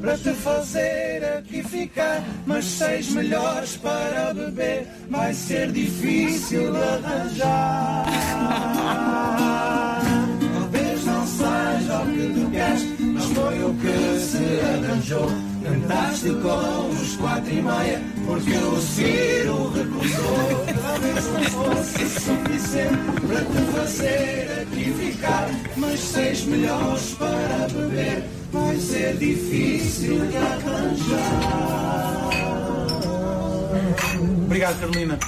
Para 0.00 0.18
te 0.18 0.34
fazer 0.34 1.24
aqui 1.38 1.62
ficar, 1.62 2.24
mas 2.44 2.64
seis 2.64 3.12
melhores 3.12 3.76
para 3.76 4.34
beber, 4.34 4.88
vai 5.08 5.32
ser 5.32 5.70
difícil 5.70 6.74
arranjar. 6.76 8.02
Mas 13.12 13.24
foi 13.24 13.64
o 13.64 13.74
que 13.74 14.18
se 14.18 14.60
arranjou. 14.60 15.28
Andaste 15.64 16.30
com 16.30 16.88
os 16.90 17.16
quatro 17.16 17.52
e 17.52 17.62
meia 17.62 18.00
porque 18.26 18.56
o 18.56 18.80
Ciro 18.80 19.70
recusou. 19.70 20.66
Talvez 20.82 21.26
não 21.28 21.42
fosse 21.44 22.08
suficiente 22.20 23.20
para 23.26 23.40
te 23.44 23.60
fazer 23.72 24.62
aqui 24.62 24.84
ficar. 24.92 25.48
Mas 25.76 26.00
seis 26.00 26.44
melhores 26.44 27.14
para 27.14 27.68
beber 27.68 28.24
vai 28.52 28.76
ser 28.76 29.16
difícil 29.18 30.26
de 30.26 30.36
arranjar. 30.36 31.82
Obrigado, 34.44 34.80
Carolina. 34.80 35.18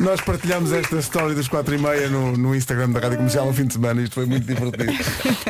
Nós 0.00 0.20
partilhamos 0.22 0.72
esta 0.72 0.96
história 0.96 1.34
dos 1.34 1.48
4 1.48 1.74
e 1.74 1.78
meia 1.78 2.08
no, 2.08 2.36
no 2.36 2.54
Instagram 2.54 2.90
da 2.90 3.00
Rádio 3.00 3.18
Comercial 3.18 3.46
no 3.46 3.52
fim 3.52 3.66
de 3.66 3.74
semana. 3.74 4.00
Isto 4.00 4.14
foi 4.14 4.26
muito 4.26 4.46
divertido. 4.46 4.92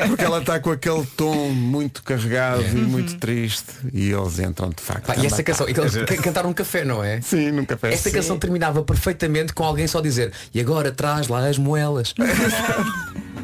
Porque 0.09 0.25
ela 0.25 0.38
está 0.40 0.59
com 0.59 0.70
aquele 0.70 1.07
tom 1.16 1.51
muito 1.51 2.03
carregado 2.03 2.62
e 2.62 2.75
muito 2.75 3.16
triste. 3.18 3.73
E 3.92 4.11
eles 4.11 4.38
entram 4.40 4.70
de 4.70 4.83
facto. 4.83 5.07
Pá, 5.07 5.14
e 5.16 5.27
essa 5.27 5.42
canção, 5.42 5.68
eles 5.68 5.94
can- 5.96 6.16
cantaram 6.16 6.49
num 6.49 6.55
café, 6.55 6.85
não 6.85 7.05
é? 7.05 7.20
Sim, 7.20 7.53
num 7.53 7.64
café. 7.64 7.92
Esta 7.92 8.09
Sim. 8.11 8.16
canção 8.16 8.38
terminava 8.38 8.83
perfeitamente 8.83 9.53
com 9.53 9.64
alguém 9.64 9.87
só 9.87 10.01
dizer 10.01 10.33
e 10.53 10.61
agora 10.61 10.90
traz 10.90 11.29
lá 11.29 11.46
as 11.46 11.59
moelas. 11.59 12.14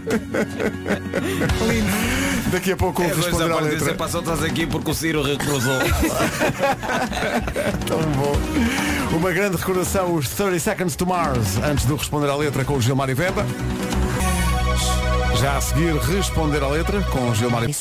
Daqui 2.51 2.73
a 2.73 2.77
pouco 2.77 3.03
É, 3.03 3.07
o 3.07 3.15
responder 3.17 3.53
à 3.53 3.61
letra. 3.61 3.95
passou 3.95 4.21
atrás 4.21 4.43
aqui 4.43 4.67
porque 4.67 4.91
o 4.91 4.95
Ciro 4.95 5.23
recusou. 5.23 5.79
Tão 7.87 8.01
bom. 8.13 8.37
Uma 9.17 9.33
grande 9.33 9.57
recordação, 9.57 10.15
os 10.15 10.29
30 10.31 10.59
Seconds 10.61 10.97
to 10.97 11.07
Mars, 11.07 11.57
antes 11.59 11.85
do 11.87 11.97
responder 11.97 12.29
à 12.29 12.37
letra 12.37 12.65
com 12.65 12.75
o 12.75 12.81
Gilmário 12.81 13.17
Vemba. 13.17 13.45
Já 15.41 15.57
a 15.57 15.61
seguir, 15.61 15.95
responder 15.97 16.63
à 16.63 16.69
letra 16.69 17.03
com 17.03 17.31
o 17.31 17.35
Gilmário 17.35 17.75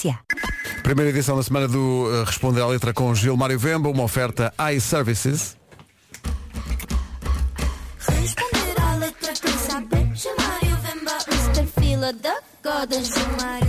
Primeira 0.83 1.09
edição 1.09 1.35
da 1.37 1.43
semana 1.43 1.67
do 1.67 2.09
eh, 2.13 2.23
Responder 2.25 2.61
à 2.61 2.67
Letra 2.67 2.93
com 2.93 3.15
Gilmário 3.15 3.57
Vemba, 3.57 3.89
uma 3.89 4.03
oferta 4.03 4.53
iServices. 4.75 5.57
Responder 8.07 8.79
à 8.79 8.95
letra 8.95 9.33
que 9.33 9.49
sabe 9.49 10.15
chamar 10.15 10.59
e 10.61 10.67
o 10.67 10.77
Vemba 10.77 11.17
Mr. 11.27 11.65
Fila 11.79 12.13
da 12.13 12.35
Goda 12.63 13.01
Gilmário 13.01 13.64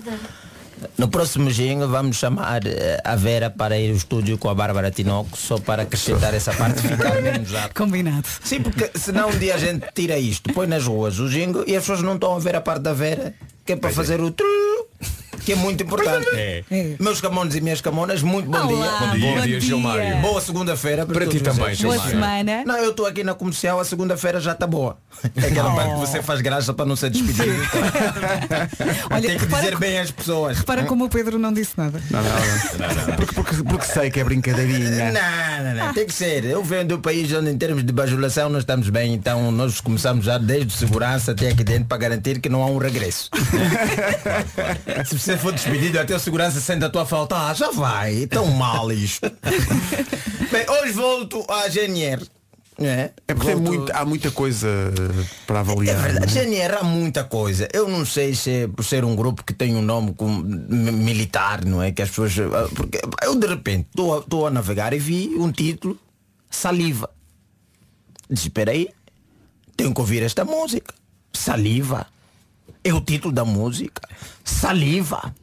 da 0.00 0.10
Goda 0.12 0.48
No 0.96 1.08
próximo 1.08 1.50
jingle 1.50 1.88
vamos 1.88 2.16
chamar 2.16 2.66
eh, 2.66 3.00
a 3.04 3.16
Vera 3.16 3.50
para 3.50 3.78
ir 3.78 3.90
ao 3.90 3.96
estúdio 3.96 4.38
com 4.38 4.48
a 4.48 4.54
Bárbara 4.54 4.90
Tinoco 4.90 5.36
só 5.36 5.58
para 5.58 5.82
acrescentar 5.82 6.34
essa 6.34 6.52
parte 6.52 6.80
ficar 6.82 7.20
menos 7.20 7.50
rápido. 7.50 7.74
Combinado. 7.76 8.26
Sim, 8.42 8.62
porque 8.62 8.90
senão 8.94 9.28
um 9.28 9.38
dia 9.38 9.54
a 9.54 9.58
gente 9.58 9.86
tira 9.94 10.18
isto, 10.18 10.52
põe 10.52 10.66
nas 10.66 10.86
ruas 10.86 11.18
o 11.18 11.28
jingle 11.28 11.64
e 11.66 11.74
as 11.74 11.82
pessoas 11.82 12.02
não 12.02 12.14
estão 12.14 12.34
a 12.34 12.38
ver 12.38 12.54
a 12.54 12.60
parte 12.60 12.82
da 12.82 12.92
Vera, 12.92 13.34
que 13.64 13.72
é 13.72 13.76
para 13.76 13.90
fazer 13.90 14.20
o 14.20 14.30
tru, 14.30 14.46
que 15.44 15.52
é 15.52 15.56
muito 15.56 15.82
importante. 15.82 16.28
É. 16.32 16.62
Meus 16.98 17.20
camões 17.20 17.54
e 17.54 17.60
minhas 17.60 17.80
camonas, 17.80 18.22
muito 18.22 18.50
bom 18.50 18.58
Olá, 18.58 19.12
dia. 19.14 19.30
bom 19.36 19.40
dia. 19.42 19.60
Gilmário. 19.60 20.16
Boa 20.18 20.40
segunda-feira 20.40 21.06
Para 21.06 21.20
todos 21.20 21.34
ti 21.34 21.40
também, 21.40 21.64
vocês. 21.76 21.80
Boa 21.82 21.94
Gilmário. 21.98 22.12
semana. 22.44 22.64
Não, 22.64 22.76
eu 22.78 22.90
estou 22.90 23.06
aqui 23.06 23.22
na 23.24 23.34
comercial, 23.34 23.80
a 23.80 23.84
segunda-feira 23.84 24.40
já 24.40 24.52
está 24.52 24.66
boa. 24.66 24.96
É 25.36 25.46
aquela 25.46 25.74
parte 25.74 25.94
que 25.94 26.00
você 26.00 26.22
faz 26.22 26.40
graça 26.40 26.72
para 26.72 26.84
não 26.84 26.94
ser 26.96 27.10
despedido. 27.10 27.52
Olha, 29.10 29.22
Tem 29.28 29.36
que 29.36 29.44
repara 29.44 29.62
dizer 29.62 29.78
bem 29.78 29.98
às 29.98 30.10
pessoas. 30.10 30.58
Repara 30.58 30.84
como 30.84 31.04
o 31.04 31.08
Pedro 31.08 31.38
não 31.38 31.52
disse 31.52 31.72
nada. 31.76 32.00
Não, 32.10 32.22
não, 32.22 32.30
não. 32.30 33.16
Porque, 33.16 33.34
porque, 33.34 33.62
porque 33.64 33.86
sei 33.86 34.10
que 34.10 34.20
é 34.20 34.24
brincadeirinha. 34.24 35.12
Não, 35.12 35.64
não, 35.64 35.86
não, 35.86 35.94
tem 35.94 36.06
que 36.06 36.12
ser. 36.12 36.44
Eu 36.44 36.62
venho 36.62 36.86
do 36.86 36.98
país 36.98 37.32
onde 37.32 37.50
em 37.50 37.58
termos 37.58 37.84
de 37.84 37.92
bajulação 37.92 38.48
nós 38.48 38.62
estamos 38.62 38.88
bem, 38.90 39.14
então 39.14 39.50
nós 39.50 39.80
começamos 39.80 40.24
já 40.24 40.38
desde 40.38 40.72
segurança 40.72 41.32
até 41.32 41.48
aqui 41.48 41.64
dentro 41.64 41.86
para 41.86 41.98
garantir 41.98 42.40
que 42.40 42.48
não 42.48 42.62
há 42.62 42.66
um 42.66 42.78
regresso. 42.78 43.30
Se 45.06 45.18
você 45.18 45.36
for 45.38 45.52
despedido 45.52 45.98
até 45.98 46.14
o 46.14 46.18
segurança 46.18 46.60
sente 46.60 46.84
a 46.84 46.90
tua 46.90 47.06
falta, 47.06 47.36
ah, 47.48 47.54
já 47.54 47.70
vai, 47.70 48.26
tão 48.26 48.46
mal 48.46 48.90
isto. 48.92 49.30
bem, 50.50 50.68
hoje 50.68 50.92
volto 50.92 51.44
à 51.48 51.68
GNR. 51.68 52.26
É, 52.80 53.10
É 53.26 53.34
porque 53.34 53.54
Volto- 53.54 53.62
muito, 53.66 53.92
há 53.92 54.04
muita 54.04 54.30
coisa 54.30 54.68
para 55.48 55.56
É 55.56 55.60
avaliar. 55.60 56.00
verdade, 56.00 56.32
não 56.32 56.40
é? 56.40 56.44
GNR 56.44 56.74
há 56.76 56.84
muita 56.84 57.24
coisa. 57.24 57.66
Eu 57.72 57.88
não 57.88 58.06
sei 58.06 58.36
se 58.36 58.50
é 58.50 58.68
por 58.68 58.84
ser 58.84 59.04
um 59.04 59.16
grupo 59.16 59.42
que 59.42 59.52
tem 59.52 59.74
um 59.74 59.82
nome 59.82 60.14
com, 60.14 60.28
mi- 60.28 60.92
militar, 60.92 61.64
não 61.64 61.82
é? 61.82 61.90
Que 61.90 62.02
as 62.02 62.08
pessoas. 62.10 62.38
ah, 62.38 62.68
Porque 62.72 63.00
eu 63.24 63.34
de 63.34 63.46
repente 63.48 63.88
estou 63.90 64.16
a, 64.16 64.20
estou 64.20 64.46
a 64.46 64.50
navegar 64.50 64.92
e 64.92 64.98
vi 65.00 65.34
um 65.36 65.50
título, 65.50 65.98
Saliva. 66.48 67.10
Disse, 68.30 68.46
espera 68.46 68.70
aí, 68.70 68.90
tenho 69.76 69.92
que 69.92 70.00
ouvir 70.00 70.22
esta 70.22 70.44
música. 70.44 70.94
Saliva. 71.32 72.06
É 72.88 72.94
o 72.94 73.02
título 73.02 73.34
da 73.34 73.44
música. 73.44 74.00
Saliva. 74.42 75.34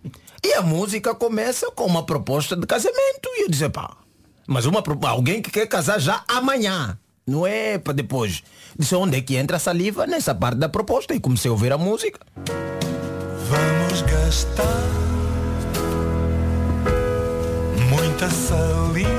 E 0.43 0.53
a 0.53 0.63
música 0.63 1.13
começa 1.13 1.69
com 1.69 1.85
uma 1.85 2.03
proposta 2.03 2.55
de 2.55 2.65
casamento. 2.65 3.29
E 3.35 3.43
eu 3.43 3.49
disse, 3.49 3.69
pá, 3.69 3.97
mas 4.47 4.65
uma, 4.65 4.81
alguém 5.07 5.43
que 5.43 5.51
quer 5.51 5.67
casar 5.67 5.99
já 5.99 6.23
amanhã. 6.27 6.97
Não 7.27 7.45
é 7.45 7.77
para 7.77 7.93
depois. 7.93 8.41
Disse, 8.75 8.95
onde 8.95 9.17
é 9.17 9.21
que 9.21 9.35
entra 9.35 9.57
a 9.57 9.59
saliva? 9.59 10.07
Nessa 10.07 10.33
parte 10.33 10.57
da 10.57 10.67
proposta. 10.67 11.13
E 11.13 11.19
comecei 11.19 11.49
a 11.49 11.51
ouvir 11.51 11.71
a 11.71 11.77
música. 11.77 12.19
Vamos 13.47 14.01
gastar 14.01 14.81
muita 17.91 18.27
saliva. 18.31 19.11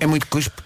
É 0.00 0.06
muito 0.06 0.26
cuspe. 0.26 0.65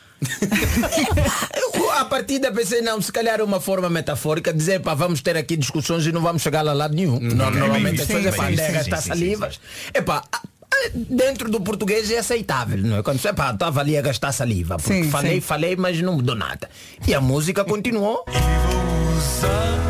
Eu, 1.55 1.91
a 1.99 2.05
partida 2.05 2.53
pensei, 2.53 2.81
não, 2.83 3.01
se 3.01 3.11
calhar 3.13 3.41
é 3.41 3.43
uma 3.43 3.61
forma 3.61 3.89
metafórica 3.89 4.53
de 4.53 4.59
dizer, 4.59 4.81
pá, 4.81 4.95
vamos 4.95 5.21
ter 5.23 5.37
aqui 5.37 5.57
discussões 5.57 6.07
e 6.07 6.13
não 6.13 6.21
vamos 6.21 6.43
chegar 6.43 6.67
a 6.67 6.73
lado 6.73 6.95
nenhum. 6.95 7.19
No- 7.19 7.51
Normalmente 7.51 8.01
as 8.03 8.07
sim, 8.07 8.15
pessoas 8.15 8.35
é 8.35 8.37
pá, 8.37 8.51
gastar 8.51 9.01
salivas. 9.01 9.61
Epá, 9.95 10.23
a- 10.33 10.37
a- 10.37 10.91
dentro 10.95 11.51
do 11.51 11.61
português 11.61 12.11
é 12.11 12.19
aceitável, 12.19 12.79
não 12.79 12.99
é? 12.99 13.03
Quando 13.03 13.19
você 13.21 13.33
pá, 13.33 13.51
estava 13.53 13.81
ali 13.81 13.97
a 13.97 14.03
gastar 14.03 14.33
saliva, 14.33 14.77
porque 14.77 15.05
Sim, 15.05 15.11
falei, 15.11 15.35
sim. 15.37 15.41
falei, 15.41 15.77
mas 15.77 16.01
não 16.01 16.15
mudou 16.15 16.35
nada. 16.37 16.69
E 17.07 17.15
a 17.15 17.21
música 17.21 17.65
continuou. 17.65 18.25
E 18.29 18.33
vou 18.33 19.17
usar 19.17 19.81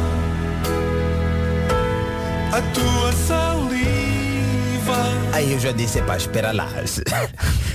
a 2.52 2.62
tua 2.72 3.12
saliva. 3.12 3.49
Aí 5.40 5.52
eu 5.52 5.58
já 5.58 5.72
disse, 5.72 6.02
pá, 6.02 6.18
espera 6.18 6.52
lá. 6.52 6.68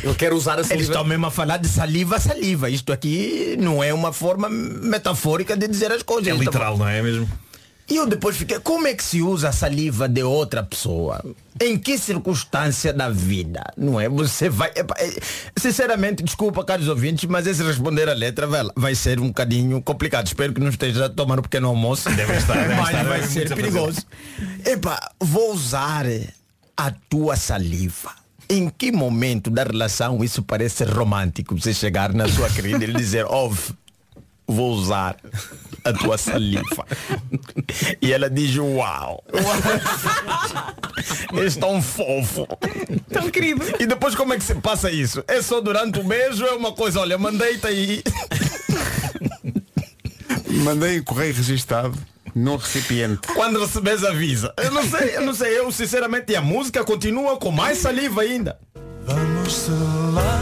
Eu 0.04 0.14
quero 0.14 0.36
usar 0.36 0.54
a 0.54 0.58
Eles 0.58 0.68
saliva. 0.68 0.92
estão 0.92 1.04
mesmo 1.04 1.26
a 1.26 1.32
falar 1.32 1.58
de 1.58 1.68
saliva, 1.68 2.20
saliva. 2.20 2.70
Isto 2.70 2.94
aqui 2.94 3.58
não 3.60 3.84
é 3.84 3.92
uma 3.92 4.14
forma 4.14 4.48
metafórica 4.48 5.58
de 5.58 5.68
dizer 5.68 5.92
as 5.92 6.04
coisas. 6.04 6.28
É 6.28 6.32
Eles 6.32 6.42
literal, 6.46 6.78
não 6.78 6.88
é 6.88 7.02
mesmo? 7.02 7.28
E 7.90 7.96
eu 7.96 8.06
depois 8.06 8.38
fiquei, 8.38 8.60
como 8.60 8.86
é 8.86 8.94
que 8.94 9.04
se 9.04 9.20
usa 9.24 9.50
a 9.50 9.52
saliva 9.52 10.08
de 10.08 10.22
outra 10.22 10.62
pessoa? 10.62 11.26
Em 11.60 11.76
que 11.76 11.98
circunstância 11.98 12.94
da 12.94 13.10
vida? 13.10 13.64
Não 13.76 14.00
é? 14.00 14.08
Você 14.10 14.48
vai. 14.48 14.70
é- 14.76 15.20
sinceramente, 15.58 16.22
desculpa, 16.22 16.64
caros 16.64 16.88
ouvintes, 16.88 17.28
mas 17.28 17.48
esse 17.48 17.64
responder 17.64 18.08
a 18.08 18.14
letra 18.14 18.46
vai, 18.46 18.62
vai 18.76 18.94
ser 18.94 19.20
um 19.20 19.30
bocadinho 19.30 19.82
complicado. 19.82 20.28
Espero 20.28 20.54
que 20.54 20.62
não 20.62 20.70
esteja 20.70 21.06
a 21.08 21.10
tomar 21.10 21.40
um 21.40 21.42
pequeno 21.42 21.68
almoço. 21.68 22.12
Deve 22.12 22.34
estar, 22.38 22.54
deve 22.54 22.76
mas 22.76 22.90
estar, 22.90 23.04
vai 23.06 23.22
deve 23.22 23.34
ser 23.34 23.56
perigoso. 23.56 24.02
Epá, 24.64 25.00
vou 25.20 25.52
usar 25.52 26.06
a 26.78 26.92
tua 26.92 27.36
saliva. 27.36 28.14
Em 28.50 28.70
que 28.70 28.92
momento 28.92 29.50
da 29.50 29.64
relação 29.64 30.24
isso 30.24 30.44
parece 30.44 30.84
romântico? 30.84 31.60
Você 31.60 31.74
chegar 31.74 32.14
na 32.14 32.28
sua 32.28 32.50
querida 32.50 32.84
e 32.84 32.88
lhe 32.88 32.94
dizer, 32.94 33.26
ouve, 33.26 33.74
vou 34.48 34.74
usar 34.74 35.16
a 35.84 35.94
tua 35.94 36.18
saliva. 36.18 36.86
E 38.02 38.14
ela 38.14 38.30
diz, 38.30 38.56
uau. 38.58 39.24
És 41.42 41.56
tão 41.56 41.82
fofo. 41.82 42.48
Tão 43.12 43.32
querido. 43.32 43.66
E 43.80 43.88
depois 43.88 44.14
como 44.14 44.34
é 44.34 44.38
que 44.38 44.44
se 44.44 44.56
passa 44.56 44.92
isso? 44.92 45.24
É 45.28 45.42
só 45.42 45.62
durante 45.62 46.00
o 46.00 46.04
beijo 46.04 46.44
ou 46.44 46.52
é 46.52 46.54
uma 46.54 46.72
coisa, 46.72 47.00
olha, 47.00 47.18
mandei-te 47.18 47.66
aí. 47.66 48.04
Mandei 50.64 50.98
em 50.98 51.04
correio 51.04 51.34
registado 51.34 51.98
num 52.36 52.58
recipiente. 52.58 53.28
Quando 53.34 53.60
recebes 53.60 54.04
avisa. 54.04 54.54
Eu 54.58 54.72
não 54.72 54.84
sei, 54.84 55.16
eu 55.16 55.22
não 55.22 55.34
sei, 55.34 55.58
eu 55.58 55.72
sinceramente 55.72 56.34
e 56.34 56.36
a 56.36 56.42
música 56.42 56.84
continua 56.84 57.38
com 57.38 57.50
mais 57.50 57.78
saliva 57.78 58.22
ainda. 58.22 58.60
Vamos 59.06 59.54
selar 59.54 60.42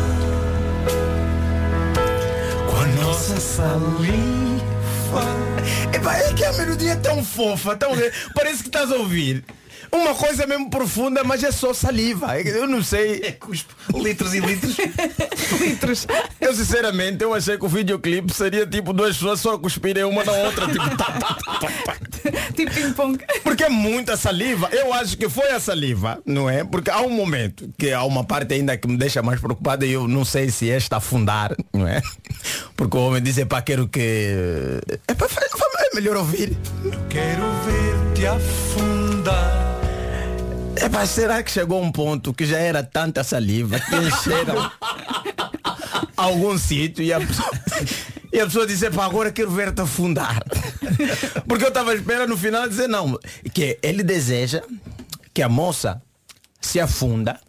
com 2.67 2.75
a 2.75 2.86
nossa 3.03 3.39
saliva. 3.39 4.34
Epá, 5.93 6.17
é 6.17 6.34
que 6.34 6.43
a 6.43 6.53
melodia 6.53 6.93
é 6.93 6.95
tão 6.95 7.23
fofa, 7.23 7.75
tão... 7.75 7.91
Parece 8.34 8.63
que 8.63 8.69
estás 8.69 8.91
a 8.91 8.95
ouvir. 8.95 9.45
Uma 9.93 10.15
coisa 10.15 10.47
mesmo 10.47 10.69
profunda, 10.69 11.23
mas 11.23 11.43
é 11.43 11.51
só 11.51 11.73
saliva. 11.73 12.39
Eu 12.41 12.67
não 12.67 12.82
sei. 12.82 13.21
É 13.23 13.32
cuspo. 13.32 13.73
Litros 13.97 14.34
e 14.34 14.39
litros. 14.39 14.75
litros. 15.62 16.08
Eu 16.41 16.53
sinceramente 16.53 17.23
eu 17.23 17.34
achei 17.34 17.58
que 17.58 17.65
o 17.65 17.67
videoclipe 17.67 18.34
seria 18.34 18.65
tipo 18.65 18.91
duas 18.91 19.15
pessoas 19.15 19.39
só 19.39 19.58
cuspirem 19.58 20.03
uma 20.03 20.23
na 20.23 20.32
outra, 20.32 20.67
tipo, 20.67 20.97
tá, 20.97 21.06
tá, 21.06 21.38
tá, 21.60 21.69
tá. 21.86 21.97
tipo 22.56 22.73
ping-pong. 22.73 23.19
Porque 23.43 23.63
é 23.63 23.69
muita 23.69 24.17
saliva. 24.17 24.69
Eu 24.71 24.91
acho 24.93 25.17
que 25.17 25.29
foi 25.29 25.51
a 25.51 25.60
saliva, 25.60 26.19
não 26.25 26.49
é? 26.49 26.63
Porque 26.63 26.89
há 26.89 27.01
um 27.01 27.10
momento 27.10 27.69
que 27.77 27.91
há 27.91 28.03
uma 28.03 28.23
parte 28.23 28.53
ainda 28.56 28.75
que 28.77 28.88
me 28.88 28.97
deixa 28.97 29.21
mais 29.21 29.39
preocupado 29.39 29.86
e 29.86 29.91
eu 29.91 30.08
não 30.08 30.25
sei 30.25 30.49
se 30.49 30.69
é 30.71 30.75
esta 30.75 30.97
afundar, 30.97 31.56
não 31.72 31.88
é? 31.88 32.01
Porque 32.76 32.97
o 32.97 33.07
homem 33.07 33.22
diz, 33.22 33.43
pá, 33.45 33.61
quero 33.61 33.88
que. 33.88 33.99
É, 35.07 35.13
pá, 35.13 35.28
é 35.91 35.95
melhor 35.95 36.18
ouvir. 36.18 36.57
Quero 37.09 37.43
ver-te 37.65 38.26
afundar. 38.26 39.03
É 40.84 40.89
pá, 40.89 41.05
será 41.05 41.41
que 41.41 41.49
chegou 41.49 41.81
um 41.81 41.89
ponto 41.89 42.34
que 42.34 42.45
já 42.45 42.57
era 42.57 42.84
tanta 42.84 43.23
saliva 43.23 43.79
que 43.79 43.95
encheram 43.95 44.69
algum 46.17 46.57
sítio 46.57 47.01
e 47.01 47.13
a 47.13 47.21
pessoa, 47.21 47.51
e 48.34 48.38
a 48.41 48.45
pessoa 48.45 48.67
disse, 48.67 48.91
pá, 48.91 49.05
agora 49.05 49.31
quero 49.31 49.49
ver-te 49.49 49.79
afundar. 49.79 50.43
Porque 51.47 51.63
eu 51.63 51.69
estava 51.69 51.91
à 51.91 51.95
espera 51.95 52.27
no 52.27 52.36
final 52.36 52.67
dizer 52.67 52.89
não, 52.89 53.17
que 53.53 53.79
ele 53.81 54.03
deseja 54.03 54.61
que 55.34 55.41
a 55.41 55.47
moça 55.47 56.01
se 56.59 56.81
afunda 56.81 57.39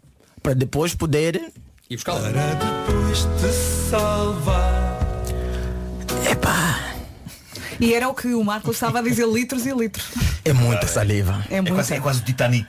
para 0.41 0.53
depois 0.53 0.95
poder 0.95 1.51
E 1.89 1.97
buscar 1.97 2.15
Para 2.21 2.31
depois 2.31 3.27
te 3.41 3.89
salvar. 3.89 4.97
Epá, 6.31 6.79
E 7.79 7.93
era 7.93 8.07
o 8.07 8.13
que 8.13 8.27
o 8.33 8.43
Marco 8.43 8.71
estava 8.71 8.99
a 8.99 9.01
dizer 9.01 9.27
litros 9.27 9.65
e 9.65 9.71
litros. 9.73 10.05
é 10.43 10.53
muita 10.53 10.87
saliva. 10.87 11.43
É 11.49 11.57
É 11.57 11.61
muito. 11.61 11.73
quase, 11.75 11.93
é 11.93 11.99
quase 11.99 12.21
o 12.21 12.23
Titanic. 12.23 12.67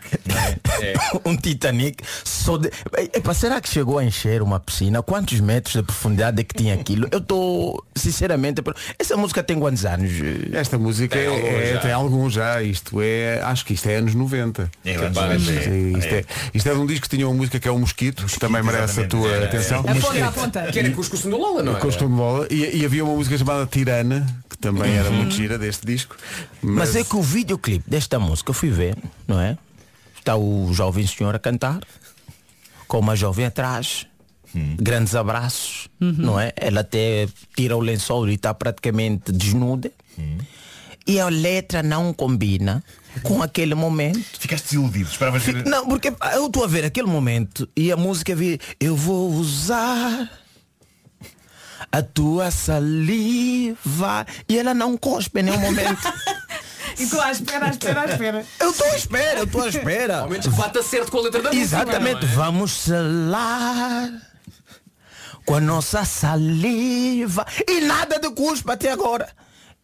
um 1.24 1.36
Titanic 1.36 2.02
só 2.24 2.56
de... 2.56 2.70
Epá, 3.14 3.34
será 3.34 3.60
que 3.60 3.68
chegou 3.68 3.98
a 3.98 4.04
encher 4.04 4.42
uma 4.42 4.58
piscina? 4.60 5.02
Quantos 5.02 5.38
metros 5.40 5.74
de 5.76 5.82
profundidade 5.82 6.40
é 6.40 6.44
que 6.44 6.54
tinha 6.54 6.74
aquilo? 6.74 7.08
Eu 7.10 7.18
estou, 7.18 7.84
sinceramente, 7.94 8.62
essa 8.98 9.16
música 9.16 9.42
tem 9.42 9.58
quantos 9.58 9.84
anos? 9.84 10.10
Esta 10.52 10.78
música 10.78 11.16
Tem 11.16 11.26
é, 11.26 11.28
alguns 11.28 11.48
é- 11.62 11.72
já. 11.74 11.80
tem 11.80 11.92
algum 11.92 12.30
já. 12.30 12.62
Isto 12.62 13.00
é, 13.00 13.40
acho 13.42 13.64
que 13.64 13.74
isto 13.74 13.88
é 13.88 13.96
anos 13.96 14.14
90. 14.14 14.70
É, 14.84 14.94
Quer 14.94 15.04
anos 15.06 15.42
dizer, 15.42 15.68
90, 15.70 15.70
é. 15.70 15.98
isto, 15.98 16.14
é, 16.14 16.24
isto 16.54 16.68
é 16.68 16.72
de 16.74 16.78
um 16.80 16.86
disco 16.86 17.08
que 17.08 17.16
tinha 17.16 17.28
uma 17.28 17.34
música 17.36 17.58
que 17.60 17.68
é 17.68 17.70
o 17.70 17.78
Mosquito, 17.78 18.24
que 18.26 18.38
também 18.38 18.62
merece 18.62 19.00
a 19.00 19.06
tua 19.06 19.28
É, 19.28 19.40
é, 19.42 19.44
atenção. 19.44 19.84
é. 19.86 19.90
Aponta, 19.92 20.26
aponta. 20.26 20.72
Que 20.72 20.78
era 20.80 20.90
cuscuz 20.90 21.22
do 21.22 21.36
Lola, 21.36 21.62
não 21.62 21.76
é? 21.76 21.80
Costume 21.80 22.16
bola. 22.16 22.46
E, 22.50 22.78
e 22.78 22.84
havia 22.84 23.04
uma 23.04 23.14
música 23.14 23.36
chamada 23.36 23.66
Tirana, 23.66 24.26
que 24.56 24.62
também 24.62 24.94
era 24.94 25.10
muito 25.10 25.34
gira 25.34 25.58
deste 25.58 25.86
disco. 25.86 26.16
Mas 26.62 26.96
é 26.96 27.04
que 27.04 27.14
o 27.14 27.22
videoclipe 27.22 27.88
desta 27.88 28.18
música 28.18 28.50
eu 28.50 28.54
fui 28.54 28.70
ver, 28.70 28.96
não 29.28 29.38
é? 29.38 29.56
Está 30.18 30.34
o 30.36 30.72
jovem 30.72 31.06
senhor 31.06 31.34
a 31.34 31.38
cantar, 31.38 31.80
com 32.88 32.98
uma 32.98 33.14
jovem 33.14 33.46
atrás, 33.46 34.06
grandes 34.80 35.14
abraços, 35.14 35.88
não 36.00 36.40
é? 36.40 36.52
Ela 36.56 36.80
até 36.80 37.28
tira 37.54 37.76
o 37.76 37.80
lençol 37.80 38.28
e 38.28 38.34
está 38.34 38.52
praticamente 38.54 39.30
desnuda. 39.30 39.92
E 41.06 41.20
a 41.20 41.28
letra 41.28 41.82
não 41.82 42.12
combina 42.12 42.82
com 43.22 43.40
aquele 43.40 43.74
momento. 43.74 44.40
Ficaste 44.40 44.64
desiludido. 44.64 45.08
Esperavas 45.08 45.42
ver. 45.44 45.64
Não, 45.64 45.86
porque 45.86 46.12
eu 46.34 46.46
estou 46.46 46.64
a 46.64 46.66
ver 46.66 46.84
aquele 46.84 47.06
momento 47.06 47.68
e 47.76 47.92
a 47.92 47.96
música 47.96 48.34
vi, 48.34 48.58
eu 48.80 48.96
vou 48.96 49.30
usar 49.32 50.28
a 51.90 52.02
tua 52.02 52.50
saliva 52.50 54.26
e 54.48 54.58
ela 54.58 54.74
não 54.74 54.96
cospe 54.96 55.40
em 55.40 55.44
nenhum 55.44 55.60
momento. 55.60 56.02
E 56.98 57.06
tu 57.06 57.20
à 57.20 57.30
espera, 57.30 57.66
à 57.66 57.70
espera, 57.70 58.00
à 58.00 58.04
espera. 58.06 58.46
Eu 58.58 58.70
estou 58.70 58.86
à 58.86 58.96
espera, 58.96 59.38
eu 59.40 59.44
estou 59.44 59.62
à 59.62 59.68
espera. 59.68 60.20
Ao 60.20 60.30
menos 60.30 60.46
que 60.46 60.52
bata 60.54 60.82
certo 60.82 61.10
com 61.10 61.18
a 61.18 61.22
letra 61.22 61.42
da 61.42 61.50
música. 61.50 61.62
Exatamente, 61.62 62.24
é? 62.24 62.28
vamos 62.28 62.72
selar 62.72 64.10
com 65.44 65.56
a 65.56 65.60
nossa 65.60 66.04
saliva 66.06 67.46
e 67.68 67.80
nada 67.82 68.18
de 68.18 68.30
cuspa 68.30 68.72
até 68.72 68.90
agora. 68.90 69.28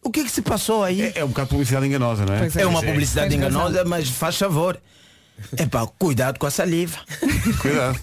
O 0.01 0.09
que 0.09 0.23
que 0.23 0.31
se 0.31 0.41
passou 0.41 0.83
aí? 0.83 1.01
É, 1.01 1.19
é 1.19 1.25
um 1.25 1.29
bocado 1.29 1.47
de 1.47 1.51
publicidade 1.51 1.85
enganosa, 1.85 2.25
não 2.25 2.33
é? 2.33 2.39
Pois 2.39 2.55
É 2.57 2.65
uma 2.65 2.81
publicidade 2.81 3.35
enganosa, 3.35 3.85
mas 3.85 4.09
faz 4.09 4.35
favor. 4.37 4.79
É 5.57 5.65
pá, 5.65 5.85
cuidado 5.99 6.39
com 6.39 6.47
a 6.47 6.51
saliva. 6.51 6.97
Cuidado. 7.61 7.99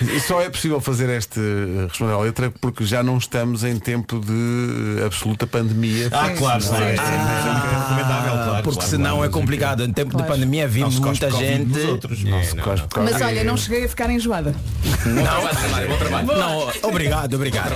E 0.00 0.20
só 0.20 0.40
é 0.40 0.48
possível 0.48 0.80
fazer 0.80 1.08
este 1.10 1.38
eh, 1.38 1.86
responder 1.88 2.12
à 2.12 2.18
letra 2.18 2.50
porque 2.50 2.84
já 2.84 3.02
não 3.02 3.18
estamos 3.18 3.62
em 3.62 3.78
tempo 3.78 4.18
de 4.18 5.02
absoluta 5.04 5.46
pandemia. 5.46 6.08
Ah, 6.10 6.30
claro, 6.30 6.62
sim, 6.62 6.70
sim. 6.70 6.76
sim. 6.76 6.82
É 6.82 7.78
recomendável, 7.78 8.31
claro. 8.62 8.64
Porque 8.64 8.74
claro, 8.78 8.90
senão 8.90 9.16
claro. 9.16 9.30
é 9.30 9.32
complicado. 9.32 9.84
Em 9.84 9.92
tempo 9.92 10.10
Claro. 10.12 10.26
de 10.26 10.32
pandemia 10.32 10.64
Não 10.64 10.70
vimos 10.72 10.98
muita 10.98 11.30
gente. 11.30 11.78
outros. 11.80 12.22
Não 12.24 12.42
se 12.42 12.56
cospe 12.56 12.86
por 12.88 12.94
causa 12.96 13.10
Mas 13.12 13.22
olha, 13.22 13.44
não 13.44 13.56
cheguei 13.56 13.84
a 13.84 13.88
ficar 13.88 14.10
enjoada. 14.10 14.54
Bom 15.04 15.22
trabalho, 15.22 15.70
Mário, 15.70 15.88
bom 15.88 15.96
trabalho. 15.96 16.26
Não, 16.26 16.72
obrigado, 16.88 17.34
obrigado. 17.34 17.72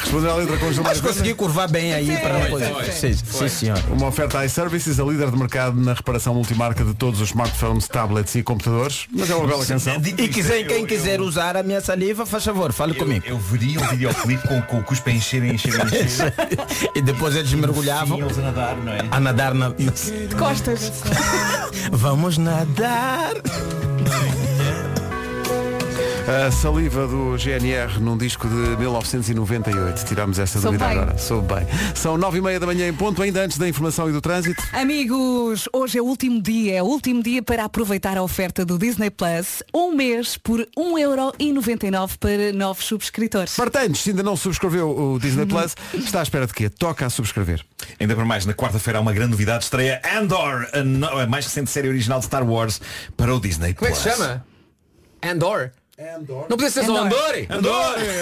Responder 0.00 0.28
à 0.30 0.34
letra 0.34 0.56
com 0.58 0.82
Mas 0.82 1.00
consegui 1.00 1.34
curvar 1.34 1.68
bem 1.70 1.92
aí 1.94 2.16
para 2.16 2.36
uma 2.36 2.46
coisa. 2.46 2.92
Sim, 2.92 3.12
sim, 3.14 3.48
senhor. 3.48 3.78
Uma 3.90 4.06
oferta 4.08 4.44
iServices, 4.44 4.98
a 5.00 5.04
líder 5.04 5.30
de 5.30 5.36
mercado 5.36 5.80
na 5.80 5.92
reparação 5.94 6.34
multimarca 6.34 6.84
de 6.84 6.94
todos 6.94 7.20
os 7.20 7.28
smartphones, 7.30 7.88
tablets 7.88 8.34
e 8.34 8.42
computadores. 8.42 9.06
Mas 9.12 9.28
é 9.30 9.34
uma 9.34 9.46
bela 9.46 9.64
canção. 9.64 9.94
E 9.96 10.28
quiser, 10.28 10.64
quem 10.66 10.80
eu- 10.82 10.86
quiser 10.86 11.20
usar 11.20 11.56
a 11.56 11.62
minha 11.62 11.80
saliva, 11.80 12.24
faz 12.26 12.44
favor, 12.44 12.72
fale 12.72 12.92
Eu, 12.92 12.96
comigo. 12.96 13.24
eu 13.26 13.38
veria 13.38 13.80
um 13.80 13.86
videoclipe 13.88 14.46
com, 14.48 14.62
com 14.62 14.78
o 14.78 14.82
cuspe 14.84 15.10
a 15.10 15.14
encher, 15.14 15.42
a 15.42 15.46
encher, 15.46 15.74
a 15.80 15.84
encher. 15.84 16.34
e 16.94 17.02
depois 17.02 17.34
eles 17.36 17.52
mergulhavam 17.52 18.16
Sim, 18.18 18.24
eles 18.24 18.38
a 18.38 18.42
nadar, 18.42 18.76
não 18.76 18.92
é? 18.92 19.00
a 19.10 19.20
nadar 19.20 19.54
na. 19.54 19.72
De 20.14 20.36
costas. 20.36 21.02
Vamos 21.90 22.38
nadar. 22.38 23.34
A 26.26 26.50
saliva 26.50 27.06
do 27.06 27.36
GNR 27.36 28.00
num 28.00 28.16
disco 28.16 28.48
de 28.48 28.54
1998. 28.78 30.04
Tiramos 30.06 30.38
essa 30.38 30.58
Sou 30.58 30.70
dúvida 30.72 30.88
bem. 30.88 30.98
agora. 30.98 31.18
Sou 31.18 31.42
bem. 31.42 31.66
São 31.94 32.16
nove 32.16 32.38
e 32.38 32.40
meia 32.40 32.58
da 32.58 32.64
manhã 32.66 32.88
em 32.88 32.94
ponto, 32.94 33.20
ainda 33.20 33.42
antes 33.42 33.58
da 33.58 33.68
informação 33.68 34.08
e 34.08 34.12
do 34.12 34.22
trânsito. 34.22 34.62
Amigos, 34.72 35.68
hoje 35.70 35.98
é 35.98 36.02
o 36.02 36.06
último 36.06 36.40
dia, 36.40 36.76
é 36.78 36.82
o 36.82 36.86
último 36.86 37.22
dia 37.22 37.42
para 37.42 37.64
aproveitar 37.64 38.16
a 38.16 38.22
oferta 38.22 38.64
do 38.64 38.78
Disney 38.78 39.10
Plus, 39.10 39.62
um 39.74 39.92
mês 39.94 40.38
por 40.38 40.66
1,99€ 40.78 42.16
para 42.18 42.52
novos 42.54 42.86
subscritores. 42.86 43.54
Portanto, 43.54 43.98
se 43.98 44.08
ainda 44.10 44.22
não 44.22 44.34
subscreveu 44.36 44.88
o 44.98 45.18
Disney 45.18 45.44
Plus, 45.44 45.74
está 45.92 46.20
à 46.20 46.22
espera 46.22 46.46
de 46.46 46.54
quê? 46.54 46.70
Toca 46.70 47.04
a 47.04 47.10
subscrever. 47.10 47.62
Ainda 48.00 48.14
para 48.14 48.24
mais, 48.24 48.46
na 48.46 48.54
quarta-feira 48.54 48.98
há 48.98 49.02
uma 49.02 49.12
grande 49.12 49.32
novidade. 49.32 49.64
Estreia 49.64 50.00
Andor, 50.18 50.66
a, 50.72 50.82
no- 50.82 51.18
a 51.18 51.26
mais 51.26 51.44
recente 51.44 51.70
série 51.70 51.88
original 51.88 52.18
de 52.20 52.24
Star 52.24 52.48
Wars 52.48 52.80
para 53.14 53.34
o 53.34 53.38
Disney 53.38 53.74
Como 53.74 53.90
é 53.90 53.92
que 53.92 54.00
Plus. 54.00 54.14
se 54.14 54.18
chama? 54.22 54.44
Andor. 55.22 55.70
Não 55.96 56.56
podia 56.56 56.70
ser 56.70 56.84
só 56.84 56.96
Andor. 57.04 57.18
Andori? 57.20 57.46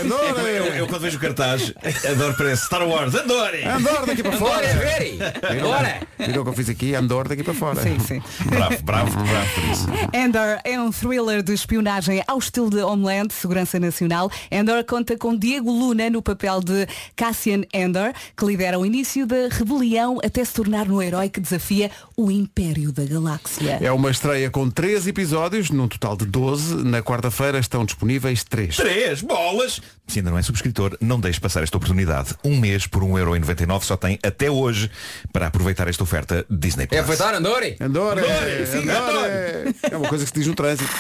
Andor! 0.04 0.28
Eu, 0.38 0.46
eu- 0.46 0.74
eu 0.74 0.86
quando 0.86 1.00
vejo 1.00 1.16
o 1.16 1.20
cartaz, 1.20 1.72
Andor 2.06 2.36
parece 2.36 2.66
Star 2.66 2.86
Wars, 2.86 3.14
Andor! 3.14 3.50
Andor 3.66 4.04
daqui 4.06 4.22
para 4.22 4.36
Andor 4.36 4.48
fora. 4.50 4.66
é. 4.66 5.60
Bora. 5.62 6.00
Viram 6.18 6.42
o 6.42 6.44
que 6.44 6.50
eu 6.50 6.54
fiz 6.54 6.68
aqui? 6.68 6.94
Andor 6.94 7.28
daqui 7.28 7.42
para 7.42 7.54
fora. 7.54 7.82
Sim, 7.82 7.98
sim. 7.98 8.22
Bravo, 8.44 8.82
bravo, 8.82 9.10
bravo 9.24 9.54
por 9.54 9.64
isso. 9.70 9.86
Endor 10.12 10.58
é 10.64 10.78
um 10.78 10.90
thriller 10.92 11.42
de 11.42 11.54
espionagem 11.54 12.22
ao 12.26 12.38
estilo 12.38 12.68
de 12.68 12.80
Homeland, 12.82 13.32
Segurança 13.32 13.80
Nacional. 13.80 14.30
Endor 14.50 14.84
conta 14.84 15.16
com 15.16 15.34
Diego 15.34 15.70
Luna 15.70 16.10
no 16.10 16.20
papel 16.20 16.60
de 16.60 16.86
Cassian 17.16 17.62
Endor, 17.72 18.12
que 18.36 18.44
lidera 18.44 18.78
o 18.78 18.84
início 18.84 19.26
da 19.26 19.48
rebelião 19.50 20.18
até 20.22 20.44
se 20.44 20.52
tornar 20.52 20.86
no 20.86 21.02
herói 21.02 21.30
que 21.30 21.40
desafia 21.40 21.90
o 22.16 22.30
Império 22.30 22.92
da 22.92 23.04
Galáxia. 23.04 23.78
É 23.80 23.90
uma 23.90 24.10
estreia 24.10 24.50
com 24.50 24.68
três 24.68 25.06
episódios, 25.06 25.70
num 25.70 25.88
total 25.88 26.16
de 26.16 26.26
12. 26.26 26.74
Na 26.84 27.02
quarta-feira 27.02 27.61
estão 27.66 27.84
disponíveis 27.84 28.44
três. 28.44 28.76
Três 28.76 29.20
bolas! 29.20 29.80
Se 30.06 30.18
ainda 30.18 30.30
não 30.30 30.38
é 30.38 30.42
subscritor, 30.42 30.96
não 31.00 31.18
deixe 31.18 31.40
passar 31.40 31.62
esta 31.62 31.76
oportunidade. 31.76 32.34
Um 32.44 32.58
mês 32.58 32.86
por 32.86 33.02
1,99€ 33.02 33.82
só 33.82 33.96
tem 33.96 34.18
até 34.22 34.50
hoje 34.50 34.90
para 35.32 35.46
aproveitar 35.46 35.88
esta 35.88 36.02
oferta 36.02 36.44
Disney 36.50 36.86
Plus. 36.86 36.98
É 36.98 37.00
aproveitar 37.00 37.34
Andori? 37.34 37.76
Andor, 37.80 38.18
é, 38.18 38.66
sim, 38.66 38.88
Andor 38.88 39.26
é. 39.26 39.64
É 39.90 39.96
uma 39.96 40.08
coisa 40.08 40.24
que 40.24 40.30
se 40.30 40.34
diz 40.34 40.46
no 40.46 40.54
trânsito. 40.54 40.90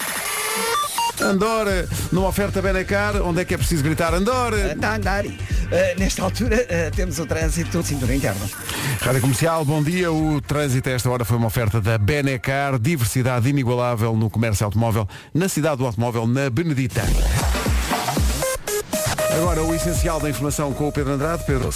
Andor, 1.20 1.66
numa 2.10 2.28
oferta 2.28 2.62
Benecar, 2.62 3.16
onde 3.22 3.42
é 3.42 3.44
que 3.44 3.54
é 3.54 3.56
preciso 3.58 3.82
gritar 3.82 4.14
Andor? 4.14 4.52
Tá, 4.80 4.96
andar. 4.96 5.24
Eh, 5.24 5.94
nesta 5.98 6.22
altura 6.22 6.66
eh, 6.68 6.90
temos 6.94 7.18
o 7.18 7.26
trânsito 7.26 7.80
de 7.80 7.88
cintura 7.88 8.14
interna. 8.14 8.40
Rádio 9.00 9.20
Comercial, 9.20 9.64
bom 9.64 9.82
dia. 9.82 10.12
O 10.12 10.40
trânsito 10.40 10.88
a 10.88 10.92
esta 10.92 11.10
hora 11.10 11.24
foi 11.24 11.36
uma 11.36 11.46
oferta 11.46 11.80
da 11.80 11.96
Benecar, 11.98 12.78
diversidade 12.78 13.48
inigualável 13.48 14.16
no 14.16 14.28
comércio 14.28 14.64
automóvel, 14.64 15.08
na 15.32 15.48
cidade 15.48 15.78
do 15.78 15.86
automóvel, 15.86 16.26
na 16.26 16.50
Benedita. 16.50 17.02
Agora 19.36 19.62
o 19.62 19.74
essencial 19.74 20.20
da 20.20 20.28
informação 20.28 20.72
com 20.72 20.88
o 20.88 20.92
Pedro 20.92 21.14
Andrade. 21.14 21.44
Pedro. 21.46 21.70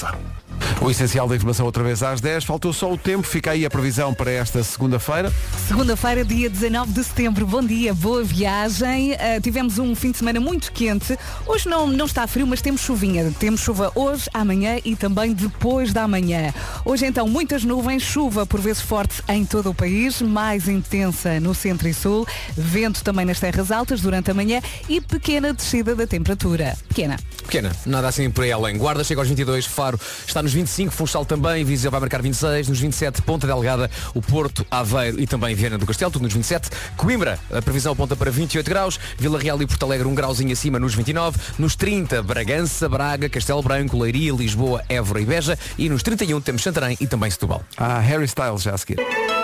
O 0.80 0.90
essencial 0.90 1.28
da 1.28 1.34
informação 1.34 1.66
outra 1.66 1.82
vez 1.82 2.02
às 2.02 2.20
10. 2.20 2.44
Faltou 2.44 2.72
só 2.72 2.92
o 2.92 2.98
tempo. 2.98 3.26
Fica 3.26 3.50
aí 3.50 3.64
a 3.64 3.70
previsão 3.70 4.14
para 4.14 4.30
esta 4.30 4.62
segunda-feira. 4.62 5.32
Segunda-feira, 5.66 6.24
dia 6.24 6.48
19 6.48 6.92
de 6.92 7.04
setembro. 7.04 7.46
Bom 7.46 7.62
dia, 7.62 7.92
boa 7.94 8.22
viagem. 8.22 9.12
Uh, 9.12 9.40
tivemos 9.42 9.78
um 9.78 9.94
fim 9.94 10.10
de 10.10 10.18
semana 10.18 10.40
muito 10.40 10.72
quente. 10.72 11.18
Hoje 11.46 11.68
não, 11.68 11.86
não 11.86 12.06
está 12.06 12.26
frio, 12.26 12.46
mas 12.46 12.62
temos 12.62 12.80
chuvinha. 12.80 13.32
Temos 13.38 13.60
chuva 13.60 13.90
hoje, 13.94 14.28
amanhã 14.32 14.78
e 14.84 14.94
também 14.94 15.32
depois 15.32 15.92
da 15.92 16.06
manhã. 16.06 16.52
Hoje 16.84 17.06
então 17.06 17.28
muitas 17.28 17.64
nuvens, 17.64 18.02
chuva 18.02 18.46
por 18.46 18.60
vezes 18.60 18.82
forte 18.82 19.22
em 19.28 19.44
todo 19.44 19.70
o 19.70 19.74
país, 19.74 20.22
mais 20.22 20.68
intensa 20.68 21.40
no 21.40 21.54
centro 21.54 21.88
e 21.88 21.94
sul, 21.94 22.26
vento 22.56 23.02
também 23.02 23.24
nas 23.26 23.40
terras 23.40 23.70
altas 23.70 24.00
durante 24.00 24.30
a 24.30 24.34
manhã 24.34 24.60
e 24.88 25.00
pequena 25.00 25.52
descida 25.52 25.94
da 25.94 26.06
temperatura. 26.06 26.76
Pequena. 26.88 27.16
Pequena, 27.42 27.72
nada 27.84 28.08
assim 28.08 28.30
por 28.30 28.44
aí 28.44 28.52
além. 28.52 28.76
Guarda 28.76 29.04
chega 29.04 29.20
aos 29.20 29.28
22, 29.28 29.66
Faro 29.66 29.98
está 30.26 30.42
nos 30.46 30.52
25, 30.52 30.92
Funchal 30.92 31.24
também, 31.24 31.64
Viseu 31.64 31.90
vai 31.90 31.98
marcar 31.98 32.22
26, 32.22 32.68
nos 32.68 32.78
27, 32.78 33.20
Ponta 33.22 33.48
Delgada, 33.48 33.90
o 34.14 34.22
Porto, 34.22 34.64
Aveiro 34.70 35.18
e 35.18 35.26
também 35.26 35.56
Viana 35.56 35.76
do 35.76 35.84
Castelo, 35.84 36.08
tudo 36.08 36.22
nos 36.22 36.32
27. 36.32 36.70
Coimbra, 36.96 37.36
a 37.50 37.60
previsão 37.60 37.92
aponta 37.92 38.14
para 38.14 38.30
28 38.30 38.64
graus, 38.68 39.00
Vila 39.18 39.40
Real 39.40 39.60
e 39.60 39.66
Porto 39.66 39.82
Alegre 39.82 40.06
um 40.06 40.14
grauzinho 40.14 40.52
acima 40.52 40.78
nos 40.78 40.94
29, 40.94 41.36
nos 41.58 41.74
30, 41.74 42.22
Bragança, 42.22 42.88
Braga, 42.88 43.28
Castelo 43.28 43.60
Branco, 43.60 43.98
Leiria, 43.98 44.32
Lisboa, 44.32 44.84
Évora 44.88 45.20
e 45.20 45.24
Beja 45.24 45.58
e 45.76 45.88
nos 45.88 46.04
31 46.04 46.40
temos 46.40 46.62
Santarém 46.62 46.96
e 47.00 47.08
também 47.08 47.28
Setúbal. 47.28 47.64
Ah, 47.76 47.98
Harry 47.98 48.26
Styles 48.26 48.62
já 48.62 48.72
a 48.74 48.78
seguir. 48.78 49.35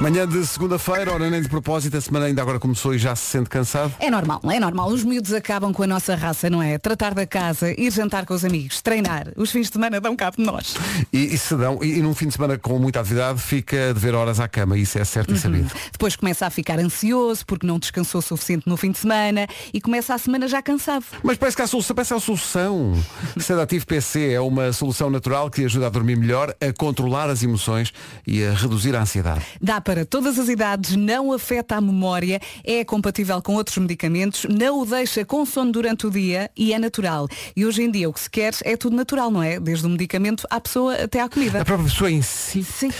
Manhã 0.00 0.26
de 0.26 0.44
segunda-feira, 0.46 1.12
ora 1.12 1.30
nem 1.30 1.40
de 1.40 1.48
propósito, 1.48 1.96
a 1.96 2.00
semana 2.00 2.26
ainda 2.26 2.42
agora 2.42 2.58
começou 2.58 2.94
e 2.94 2.98
já 2.98 3.14
se 3.14 3.24
sente 3.24 3.48
cansado. 3.48 3.94
É 4.00 4.10
normal, 4.10 4.40
é 4.50 4.58
normal. 4.58 4.88
Os 4.88 5.04
miúdos 5.04 5.32
acabam 5.32 5.72
com 5.72 5.82
a 5.82 5.86
nossa 5.86 6.14
raça, 6.14 6.50
não 6.50 6.62
é? 6.62 6.78
Tratar 6.78 7.14
da 7.14 7.26
casa, 7.26 7.72
ir 7.78 7.90
jantar 7.92 8.26
com 8.26 8.34
os 8.34 8.44
amigos, 8.44 8.80
treinar. 8.80 9.28
Os 9.36 9.52
fins 9.52 9.68
de 9.68 9.74
semana 9.74 10.00
dão 10.00 10.16
cabo 10.16 10.38
de 10.38 10.42
nós. 10.42 10.74
E, 11.12 11.34
e 11.34 11.38
se 11.38 11.54
dão, 11.56 11.78
e, 11.82 11.98
e 11.98 12.02
num 12.02 12.14
fim 12.14 12.26
de 12.26 12.34
semana 12.34 12.58
com 12.58 12.78
muita 12.78 13.00
atividade, 13.00 13.40
fica 13.40 13.90
a 13.90 13.92
dever 13.92 14.14
horas 14.14 14.40
à 14.40 14.48
cama, 14.48 14.76
isso 14.78 14.98
é 14.98 15.04
certo 15.04 15.34
e 15.34 15.38
sabido. 15.38 15.70
Depois 15.92 16.16
começa 16.16 16.46
a 16.46 16.50
ficar 16.50 16.78
ansioso 16.78 17.44
porque 17.46 17.66
não 17.66 17.78
descansou 17.78 18.18
o 18.20 18.22
suficiente 18.22 18.68
no 18.68 18.76
fim 18.76 18.90
de 18.90 18.98
semana 18.98 19.46
e 19.72 19.80
começa 19.80 20.14
a 20.14 20.18
semana 20.18 20.48
já 20.48 20.62
cansado. 20.62 21.04
Mas 21.22 21.36
parece 21.36 21.56
que 21.56 21.62
há 21.62 21.66
solução, 21.66 21.94
parece 21.94 22.08
que 22.12 22.16
há 22.16 22.20
solução. 22.20 22.92
Sedativo 23.38 23.86
PC 23.86 24.32
é 24.32 24.40
uma 24.40 24.72
solução 24.72 25.10
natural 25.10 25.50
que 25.50 25.64
ajuda 25.64 25.86
a 25.86 25.90
dormir 25.90 26.16
melhor, 26.16 26.54
a 26.60 26.72
controlar 26.72 27.28
as 27.28 27.42
emoções 27.42 27.92
e 28.26 28.42
a 28.44 28.52
reduzir 28.52 28.96
a 28.96 29.02
ansiedade. 29.02 29.44
Dá 29.60 29.80
para 29.82 30.06
todas 30.06 30.38
as 30.38 30.48
idades, 30.48 30.96
não 30.96 31.32
afeta 31.32 31.76
a 31.76 31.80
memória, 31.80 32.40
é 32.64 32.84
compatível 32.84 33.40
com 33.42 33.54
outros 33.54 33.76
medicamentos, 33.78 34.46
não 34.48 34.80
o 34.80 34.86
deixa 34.86 35.24
com 35.24 35.44
sono 35.44 35.72
durante 35.72 36.06
o 36.06 36.10
dia 36.10 36.50
e 36.56 36.72
é 36.72 36.78
natural. 36.78 37.28
E 37.56 37.66
hoje 37.66 37.82
em 37.82 37.90
dia 37.90 38.08
o 38.08 38.12
que 38.12 38.20
se 38.20 38.30
quer 38.30 38.54
é 38.62 38.76
tudo 38.76 38.96
natural, 38.96 39.30
não 39.30 39.42
é? 39.42 39.58
Desde 39.58 39.86
o 39.86 39.90
medicamento 39.90 40.46
à 40.50 40.60
pessoa 40.60 40.94
até 40.94 41.20
à 41.20 41.28
comida. 41.28 41.60
A 41.60 41.64
própria 41.64 41.88
pessoa 41.88 42.10
em 42.10 42.22
si. 42.22 42.62
Sim. 42.62 42.90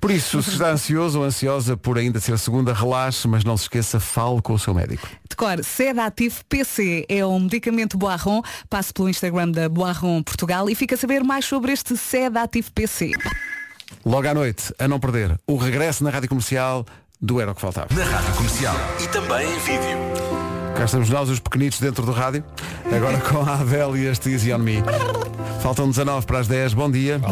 Por 0.00 0.10
isso, 0.10 0.42
se 0.42 0.50
está 0.50 0.70
ansioso 0.70 1.20
ou 1.20 1.24
ansiosa 1.24 1.76
por 1.76 1.96
ainda 1.96 2.20
ser 2.20 2.38
segunda, 2.38 2.72
relaxe, 2.74 3.26
mas 3.28 3.44
não 3.44 3.56
se 3.56 3.64
esqueça, 3.64 4.00
fale 4.00 4.42
com 4.42 4.54
o 4.54 4.58
seu 4.58 4.74
médico. 4.74 5.08
Decor, 5.28 5.64
Sedativo 5.64 6.44
PC 6.48 7.06
é 7.08 7.24
um 7.24 7.40
medicamento 7.40 7.96
Boarron. 7.96 8.42
Passe 8.68 8.92
pelo 8.92 9.08
Instagram 9.08 9.50
da 9.50 9.68
Boarron 9.68 10.22
Portugal 10.22 10.68
e 10.68 10.74
fica 10.74 10.94
a 10.94 10.98
saber 10.98 11.22
mais 11.22 11.44
sobre 11.44 11.72
este 11.72 11.96
Sedativo 11.96 12.70
PC. 12.72 13.12
Logo 14.04 14.26
à 14.26 14.34
noite, 14.34 14.74
a 14.78 14.88
não 14.88 14.98
perder, 14.98 15.38
o 15.46 15.56
regresso 15.56 16.02
na 16.02 16.10
Rádio 16.10 16.28
Comercial 16.28 16.84
do 17.20 17.40
Era 17.40 17.52
o 17.52 17.54
que 17.54 17.60
Faltava. 17.60 17.88
Na 17.94 18.04
Rádio 18.04 18.34
Comercial 18.34 18.74
e 19.00 19.06
também 19.06 19.46
em 19.46 19.58
vídeo. 19.60 20.32
Cá 20.76 20.84
estamos 20.86 21.08
nós, 21.08 21.28
os 21.28 21.38
pequenitos 21.38 21.78
dentro 21.78 22.04
do 22.04 22.10
rádio. 22.12 22.42
Agora 22.94 23.18
com 23.20 23.38
a 23.42 23.60
Adele 23.60 24.00
e 24.00 24.06
este 24.06 24.30
Easy 24.30 24.52
On 24.52 24.58
Me. 24.58 24.82
Faltam 25.62 25.88
19 25.88 26.26
para 26.26 26.40
as 26.40 26.48
10. 26.48 26.74
Bom 26.74 26.90
dia. 26.90 27.18
Bom 27.18 27.28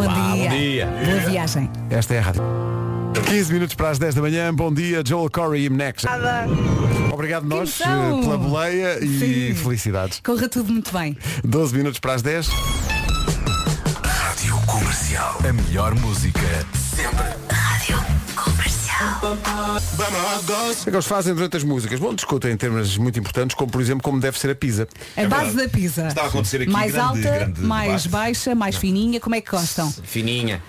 dia. 0.51 0.87
Boa 0.87 1.21
viagem. 1.29 1.69
Esta 1.91 2.15
é 2.15 2.19
a 2.19 2.23
rádio. 2.23 2.43
15 3.27 3.53
minutos 3.53 3.75
para 3.75 3.91
as 3.91 3.99
10 3.99 4.15
da 4.15 4.21
manhã. 4.21 4.55
Bom 4.55 4.73
dia, 4.73 5.03
Joel 5.05 5.29
Corey 5.31 5.65
e 5.65 5.71
Mnex. 5.71 6.05
Obrigado 7.13 7.45
nós 7.45 7.81
eh, 7.81 7.85
pela 8.23 8.39
boleia 8.39 9.05
e 9.05 9.19
Sim. 9.19 9.55
felicidades. 9.55 10.21
Corra 10.25 10.49
tudo 10.49 10.73
muito 10.73 10.93
bem. 10.93 11.17
12 11.43 11.77
minutos 11.77 11.99
para 11.99 12.15
as 12.15 12.23
10. 12.23 12.49
Comercial. 15.11 15.39
A 15.49 15.53
melhor 15.53 15.95
música 15.97 16.41
sempre. 16.97 17.25
Rádio 17.51 17.97
Comercial. 18.37 19.19
O 19.21 20.75
que 20.75 20.81
é 20.83 20.85
que 20.85 20.91
eles 20.91 21.07
fazem 21.07 21.35
durante 21.35 21.57
as 21.57 21.65
músicas? 21.65 21.99
Bom, 21.99 22.15
discutem 22.15 22.57
temas 22.57 22.97
muito 22.97 23.19
importantes, 23.19 23.57
como 23.57 23.69
por 23.73 23.81
exemplo 23.81 24.05
como 24.05 24.21
deve 24.21 24.39
ser 24.39 24.51
a 24.51 24.55
pizza. 24.55 24.87
A 25.17 25.27
base 25.27 25.57
da 25.57 25.69
pizza. 25.69 26.07
Estava 26.07 26.29
a 26.29 26.31
acontecer 26.31 26.63
aqui 26.63 26.71
mais 26.71 26.93
grande- 26.93 27.27
alta, 27.27 27.39
grande 27.39 27.61
mais 27.61 28.05
debate. 28.05 28.09
baixa, 28.09 28.55
mais 28.55 28.77
fininha, 28.77 29.19
como 29.19 29.35
é 29.35 29.41
que 29.41 29.51
gostam? 29.51 29.93
Fininha. 30.05 30.63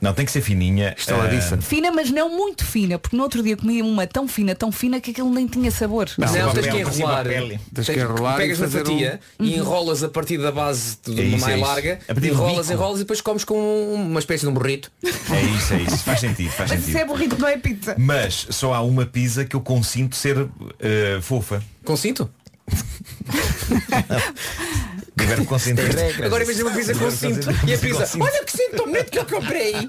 Não, 0.00 0.12
tem 0.14 0.24
que 0.24 0.32
ser 0.32 0.40
fininha. 0.40 0.94
Estaladiça. 0.96 1.56
Ah, 1.56 1.62
Fina, 1.62 1.90
mas 1.90 2.10
não 2.10 2.30
muito 2.36 2.64
fina, 2.64 2.98
porque 2.98 3.16
no 3.16 3.22
outro 3.22 3.42
dia 3.42 3.56
comi 3.56 3.82
uma 3.82 4.06
tão 4.06 4.28
fina, 4.28 4.54
tão 4.54 4.70
fina 4.70 5.00
que 5.00 5.10
aquilo 5.10 5.30
nem 5.32 5.46
tinha 5.46 5.70
sabor. 5.70 6.08
Não, 6.16 6.26
Não, 6.26 6.52
tens 6.52 6.66
que 6.66 6.70
papel, 6.72 6.88
assim, 6.88 7.02
enrolar. 7.02 7.26
Tens 7.74 7.86
que 7.88 7.98
enrolar 8.00 8.36
Pegas 8.36 8.58
na 8.60 8.68
fatia 8.68 9.20
um- 9.40 9.44
e 9.44 9.56
enrolas 9.56 10.02
a 10.04 10.08
partir 10.08 10.38
da 10.38 10.52
base 10.52 10.98
de 11.04 11.20
É 11.20 11.24
uma 11.24 11.36
isso, 11.36 11.46
mais 11.46 11.60
é 11.60 11.64
larga. 11.64 11.98
Enrolas, 12.22 12.70
enrolas 12.70 13.00
e 13.00 13.02
depois 13.02 13.20
comes 13.20 13.44
com 13.44 13.94
uma 13.94 14.20
espécie 14.20 14.44
de 14.44 14.48
um 14.50 14.54
burrito. 14.54 14.90
É 15.04 15.08
isso, 15.56 15.74
é 15.74 15.82
isso. 15.82 15.98
Faz 16.04 16.20
sentido, 16.20 16.50
faz 16.50 16.70
Mas 16.70 16.80
sentido. 16.80 16.88
isso 16.88 16.98
é 16.98 17.04
burrito, 17.04 17.36
não 17.38 17.48
é 17.48 17.56
pizza. 17.58 17.94
Mas 17.98 18.46
só 18.50 18.74
há 18.74 18.80
uma 18.82 19.04
pizza 19.06 19.44
que 19.44 19.54
eu 19.56 19.60
consinto 19.60 20.14
ser 20.16 20.48
eh, 20.80 21.18
fofa. 21.20 21.62
Consinto? 21.84 22.30
O 25.22 25.26
verbo 25.26 25.44
consentir. 25.46 25.84
Agora 26.24 26.44
imagina 26.44 26.68
uma 26.68 26.76
pizza 26.76 26.94
com 26.94 27.10
cinto. 27.10 27.48
E 27.66 27.74
a 27.74 27.78
pizza, 27.78 28.08
olha 28.20 28.44
que 28.44 28.52
cinto 28.52 28.84
bonito 28.84 29.10
que 29.10 29.18
eu 29.18 29.24
comprei. 29.26 29.74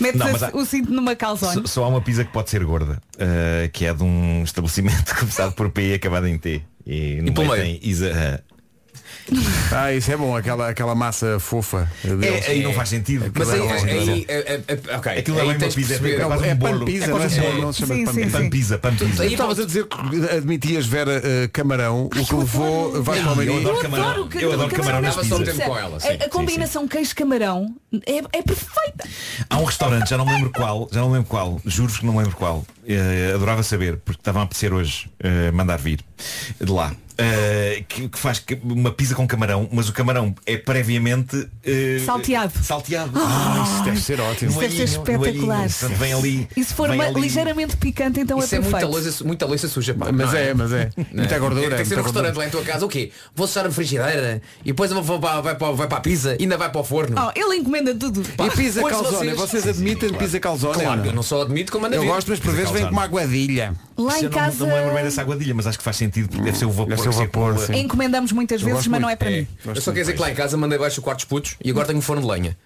Metes 0.00 0.18
Não, 0.18 0.32
mas 0.32 0.42
há- 0.42 0.50
o 0.52 0.64
cinto 0.64 0.90
numa 0.92 1.14
calzone. 1.14 1.62
Só, 1.62 1.66
só 1.66 1.84
há 1.84 1.88
uma 1.88 2.00
pizza 2.00 2.24
que 2.24 2.32
pode 2.32 2.50
ser 2.50 2.64
gorda, 2.64 3.00
eh, 3.18 3.70
que 3.72 3.84
é 3.86 3.94
de 3.94 4.02
um 4.02 4.42
estabelecimento 4.42 5.14
começado 5.16 5.52
por 5.54 5.70
P 5.70 5.90
e 5.90 5.94
acabado 5.94 6.26
em 6.26 6.36
T. 6.38 6.62
E, 6.86 7.20
no 7.22 7.32
pelo 7.32 7.48
meio 7.48 7.62
meio? 7.62 7.78
tem 7.80 7.88
Isa. 7.88 8.42
Ah, 9.74 9.92
isso 9.92 10.10
é 10.12 10.16
bom, 10.16 10.36
aquela, 10.36 10.68
aquela 10.68 10.94
massa 10.94 11.38
fofa. 11.40 11.90
É, 12.04 12.50
aí 12.50 12.62
não 12.62 12.72
faz 12.74 12.90
sentido. 12.90 13.32
Mas 13.34 13.48
Aquilo 13.48 13.70
aí, 13.70 13.88
é- 13.88 13.92
aí, 13.92 14.26
é- 14.28 14.60
é- 14.68 14.96
ok. 14.96 15.12
Aquilo 15.12 15.38
é 15.40 15.42
uma 15.44 15.54
pizza, 15.54 15.94
é 15.94 15.98
quase 16.24 16.48
É 16.48 16.52
um 16.52 16.56
bolo. 16.56 16.84
pizza, 16.84 17.04
É 17.04 17.08
não 17.08 17.16
é 17.16 17.20
quase 17.20 17.40
um 17.40 17.42
bolo, 17.42 17.62
não 17.62 17.72
se 17.72 17.80
chama 17.80 17.94
Sim, 17.94 18.04
pan 18.04 18.12
sim, 18.12 18.20
pizza. 18.20 18.38
Pan 18.38 18.50
pizza, 18.50 18.78
pan 18.78 18.94
pizza. 18.96 19.22
Aí 19.22 19.28
Tu 19.28 19.32
estavas 19.32 19.58
a 19.60 19.64
dizer 19.64 19.86
que 19.86 20.26
admitias 20.36 20.86
Vera 20.86 21.22
eh, 21.24 21.48
camarão, 21.52 22.04
o 22.04 22.10
que 22.10 22.34
levou 22.34 23.02
vais 23.02 23.22
para 23.22 23.32
o 23.32 23.42
Eu 23.42 23.56
adoro 23.58 23.76
Eu 23.76 23.80
camarão. 23.82 24.28
Eu 24.34 24.52
adoro 24.52 24.70
camarão 24.74 25.00
nas 25.00 25.16
um 25.16 25.20
pizzas. 25.22 25.56
tempo 25.56 25.62
com 25.70 25.78
ela. 25.78 26.00
sim. 26.00 26.08
A, 26.08 26.28
combinação 26.28 26.86
queijo-camarão 26.88 27.74
é, 28.06 28.18
é 28.38 28.42
perfeita. 28.42 29.08
Há 29.48 29.58
um 29.58 29.64
restaurante, 29.64 30.10
já 30.10 30.18
não 30.18 30.26
me 30.26 30.32
lembro 30.34 30.50
qual, 30.50 30.88
já 30.92 31.00
não 31.00 31.08
me 31.08 31.14
lembro 31.14 31.28
qual, 31.30 31.60
juro-vos 31.64 31.98
que 31.98 32.04
não 32.06 32.12
me 32.12 32.18
lembro 32.18 32.36
qual. 32.36 32.66
Eh, 32.86 33.32
adorava 33.34 33.62
saber, 33.62 33.98
porque 34.04 34.20
estavam 34.20 34.42
a 34.42 34.44
apetecer 34.44 34.72
hoje 34.74 35.08
eh, 35.20 35.50
mandar 35.52 35.78
vir 35.78 36.00
de 36.60 36.70
lá. 36.72 36.92
Eh, 37.18 37.84
que, 37.88 38.08
que 38.08 38.18
faz 38.18 38.42
uma 38.64 38.90
pizza 38.90 39.14
com 39.14 39.26
camarão, 39.26 39.68
mas 39.70 39.88
o 39.88 39.92
camarão 39.92 40.34
é 40.46 40.56
previamente 40.56 41.46
eh, 41.64 42.00
Salteado. 42.06 42.52
Salteado. 42.62 43.12
Ah, 43.14 43.62
isso 43.66 43.84
deve 43.84 44.00
ser 44.00 44.20
ótimo. 44.20 44.50
Isso 44.50 44.60
deve 44.60 44.76
ser 44.76 44.84
espetacular. 44.84 45.68
Portanto, 45.68 45.98
vem 45.98 46.12
ali. 46.14 46.48
E 46.56 46.64
se 46.64 46.72
for 46.74 46.88
vem 46.88 46.98
uma- 46.98 47.06
ali- 47.08 47.20
ligeiramente 47.20 47.76
picante, 47.76 48.20
então 48.20 48.38
Isso 48.38 48.54
é 48.54 48.58
é 48.58 48.60
muita 48.60 48.78
perfeito. 48.78 49.04
louça, 49.04 49.24
muita 49.24 49.46
louça 49.46 49.68
suja, 49.68 49.92
pá. 49.94 50.10
Mas 50.10 50.32
não 50.32 50.38
é, 50.38 50.54
mas 50.54 50.72
é. 50.72 50.90
Muita 51.12 51.38
gordura. 51.38 51.68
Tem 51.76 51.78
que 51.78 51.84
ser 51.84 51.94
muita 51.96 52.00
um 52.00 52.04
restaurante 52.04 52.36
lá 52.36 52.46
em 52.46 52.50
tua 52.50 52.62
casa, 52.62 52.86
o 52.86 52.88
quê? 52.88 53.10
Vou 53.34 53.44
assar 53.44 53.66
a 53.66 53.70
frigideira 53.70 54.40
e 54.62 54.66
depois 54.68 54.90
vou 54.90 55.18
para, 55.20 55.40
vai, 55.42 55.54
para, 55.54 55.72
vai 55.72 55.86
para 55.88 55.98
a 55.98 56.00
pizza 56.00 56.34
e 56.38 56.42
ainda 56.44 56.56
vai 56.56 56.70
para 56.70 56.80
o 56.80 56.84
forno. 56.84 57.14
Oh, 57.18 57.30
ele 57.38 57.56
encomenda 57.60 57.94
tudo. 57.94 58.22
E 58.22 58.50
pizza 58.56 58.80
Pois 58.80 58.94
calzone, 58.94 59.34
vocês- 59.34 59.62
vocês 59.62 59.68
admitem 59.68 60.14
pizza 60.14 60.40
calzone? 60.40 60.74
Claro, 60.82 61.04
eu 61.04 61.12
não 61.12 61.22
só 61.22 61.42
admito 61.42 61.70
como 61.70 61.86
anda 61.86 61.96
Eu 61.96 62.04
gosto, 62.06 62.28
mas 62.30 62.40
por 62.40 62.54
vezes 62.54 62.70
vem 62.70 62.84
com 62.86 62.90
uma 62.92 63.04
aguadilha. 63.04 63.74
Lá 63.98 64.18
em 64.18 64.22
não, 64.22 64.30
casa 64.30 64.56
não 64.60 64.66
me 64.68 64.72
lembro 64.80 64.94
bem 64.94 65.04
dessa 65.04 65.20
aguadilha, 65.20 65.54
mas 65.54 65.66
acho 65.66 65.76
que 65.78 65.84
faz 65.84 65.96
sentido 65.96 66.28
porque 66.28 66.42
deve 66.42 66.56
ser 66.56 66.64
o 66.64 66.70
vapor. 66.70 67.01
Que 67.10 67.16
vapor, 67.16 67.58
circula. 67.58 67.78
encomendamos 67.78 68.32
muitas 68.32 68.60
vezes, 68.60 68.74
gosto 68.76 68.90
mas 68.90 69.00
não 69.00 69.08
muito. 69.08 69.16
é 69.22 69.24
para 69.24 69.30
mim. 69.30 69.46
Eu 69.66 69.76
só 69.80 69.90
quero 69.92 70.02
dizer 70.04 70.12
que 70.14 70.20
lá 70.20 70.30
em 70.30 70.34
casa 70.34 70.56
mandei 70.56 70.78
baixo 70.78 71.00
o 71.00 71.02
quarto 71.02 71.20
de 71.20 71.26
putos 71.26 71.56
e 71.64 71.70
agora 71.70 71.86
tenho 71.86 71.98
um 71.98 72.02
forno 72.02 72.22
de 72.22 72.28
lenha. 72.28 72.56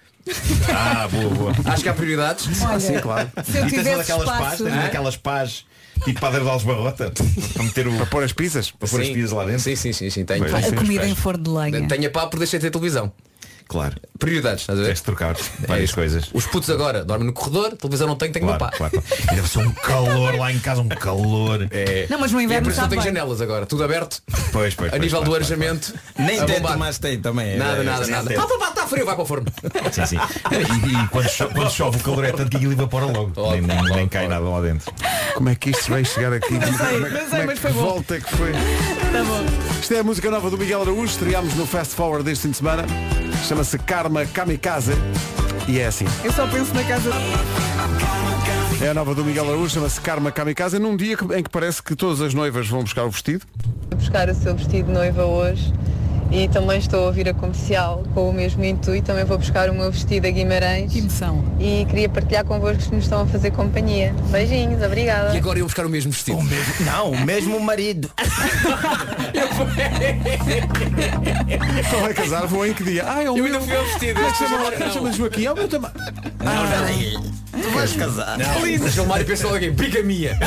Ah, 0.69 1.07
boa, 1.07 1.29
boa. 1.33 1.53
Acho 1.65 1.83
que 1.83 1.89
há 1.89 1.93
prioridades. 1.93 2.47
Olha, 2.61 2.79
Sim, 2.79 2.99
claro. 2.99 3.31
se 3.45 3.57
eu 3.57 3.65
E 3.65 3.69
tens 3.69 3.73
uma 3.73 3.83
tivesse 3.83 3.97
daquelas 3.97 4.25
pás, 4.37 4.57
tens 4.57 4.73
uma 4.73 4.81
daquelas 4.81 5.17
pás 5.17 5.65
tipo 6.03 6.19
Padre 6.19 6.41
de 6.43 6.49
Alesbarrota 6.49 7.13
para 7.53 7.63
meter 7.63 7.87
o. 7.87 7.95
Para 7.97 8.05
pôr 8.07 8.23
as 8.23 8.33
pizzas. 8.33 8.69
Para 8.71 8.87
pôr 8.89 9.01
as 9.01 9.07
Sim. 9.07 9.13
pizzas 9.13 9.31
lá 9.31 9.45
dentro. 9.45 9.61
Sim, 9.61 9.75
sim, 9.75 9.93
sim, 9.93 10.09
sim. 10.09 10.25
Tenho, 10.25 10.45
Pois. 10.49 10.67
a 10.67 10.75
comida 10.75 11.07
em 11.07 11.15
forno 11.15 11.43
de 11.43 11.49
lenha. 11.49 11.87
tenho 11.87 12.07
a 12.07 12.11
pá 12.11 12.27
por 12.27 12.37
deixar 12.39 12.57
de 12.57 12.63
ter 12.63 12.71
televisão. 12.71 13.11
Claro. 13.67 13.95
Prioridades, 14.17 14.61
estás 14.61 14.79
a 14.79 14.81
ver? 14.81 14.87
Tens 14.87 14.97
de 14.99 15.03
trocar 15.03 15.35
várias 15.67 15.91
coisas. 15.93 16.29
Os 16.33 16.45
putos 16.47 16.69
agora 16.69 17.03
dormem 17.03 17.27
no 17.27 17.33
corredor, 17.33 17.75
televisão 17.75 18.07
não 18.07 18.15
tem, 18.15 18.31
Claro, 18.31 18.47
uma 18.47 18.57
pá. 18.57 18.71
claro, 18.75 18.91
claro. 19.01 19.23
E 19.31 19.35
deve 19.35 19.47
ser 19.47 19.59
um 19.59 19.71
calor 19.71 20.35
lá 20.35 20.51
em 20.51 20.59
casa, 20.59 20.81
um 20.81 20.87
calor. 20.87 21.67
É. 21.71 22.07
Não, 22.09 22.17
mas 22.19 22.31
no 22.31 22.39
E 22.39 22.43
é 22.43 22.45
inverno 22.45 22.63
por 22.65 22.71
isso 22.71 22.81
não 22.81 22.87
tenho 22.89 23.01
bem. 23.01 23.11
janelas 23.13 23.41
agora, 23.41 23.65
tudo 23.65 23.83
aberto. 23.83 24.21
Pois, 24.51 24.73
pois, 24.73 24.87
A 24.87 24.91
pois, 24.91 25.01
nível 25.01 25.19
claro, 25.19 25.29
do 25.31 25.35
arejamento. 25.35 25.93
Nem 26.17 26.39
a 26.39 26.45
tanto, 26.45 26.77
mas 26.79 26.97
tem 26.97 27.19
também. 27.19 27.57
Nada, 27.57 27.81
É, 27.81 27.83
nada, 27.83 28.07
nada. 28.07 28.27
tem. 28.29 28.37
Ah, 28.37 28.47
pá, 28.47 28.69
está 28.69 28.87
frio, 28.87 29.05
vai 29.05 29.15
para 29.15 29.23
o 29.23 29.27
forno. 29.27 29.45
Sim, 29.91 30.05
sim. 30.05 30.17
E, 30.17 31.03
e 31.03 31.07
quando, 31.09 31.29
cho- 31.29 31.49
quando 31.49 31.69
chove 31.71 31.97
o 31.97 31.99
calor 32.03 32.23
é 32.25 32.31
tanto 32.31 32.49
que 32.49 32.57
aquilo 32.57 32.71
evapora 32.71 33.05
logo. 33.05 33.33
Logo, 33.35 33.51
nem, 33.51 33.61
nem, 33.61 33.83
nem 33.95 34.07
cai 34.07 34.27
nada 34.27 34.45
lá 34.45 34.61
dentro. 34.61 34.91
Como 35.35 35.49
é 35.49 35.55
que 35.55 35.69
isto 35.71 35.89
vai 35.91 36.03
chegar 36.05 36.31
aqui? 36.33 36.55
É- 36.55 36.59
sei, 36.61 36.71
como 36.93 37.05
é- 37.05 37.09
não 37.09 37.19
sei, 37.19 37.27
como 37.29 37.41
é 37.41 37.45
mas 37.45 37.53
que 37.55 37.61
foi 37.61 37.71
bom. 37.73 37.81
volta 37.81 38.19
que 38.19 38.35
foi? 38.35 38.51
Tá 38.53 39.23
bom. 39.25 39.45
Isto 39.79 39.93
é 39.93 39.99
a 39.99 40.03
música 40.03 40.31
nova 40.31 40.49
do 40.49 40.57
Miguel 40.57 40.81
Araújo, 40.81 41.11
estreámos 41.11 41.53
no 41.53 41.67
Fast 41.67 41.93
Forward 41.95 42.23
deste 42.23 42.43
fim 42.43 42.51
de 42.51 42.57
semana. 42.57 42.83
Chama-se 43.45 43.77
Karma 43.77 44.25
Kamikaze 44.25 44.93
e 45.67 45.79
é 45.79 45.87
assim. 45.87 46.05
Eu 46.23 46.31
só 46.31 46.47
penso 46.47 46.73
na 46.73 46.83
casa. 46.83 47.09
É 48.81 48.89
a 48.89 48.93
nova 48.93 49.13
do 49.15 49.25
Miguel 49.25 49.45
Araújo, 49.45 49.73
chama-se 49.73 49.99
Karma 49.99 50.31
Kamikaze, 50.31 50.79
num 50.79 50.95
dia 50.95 51.17
em 51.35 51.43
que 51.43 51.49
parece 51.49 51.81
que 51.81 51.95
todas 51.95 52.21
as 52.21 52.33
noivas 52.33 52.67
vão 52.67 52.81
buscar 52.81 53.05
o 53.05 53.09
vestido. 53.09 53.45
Vou 53.89 53.99
buscar 53.99 54.29
o 54.29 54.35
seu 54.35 54.55
vestido 54.55 54.87
de 54.87 54.93
noiva 54.93 55.25
hoje 55.25 55.73
e 56.31 56.47
também 56.49 56.77
estou 56.79 57.03
a 57.03 57.07
ouvir 57.07 57.27
a 57.29 57.33
comercial 57.33 58.03
com 58.13 58.29
o 58.29 58.33
mesmo 58.33 58.63
intuito. 58.63 59.07
Também 59.07 59.23
vou 59.25 59.37
buscar 59.37 59.69
o 59.69 59.73
meu 59.73 59.91
vestido 59.91 60.27
a 60.27 60.29
Guimarães. 60.31 60.91
Que 60.91 60.99
emoção. 60.99 61.43
E 61.59 61.85
queria 61.89 62.09
partilhar 62.09 62.43
convosco 62.45 62.77
que 62.83 62.93
me 62.95 63.01
estão 63.01 63.21
a 63.21 63.25
fazer 63.25 63.51
companhia. 63.51 64.13
Beijinhos, 64.29 64.81
obrigada. 64.83 65.33
E 65.33 65.37
agora 65.37 65.59
iam 65.59 65.67
buscar 65.67 65.85
o 65.85 65.89
mesmo 65.89 66.11
vestido. 66.11 66.37
Não, 66.81 67.11
o 67.11 67.19
mesmo 67.25 67.59
marido. 67.59 68.09
Só 71.89 71.97
vai 72.01 72.13
casar, 72.13 72.45
vou 72.47 72.65
em 72.65 72.73
que 72.73 72.83
dia? 72.83 73.03
Ah, 73.07 73.23
é 73.23 73.29
o 73.29 73.37
Eu 73.37 73.43
meu. 73.43 73.53
ainda 73.55 73.59
fui 73.61 73.75
ao 73.75 73.85
vestido. 73.85 74.19
Ah, 74.23 74.27
este 74.29 74.37
chama- 74.43 74.57
agora 74.59 74.79
não. 74.79 74.91
Chama-se 74.93 75.17
Joaquim, 75.17 75.45
é 75.45 75.51
o 75.51 75.55
meu 75.55 75.67
também. 75.67 75.91
Tu 77.51 77.69
vais 77.71 77.93
casar. 77.93 78.37
O 78.83 78.89
Gilmário 78.89 79.25
pensou 79.25 79.51
logo 79.51 79.63
em 79.63 79.71
bigamia. 79.71 80.37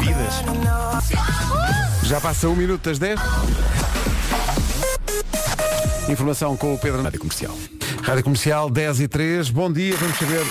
Vidas. 0.00 0.34
Já 2.04 2.20
passa 2.20 2.48
um 2.48 2.56
minuto 2.56 2.82
das 2.88 2.98
10. 2.98 3.20
Informação 6.10 6.56
com 6.56 6.74
o 6.74 6.78
Pedro 6.78 7.02
Rádio 7.02 7.20
Comercial. 7.20 7.56
Rádio 8.02 8.24
Comercial 8.24 8.68
10 8.68 9.00
e 9.00 9.08
3. 9.08 9.50
Bom 9.50 9.72
dia, 9.72 9.96
vamos 9.96 10.18
saber 10.18 10.44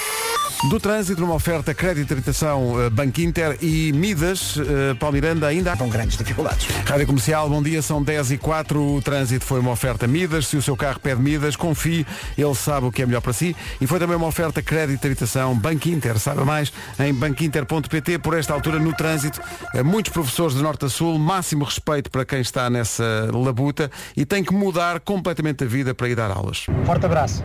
do 0.68 0.78
trânsito 0.78 1.22
numa 1.22 1.36
oferta 1.36 1.74
crédito 1.74 2.12
habitação 2.12 2.82
eh, 2.82 2.90
Banco 2.90 3.22
Inter 3.22 3.58
e 3.62 3.94
Midas, 3.94 4.58
eh, 4.58 4.94
Paulo 4.96 5.14
Miranda 5.14 5.48
ainda 5.48 5.78
Com 5.78 5.88
grandes 5.88 6.18
dificuldades. 6.18 6.68
Rádio 6.86 7.08
Comercial, 7.08 7.50
bom 7.50 7.64
dia, 7.64 7.82
são 7.82 8.04
10 8.04 8.32
e 8.32 8.38
4 8.38 8.96
O 8.96 9.02
trânsito 9.02 9.46
foi 9.46 9.62
uma 9.62 9.72
oferta 9.72 10.06
Midas. 10.06 10.48
Se 10.48 10.58
o 10.58 10.62
seu 10.62 10.76
carro 10.76 11.00
pede 11.00 11.22
Midas, 11.22 11.56
confie. 11.56 12.06
Ele 12.38 12.56
sabe 12.56 12.88
o 12.88 12.92
que 12.92 13.02
é 13.02 13.06
melhor 13.06 13.22
para 13.22 13.32
si. 13.32 13.56
E 13.80 13.88
foi 13.88 14.00
também 14.00 14.18
uma 14.18 14.28
oferta 14.28 14.62
crédito 14.62 15.06
habitação 15.06 15.56
Banco 15.56 15.88
Inter. 15.88 16.20
Saiba 16.20 16.44
mais 16.44 16.74
em 17.00 17.14
banquinter.pt 17.14 18.20
Por 18.20 18.38
esta 18.38 18.54
altura 18.54 18.80
no 18.80 18.94
trânsito 18.94 19.40
eh, 19.74 19.82
Muitos 19.82 20.12
professores 20.12 20.58
de 20.58 20.62
norte 20.62 20.86
a 20.86 20.90
sul 20.90 21.18
Máximo 21.18 21.64
respeito 21.64 22.12
para 22.12 22.26
quem 22.26 22.42
está 22.42 22.70
nessa 22.70 23.30
labuta 23.32 23.90
E 24.18 24.26
tem 24.26 24.44
que 24.44 24.54
mudar 24.54 25.00
completamente 25.00 25.64
a 25.64 25.68
vida 25.68 25.96
para 25.96 26.10
ir 26.10 26.16
dar 26.16 26.32
aulas. 26.32 26.66
Forte 26.86 27.06
abraço. 27.06 27.44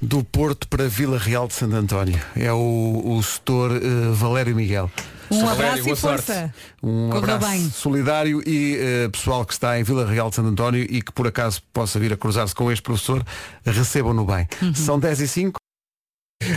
Do 0.00 0.22
Porto 0.24 0.68
para 0.68 0.88
Vila 0.88 1.18
Real 1.18 1.46
de 1.48 1.54
Santo 1.54 1.74
António. 1.76 2.20
É 2.36 2.52
o, 2.52 3.02
o 3.04 3.22
setor 3.22 3.72
eh, 3.72 3.80
Valério 4.12 4.54
Miguel. 4.54 4.90
Um 5.30 5.40
Valério, 5.44 5.52
abraço 5.64 5.82
boa 5.84 5.92
e 5.92 5.96
força. 5.96 6.34
sorte. 6.34 6.54
Um 6.82 7.10
Corra 7.10 7.34
abraço 7.34 7.52
bem. 7.52 7.70
solidário 7.70 8.42
e 8.48 8.76
eh, 8.78 9.08
pessoal 9.08 9.44
que 9.44 9.52
está 9.52 9.78
em 9.78 9.82
Vila 9.82 10.06
Real 10.06 10.30
de 10.30 10.36
Santo 10.36 10.48
António 10.48 10.82
e 10.88 11.02
que 11.02 11.10
por 11.12 11.26
acaso 11.26 11.62
possa 11.72 11.98
vir 11.98 12.12
a 12.12 12.16
cruzar-se 12.16 12.54
com 12.54 12.70
este 12.70 12.82
professor, 12.82 13.24
recebam-no 13.64 14.24
bem. 14.24 14.46
Uhum. 14.62 14.74
São 14.74 14.98
10 15.00 15.20
e 15.22 15.28
5. 15.28 15.65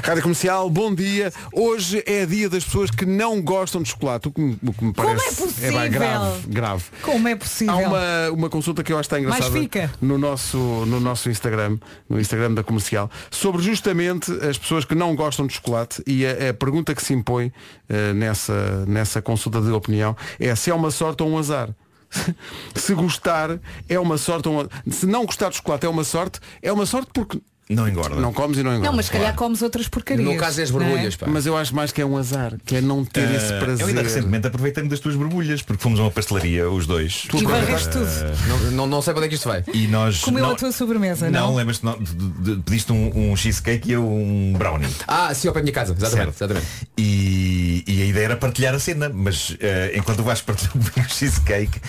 Rádio 0.03 0.21
Comercial, 0.21 0.69
bom 0.69 0.93
dia. 0.93 1.33
Hoje 1.51 2.03
é 2.05 2.25
dia 2.25 2.47
das 2.47 2.63
pessoas 2.63 2.91
que 2.91 3.05
não 3.05 3.41
gostam 3.41 3.81
de 3.81 3.89
chocolate, 3.89 4.27
o 4.27 4.31
que 4.31 4.39
me, 4.39 4.57
o 4.63 4.73
que 4.73 4.85
me 4.85 4.93
Como 4.93 5.09
é 5.09 5.15
parece 5.15 5.35
possível? 5.35 5.79
bem, 5.79 5.91
grave, 5.91 6.47
grave. 6.47 6.83
Como 7.01 7.27
é 7.27 7.35
possível? 7.35 7.73
Há 7.73 7.77
uma, 7.77 8.31
uma 8.31 8.49
consulta 8.49 8.83
que 8.83 8.93
eu 8.93 8.99
acho 8.99 9.09
que 9.09 9.15
está 9.15 9.19
engraçada 9.19 9.59
fica. 9.59 9.91
no 9.99 10.17
nosso, 10.17 10.57
no 10.57 10.99
nosso 10.99 11.29
Instagram, 11.29 11.79
no 12.07 12.19
Instagram 12.19 12.53
da 12.53 12.63
comercial, 12.63 13.09
sobre 13.31 13.63
justamente 13.63 14.31
as 14.47 14.57
pessoas 14.57 14.85
que 14.85 14.93
não 14.93 15.15
gostam 15.15 15.47
de 15.47 15.53
chocolate 15.53 16.03
e 16.05 16.25
a, 16.25 16.49
a 16.49 16.53
pergunta 16.53 16.93
que 16.93 17.01
se 17.01 17.13
impõe 17.13 17.51
eh, 17.89 18.13
nessa, 18.13 18.85
nessa 18.87 19.21
consulta 19.21 19.59
de 19.59 19.71
opinião 19.71 20.15
é 20.39 20.53
se 20.55 20.69
é 20.69 20.73
uma 20.73 20.91
sorte 20.91 21.23
ou 21.23 21.29
um 21.29 21.37
azar. 21.37 21.69
se 22.75 22.93
gostar 22.93 23.59
é 23.87 23.99
uma 23.99 24.17
sorte 24.17 24.47
ou 24.47 24.55
um 24.55 24.59
azar. 24.59 24.71
Se 24.89 25.05
não 25.05 25.25
gostar 25.25 25.49
de 25.49 25.55
chocolate 25.57 25.85
é 25.85 25.89
uma 25.89 26.03
sorte, 26.03 26.39
é 26.61 26.71
uma 26.71 26.85
sorte 26.85 27.09
porque 27.13 27.41
Não 27.71 27.87
engorda. 27.87 28.15
não 28.15 28.33
comes 28.33 28.57
e 28.57 28.63
não 28.63 28.71
engordas. 28.71 28.89
Não, 28.89 28.95
mas 28.95 29.05
se 29.05 29.11
calhar 29.11 29.35
comes 29.35 29.61
outras 29.61 29.87
porcarias. 29.87 30.27
No 30.27 30.35
caso 30.37 30.59
é 30.59 30.63
as 30.63 30.71
borbulhas, 30.71 31.15
pá. 31.15 31.27
Mas 31.27 31.45
eu 31.45 31.55
acho 31.55 31.75
mais 31.75 31.91
que 31.91 32.01
é 32.01 32.05
um 32.05 32.17
azar, 32.17 32.55
que 32.65 32.77
é 32.77 32.81
não 32.81 33.05
ter 33.05 33.29
esse 33.31 33.53
Ah, 33.53 33.59
prazer. 33.59 33.81
eu 33.83 33.87
ainda 33.89 34.01
recentemente 34.01 34.47
aproveitei-me 34.47 34.89
das 34.89 34.99
tuas 34.99 35.15
borbulhas, 35.15 35.61
porque 35.61 35.81
fomos 35.83 35.99
a 35.99 36.03
uma 36.03 36.09
pastelaria, 36.11 36.67
os 36.67 36.87
dois. 36.87 37.27
E 37.31 37.45
varreste 37.45 37.89
tudo. 37.89 38.07
Não, 38.47 38.71
não, 38.71 38.87
não 38.87 39.01
sei 39.03 39.13
para 39.13 39.19
onde 39.19 39.27
é 39.27 39.29
que 39.29 39.35
isto 39.35 39.47
vai. 39.47 39.63
E 39.71 39.87
nós. 39.87 40.21
Comeu 40.21 40.43
não, 40.43 40.51
a 40.53 40.55
tua 40.55 40.71
sobremesa, 40.71 41.29
não? 41.29 41.49
Não, 41.49 41.55
lembras-te, 41.55 41.85
não, 41.85 41.95
de- 41.99 42.11
de- 42.15 42.55
de- 42.55 42.61
pediste 42.63 42.91
um, 42.91 43.31
um 43.31 43.35
cheesecake 43.35 43.87
e 43.89 43.91
eu 43.93 44.03
um 44.03 44.53
brownie. 44.57 44.87
Ah, 45.07 45.31
sim, 45.35 45.47
ao 45.47 45.53
pé 45.53 45.59
da 45.59 45.63
minha 45.65 45.73
casa. 45.73 45.93
Exatamente. 45.93 46.35
Certo. 46.37 46.51
exatamente. 46.51 46.67
E, 46.97 47.83
e 47.87 48.01
a 48.01 48.05
ideia 48.05 48.25
era 48.25 48.35
partilhar 48.37 48.73
a 48.73 48.79
cena, 48.79 49.09
mas 49.13 49.55
eh, 49.59 49.93
enquanto 49.95 50.21
o 50.21 50.23
Vasco 50.23 50.47
partilhou 50.47 50.73
o 51.05 51.09
cheesecake, 51.09 51.79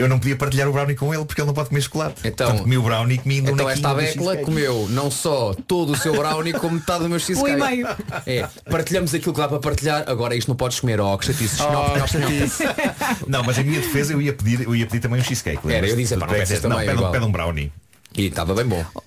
eu 0.00 0.08
não 0.08 0.18
podia 0.18 0.36
partilhar 0.36 0.68
o 0.68 0.72
brownie 0.72 0.94
com 0.96 1.14
ele 1.14 1.24
porque 1.24 1.40
ele 1.40 1.46
não 1.46 1.54
pode 1.54 1.68
comer 1.68 1.80
chocolate. 1.82 2.20
Então- 2.24 2.46
Portanto, 2.46 2.62
comi 2.64 2.78
o 2.78 2.82
brownie 2.82 3.16
e 3.16 3.18
comi 3.18 3.38
Então 3.38 3.68
esta 3.68 3.88
cheesecake. 4.30 4.44
comeu 4.44 4.86
não 4.90 5.10
só 5.10 5.54
todo 5.66 5.92
o 5.92 5.96
seu 5.96 6.14
brownie 6.14 6.52
como 6.52 6.74
metade 6.74 7.02
do 7.04 7.08
meu 7.08 7.18
cheesecake. 7.18 7.50
Um 7.60 7.64
e 7.64 7.70
meio. 7.70 7.86
É, 8.26 8.48
partilhamos 8.70 9.14
aquilo 9.14 9.32
que 9.34 9.40
dá 9.40 9.48
para 9.48 9.58
partilhar, 9.58 10.04
agora 10.06 10.34
isto 10.34 10.48
não 10.48 10.56
podes 10.56 10.80
comer, 10.80 11.00
oh, 11.00 11.16
que 11.18 11.26
chatice. 11.26 11.62
Oh, 11.62 11.72
Não, 11.72 11.96
não, 11.98 12.06
chatice. 12.06 12.62
Não, 13.26 13.42
mas 13.44 13.58
em 13.58 13.64
minha 13.64 13.80
defesa 13.80 14.12
eu 14.12 14.20
ia 14.20 14.32
pedir, 14.32 14.62
eu 14.62 14.74
ia 14.74 14.86
pedir 14.86 15.00
também 15.00 15.20
um 15.20 15.24
cheesecake. 15.24 15.60
Era, 15.70 15.86
eu 15.88 15.96
disse, 15.96 16.16
pá, 16.16 16.26
não 16.68 16.80
é 16.80 16.86
não. 16.94 17.12
E 18.16 18.26
estava 18.26 18.54
bem 18.54 18.66
bom. 18.66 18.84
Estava 18.84 18.84
tudo 18.84 18.84
bom. 18.84 18.84
falar 18.84 18.90
Ou 18.94 19.04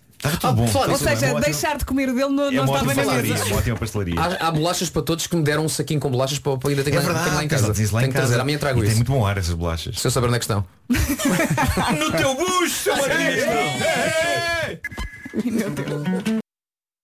nisso, 0.93 1.03
seja, 1.03 1.25
É 1.25 1.29
uma 1.29 1.37
ótima- 1.37 1.41
deixar 1.53 1.77
de 1.77 1.85
comer 1.85 2.09
o 2.09 2.13
dele 2.15 2.29
não, 2.29 2.47
é 2.47 2.51
não 2.51 2.63
uma 2.63 2.77
estava 2.81 2.93
na 2.93 3.21
mesa. 3.21 3.45
uma 3.45 3.57
ótima 3.57 3.75
pastelaria. 3.77 4.15
Há, 4.19 4.47
há 4.47 4.51
bolachas 4.51 4.89
para 4.89 5.01
todos 5.01 5.27
que 5.27 5.35
me 5.35 5.43
deram 5.43 5.65
um 5.65 5.69
saquinho 5.69 5.99
com 5.99 6.09
bolachas 6.09 6.39
para, 6.39 6.57
para 6.57 6.69
ainda 6.69 6.83
tenho, 6.83 6.95
É 6.95 6.99
lá- 6.99 7.05
verdade, 7.05 7.25
tenho 7.25 7.35
lá 7.37 7.43
em 7.43 7.47
casa. 7.47 7.73
tens 7.73 7.91
lá 7.91 7.99
tenho 7.99 8.09
em 8.09 8.11
que 8.11 8.15
casa. 8.17 8.27
trazer, 8.27 8.41
trago 8.57 8.79
e 8.79 8.81
tem 8.81 8.89
isso. 8.89 8.97
muito 8.97 9.11
bom 9.11 9.25
ar 9.25 9.37
essas 9.37 9.53
bolachas. 9.53 9.99
Se 9.99 10.07
eu 10.07 10.11
saber 10.11 10.27
onde 10.27 10.35
é 10.35 10.39
que 10.39 10.45
estão. 10.45 10.65
no 10.89 12.11
teu 12.11 12.35
bucho, 12.35 12.69
seu 12.69 12.93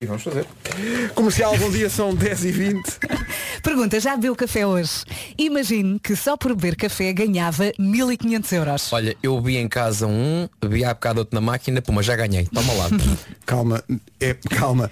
E 0.01 0.05
vamos 0.05 0.23
fazer. 0.23 0.45
Comercial, 1.13 1.57
bom 1.57 1.69
dia, 1.69 1.89
são 1.89 2.15
10 2.15 2.45
e 2.45 2.51
20 2.53 2.99
Pergunta, 3.61 3.99
já 3.99 4.15
bebeu 4.15 4.33
café 4.33 4.65
hoje? 4.65 5.03
Imagine 5.37 5.99
que 5.99 6.15
só 6.15 6.37
por 6.37 6.55
beber 6.55 6.77
café 6.77 7.11
ganhava 7.11 7.73
1500 7.77 8.51
euros. 8.53 8.93
Olha, 8.93 9.17
eu 9.21 9.41
vi 9.41 9.57
em 9.57 9.67
casa 9.67 10.07
um, 10.07 10.47
vi 10.69 10.85
há 10.85 10.93
bocado 10.93 11.19
outro 11.19 11.35
na 11.35 11.41
máquina, 11.41 11.81
pô, 11.81 11.91
mas 11.91 12.05
já 12.05 12.15
ganhei. 12.15 12.45
Toma 12.45 12.71
lá. 12.75 12.87
Calma, 13.45 13.83
é, 14.21 14.35
calma, 14.49 14.89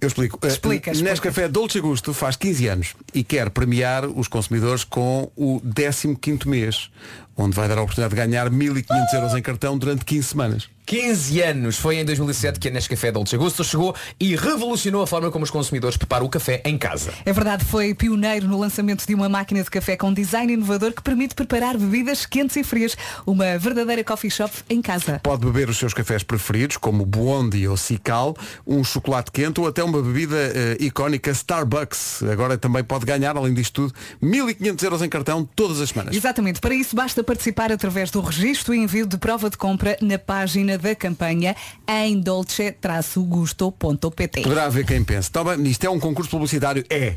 eu 0.00 0.08
explico. 0.08 0.38
Eh, 0.42 0.48
Explica, 0.48 0.90
explica. 0.90 1.10
Nescafé 1.10 1.46
Dolce 1.46 1.78
Gusto 1.78 2.14
faz 2.14 2.36
15 2.36 2.66
anos 2.66 2.94
e 3.14 3.22
quer 3.22 3.50
premiar 3.50 4.06
os 4.06 4.26
consumidores 4.28 4.82
com 4.82 5.30
o 5.36 5.60
15º 5.60 6.46
mês, 6.46 6.90
onde 7.38 7.54
vai 7.56 7.68
dar 7.68 7.78
a 7.78 7.82
oportunidade 7.82 8.14
de 8.14 8.20
ganhar 8.20 8.50
1500 8.50 9.14
euros 9.14 9.34
em 9.34 9.40
cartão 9.40 9.78
durante 9.78 10.04
15 10.04 10.28
semanas. 10.28 10.68
15 10.88 11.42
anos. 11.42 11.76
Foi 11.76 11.96
em 11.96 12.04
2007 12.04 12.58
que 12.58 12.66
a 12.66 12.70
Nescafé 12.70 13.12
Dolce 13.12 13.36
Gusto 13.36 13.62
chegou 13.62 13.94
e 14.18 14.34
revolucionou 14.34 15.02
a 15.02 15.06
forma 15.06 15.30
como 15.30 15.44
os 15.44 15.50
consumidores 15.50 15.98
preparam 15.98 16.24
o 16.24 16.30
café 16.30 16.62
em 16.64 16.78
casa. 16.78 17.12
É 17.26 17.32
verdade, 17.32 17.62
foi 17.62 17.94
pioneiro 17.94 18.48
no 18.48 18.58
lançamento 18.58 19.06
de 19.06 19.14
uma 19.14 19.28
máquina 19.28 19.62
de 19.62 19.68
café 19.68 19.98
com 19.98 20.14
design 20.14 20.50
inovador 20.50 20.94
que 20.94 21.02
permite 21.02 21.34
preparar 21.34 21.76
bebidas 21.76 22.24
quentes 22.24 22.56
e 22.56 22.64
frias. 22.64 22.96
Uma 23.26 23.58
verdadeira 23.58 24.02
coffee 24.02 24.30
shop 24.30 24.50
em 24.70 24.80
casa. 24.80 25.20
Pode 25.22 25.44
beber 25.44 25.68
os 25.68 25.76
seus 25.76 25.92
cafés 25.92 26.22
preferidos, 26.22 26.78
como 26.78 27.04
Bondi 27.04 27.68
ou 27.68 27.76
Cical, 27.76 28.34
um 28.66 28.82
chocolate 28.82 29.30
quente 29.30 29.60
ou 29.60 29.66
até 29.66 29.84
uma 29.84 30.00
bebida 30.00 30.36
eh, 30.36 30.78
icónica 30.80 31.30
Starbucks. 31.30 32.22
Agora 32.22 32.56
também 32.56 32.82
pode 32.82 33.04
ganhar, 33.04 33.36
além 33.36 33.52
disto 33.52 33.88
tudo, 33.88 33.94
1500 34.22 34.82
euros 34.84 35.02
em 35.02 35.08
cartão 35.10 35.46
todas 35.54 35.82
as 35.82 35.90
semanas. 35.90 36.16
Exatamente, 36.16 36.60
para 36.60 36.74
isso 36.74 36.96
basta 36.96 37.22
participar 37.28 37.70
através 37.70 38.10
do 38.10 38.22
registro 38.22 38.74
e 38.74 38.78
envio 38.78 39.06
de 39.06 39.18
prova 39.18 39.50
de 39.50 39.58
compra 39.58 39.98
na 40.00 40.18
página 40.18 40.78
da 40.78 40.94
campanha 40.94 41.54
em 41.86 42.18
dolce-gusto.pt. 42.18 44.40
Poderá 44.40 44.64
haver 44.64 44.86
quem 44.86 45.04
pense, 45.04 45.30
tá 45.30 45.44
bem, 45.44 45.62
isto 45.68 45.84
é 45.84 45.90
um 45.90 46.00
concurso 46.00 46.30
publicitário? 46.30 46.82
É. 46.88 47.16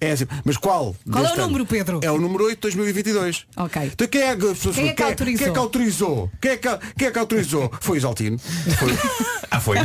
É 0.00 0.10
assim, 0.10 0.26
mas 0.44 0.56
qual? 0.56 0.96
Qual 1.08 1.24
é 1.24 1.28
o 1.28 1.32
ano? 1.34 1.42
número, 1.46 1.64
Pedro? 1.64 2.00
É 2.02 2.10
o 2.10 2.18
número 2.18 2.42
8 2.46 2.56
de 2.56 2.60
2022. 2.76 3.46
Ok. 3.56 3.82
Então 3.92 4.08
quem 4.08 4.22
é 4.22 4.34
que, 4.34 4.52
Quem 4.74 4.88
é 4.88 4.92
que 4.94 5.02
autorizou? 5.04 5.38
Quem 5.40 5.46
é 5.46 5.52
que 5.52 5.58
autorizou? 5.60 6.30
Quem 6.40 6.50
é 6.50 6.56
que, 6.56 6.68
quem 6.98 7.06
é 7.06 7.10
que 7.12 7.18
autorizou? 7.20 7.72
Foi 7.80 7.96
o 7.96 7.98
Isaltino. 7.98 8.36
Foi, 8.36 8.88
Ah, 9.48 9.60
foi? 9.60 9.76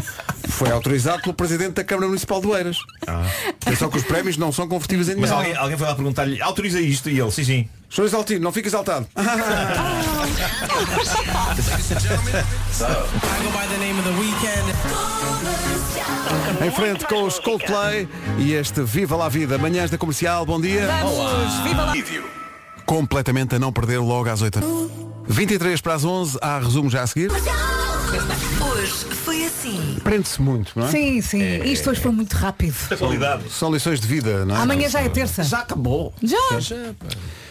foi 0.48 0.72
autorizado 0.72 1.22
pelo 1.22 1.36
Presidente 1.36 1.74
da 1.74 1.84
Câmara 1.84 2.08
Municipal 2.08 2.42
de 2.42 2.48
Oeiras. 2.48 2.80
Atenção 3.62 3.92
que 3.92 3.98
os 3.98 4.04
prémios 4.06 4.38
não 4.38 4.52
são 4.52 4.68
convertíveis 4.68 5.08
em 5.10 5.18
Mas 5.18 5.30
dinheiro. 5.30 5.36
alguém, 5.50 5.56
alguém 5.56 5.78
foi 5.78 5.86
lá 5.88 5.94
perguntar-lhe, 5.94 6.42
autoriza 6.42 6.82
isto? 6.82 7.12
E 7.12 7.20
ele, 7.20 7.30
sim, 7.30 7.44
sim. 7.44 7.70
Sr. 7.90 8.06
Isaltino, 8.06 8.42
não 8.42 8.52
fique 8.52 8.68
exaltado. 8.68 9.08
em 16.66 16.72
frente 16.72 17.06
com 17.06 17.24
os 17.24 17.40
Coldplay 17.40 18.08
e 18.38 18.54
este 18.54 18.82
Viva 18.82 19.16
lá 19.16 19.30
Vida. 19.30 19.58
Manhãs 19.58 19.90
da 19.90 19.98
Comercial, 19.98 20.46
bom 20.46 20.60
dia. 20.60 20.88
Vamos, 21.02 21.54
viva 21.64 21.84
lá! 21.86 21.94
Completamente 22.86 23.56
a 23.56 23.60
não 23.60 23.72
perder 23.72 24.00
logo 24.00 24.30
às 24.30 24.42
8 24.42 24.60
23 25.28 25.82
para 25.82 25.94
as 25.94 26.06
11, 26.06 26.38
há 26.42 26.60
resumo 26.60 26.90
já 26.90 27.04
a 27.04 27.08
seguir. 27.08 27.30
Hoje 28.62 28.94
foi 29.24 29.46
assim. 29.46 29.98
Prende-se 30.04 30.42
muito, 30.42 30.72
não 30.76 30.88
é? 30.88 30.92
Sim, 30.92 31.22
sim. 31.22 31.42
Isto 31.64 31.90
hoje 31.90 32.00
foi 32.00 32.12
muito 32.12 32.34
rápido. 32.34 32.76
São 33.50 33.72
lições 33.72 34.00
de 34.00 34.08
vida, 34.08 34.46
não 34.46 34.56
é? 34.56 34.60
Amanhã 34.60 34.90
já 34.90 35.02
é 35.02 35.10
terça. 35.10 35.44
Já 35.44 35.60
acabou. 35.60 36.14
Já? 36.24 36.38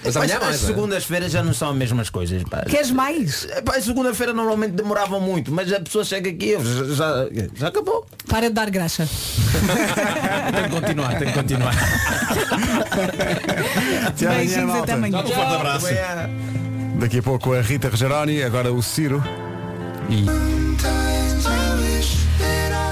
Mas 0.05 0.17
amanhã 0.17 0.37
as 0.37 0.43
mais, 0.43 0.63
é? 0.63 0.67
segundas-feiras 0.67 1.33
já 1.33 1.43
não 1.43 1.53
são 1.53 1.71
as 1.71 1.77
mesmas 1.77 2.11
coisas. 2.11 2.43
Pá. 2.45 2.63
Queres 2.63 2.91
mais? 2.91 3.47
Pá, 3.65 3.77
a 3.77 3.81
segunda-feira 3.81 4.33
normalmente 4.33 4.73
demoravam 4.73 5.21
muito, 5.21 5.53
mas 5.53 5.73
a 5.73 5.81
pessoa 5.81 6.05
chega 6.05 6.31
aqui 6.31 6.53
já, 6.53 6.95
já, 6.95 7.29
já 7.55 7.69
acabou. 7.69 8.07
Para 8.29 8.49
de 8.49 8.55
dar 8.55 8.71
graxa. 8.71 9.07
tem 10.55 10.65
que 10.65 10.71
continuar, 10.71 11.19
tem 11.19 11.29
que 11.29 11.35
continuar. 11.35 11.75
Até 14.07 14.27
amanhã, 14.27 14.39
Beijinhos, 14.39 14.75
até 14.75 14.93
amanhã. 14.93 15.19
Um 15.19 15.27
forte 15.27 15.55
abraço. 15.55 15.87
Daqui 16.99 17.19
a 17.19 17.23
pouco 17.23 17.53
a 17.53 17.61
Rita 17.61 17.89
Rogeroni, 17.89 18.43
agora 18.43 18.73
o 18.73 18.83
Ciro. 18.83 19.23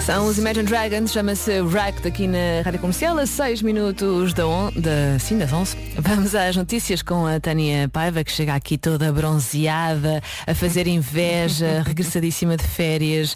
São 0.04 0.26
os 0.26 0.36
Imagine 0.36 0.66
Dragons, 0.66 1.12
chama-se 1.12 1.62
Wrecked 1.62 2.06
aqui 2.06 2.26
na 2.26 2.60
Rádio 2.62 2.78
Comercial, 2.78 3.18
a 3.18 3.26
6 3.26 3.62
minutos 3.62 4.34
da, 4.34 4.46
on, 4.46 4.70
da, 4.76 5.18
sim, 5.18 5.38
das 5.38 5.50
11. 5.50 5.74
Vamos 5.98 6.34
às 6.34 6.54
notícias 6.56 7.00
com 7.00 7.26
a 7.26 7.40
Tânia 7.40 7.88
Paiva, 7.88 8.22
que 8.22 8.30
chega 8.30 8.54
aqui 8.54 8.76
toda 8.76 9.10
bronzeada, 9.10 10.22
a 10.46 10.54
fazer 10.54 10.86
inveja, 10.86 11.82
regressadíssima 11.88 12.54
de 12.58 12.64
férias. 12.64 13.34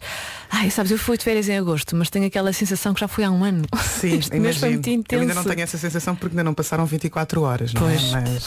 Ai, 0.51 0.69
sabes, 0.71 0.93
eu 0.93 0.99
fui 0.99 1.17
de 1.17 1.25
férias 1.25 1.49
em 1.49 1.57
agosto, 1.57 1.97
mas 1.97 2.11
tenho 2.11 2.27
aquela 2.27 2.53
sensação 2.53 2.93
que 2.93 3.01
já 3.01 3.09
foi 3.09 3.25
há 3.25 3.31
um 3.31 3.43
ano. 3.43 3.65
Sim, 3.83 4.19
Este 4.29 4.39
mês 4.39 4.59
foi 4.59 4.69
imagino. 4.69 4.73
muito 4.73 4.91
intenso. 4.91 5.15
Eu 5.15 5.21
ainda 5.23 5.33
não 5.35 5.45
tenho 5.45 5.63
essa 5.63 5.79
sensação 5.79 6.15
porque 6.15 6.35
ainda 6.35 6.45
não 6.45 6.53
passaram 6.53 6.85
24 6.85 7.41
horas, 7.41 7.73
não 7.73 7.81
Pois. 7.81 8.13
é? 8.13 8.21
Mas 8.21 8.47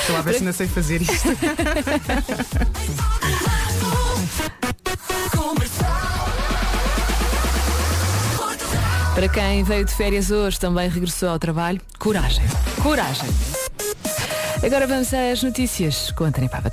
estou 0.00 0.16
a 0.16 0.20
ver 0.20 0.34
se 0.34 0.38
ainda 0.38 0.52
sei 0.52 0.68
fazer 0.68 1.02
isto. 1.02 1.28
Para 9.14 9.28
quem 9.28 9.62
veio 9.62 9.84
de 9.84 9.92
férias 9.92 10.30
hoje, 10.30 10.58
também 10.58 10.88
regressou 10.88 11.28
ao 11.28 11.38
trabalho, 11.38 11.80
coragem, 11.98 12.44
coragem. 12.82 13.28
Agora 14.64 14.86
vamos 14.86 15.12
às 15.12 15.42
notícias 15.42 16.10
com 16.12 16.24
a 16.24 16.30
Tânia 16.30 16.48
Paiva. 16.48 16.70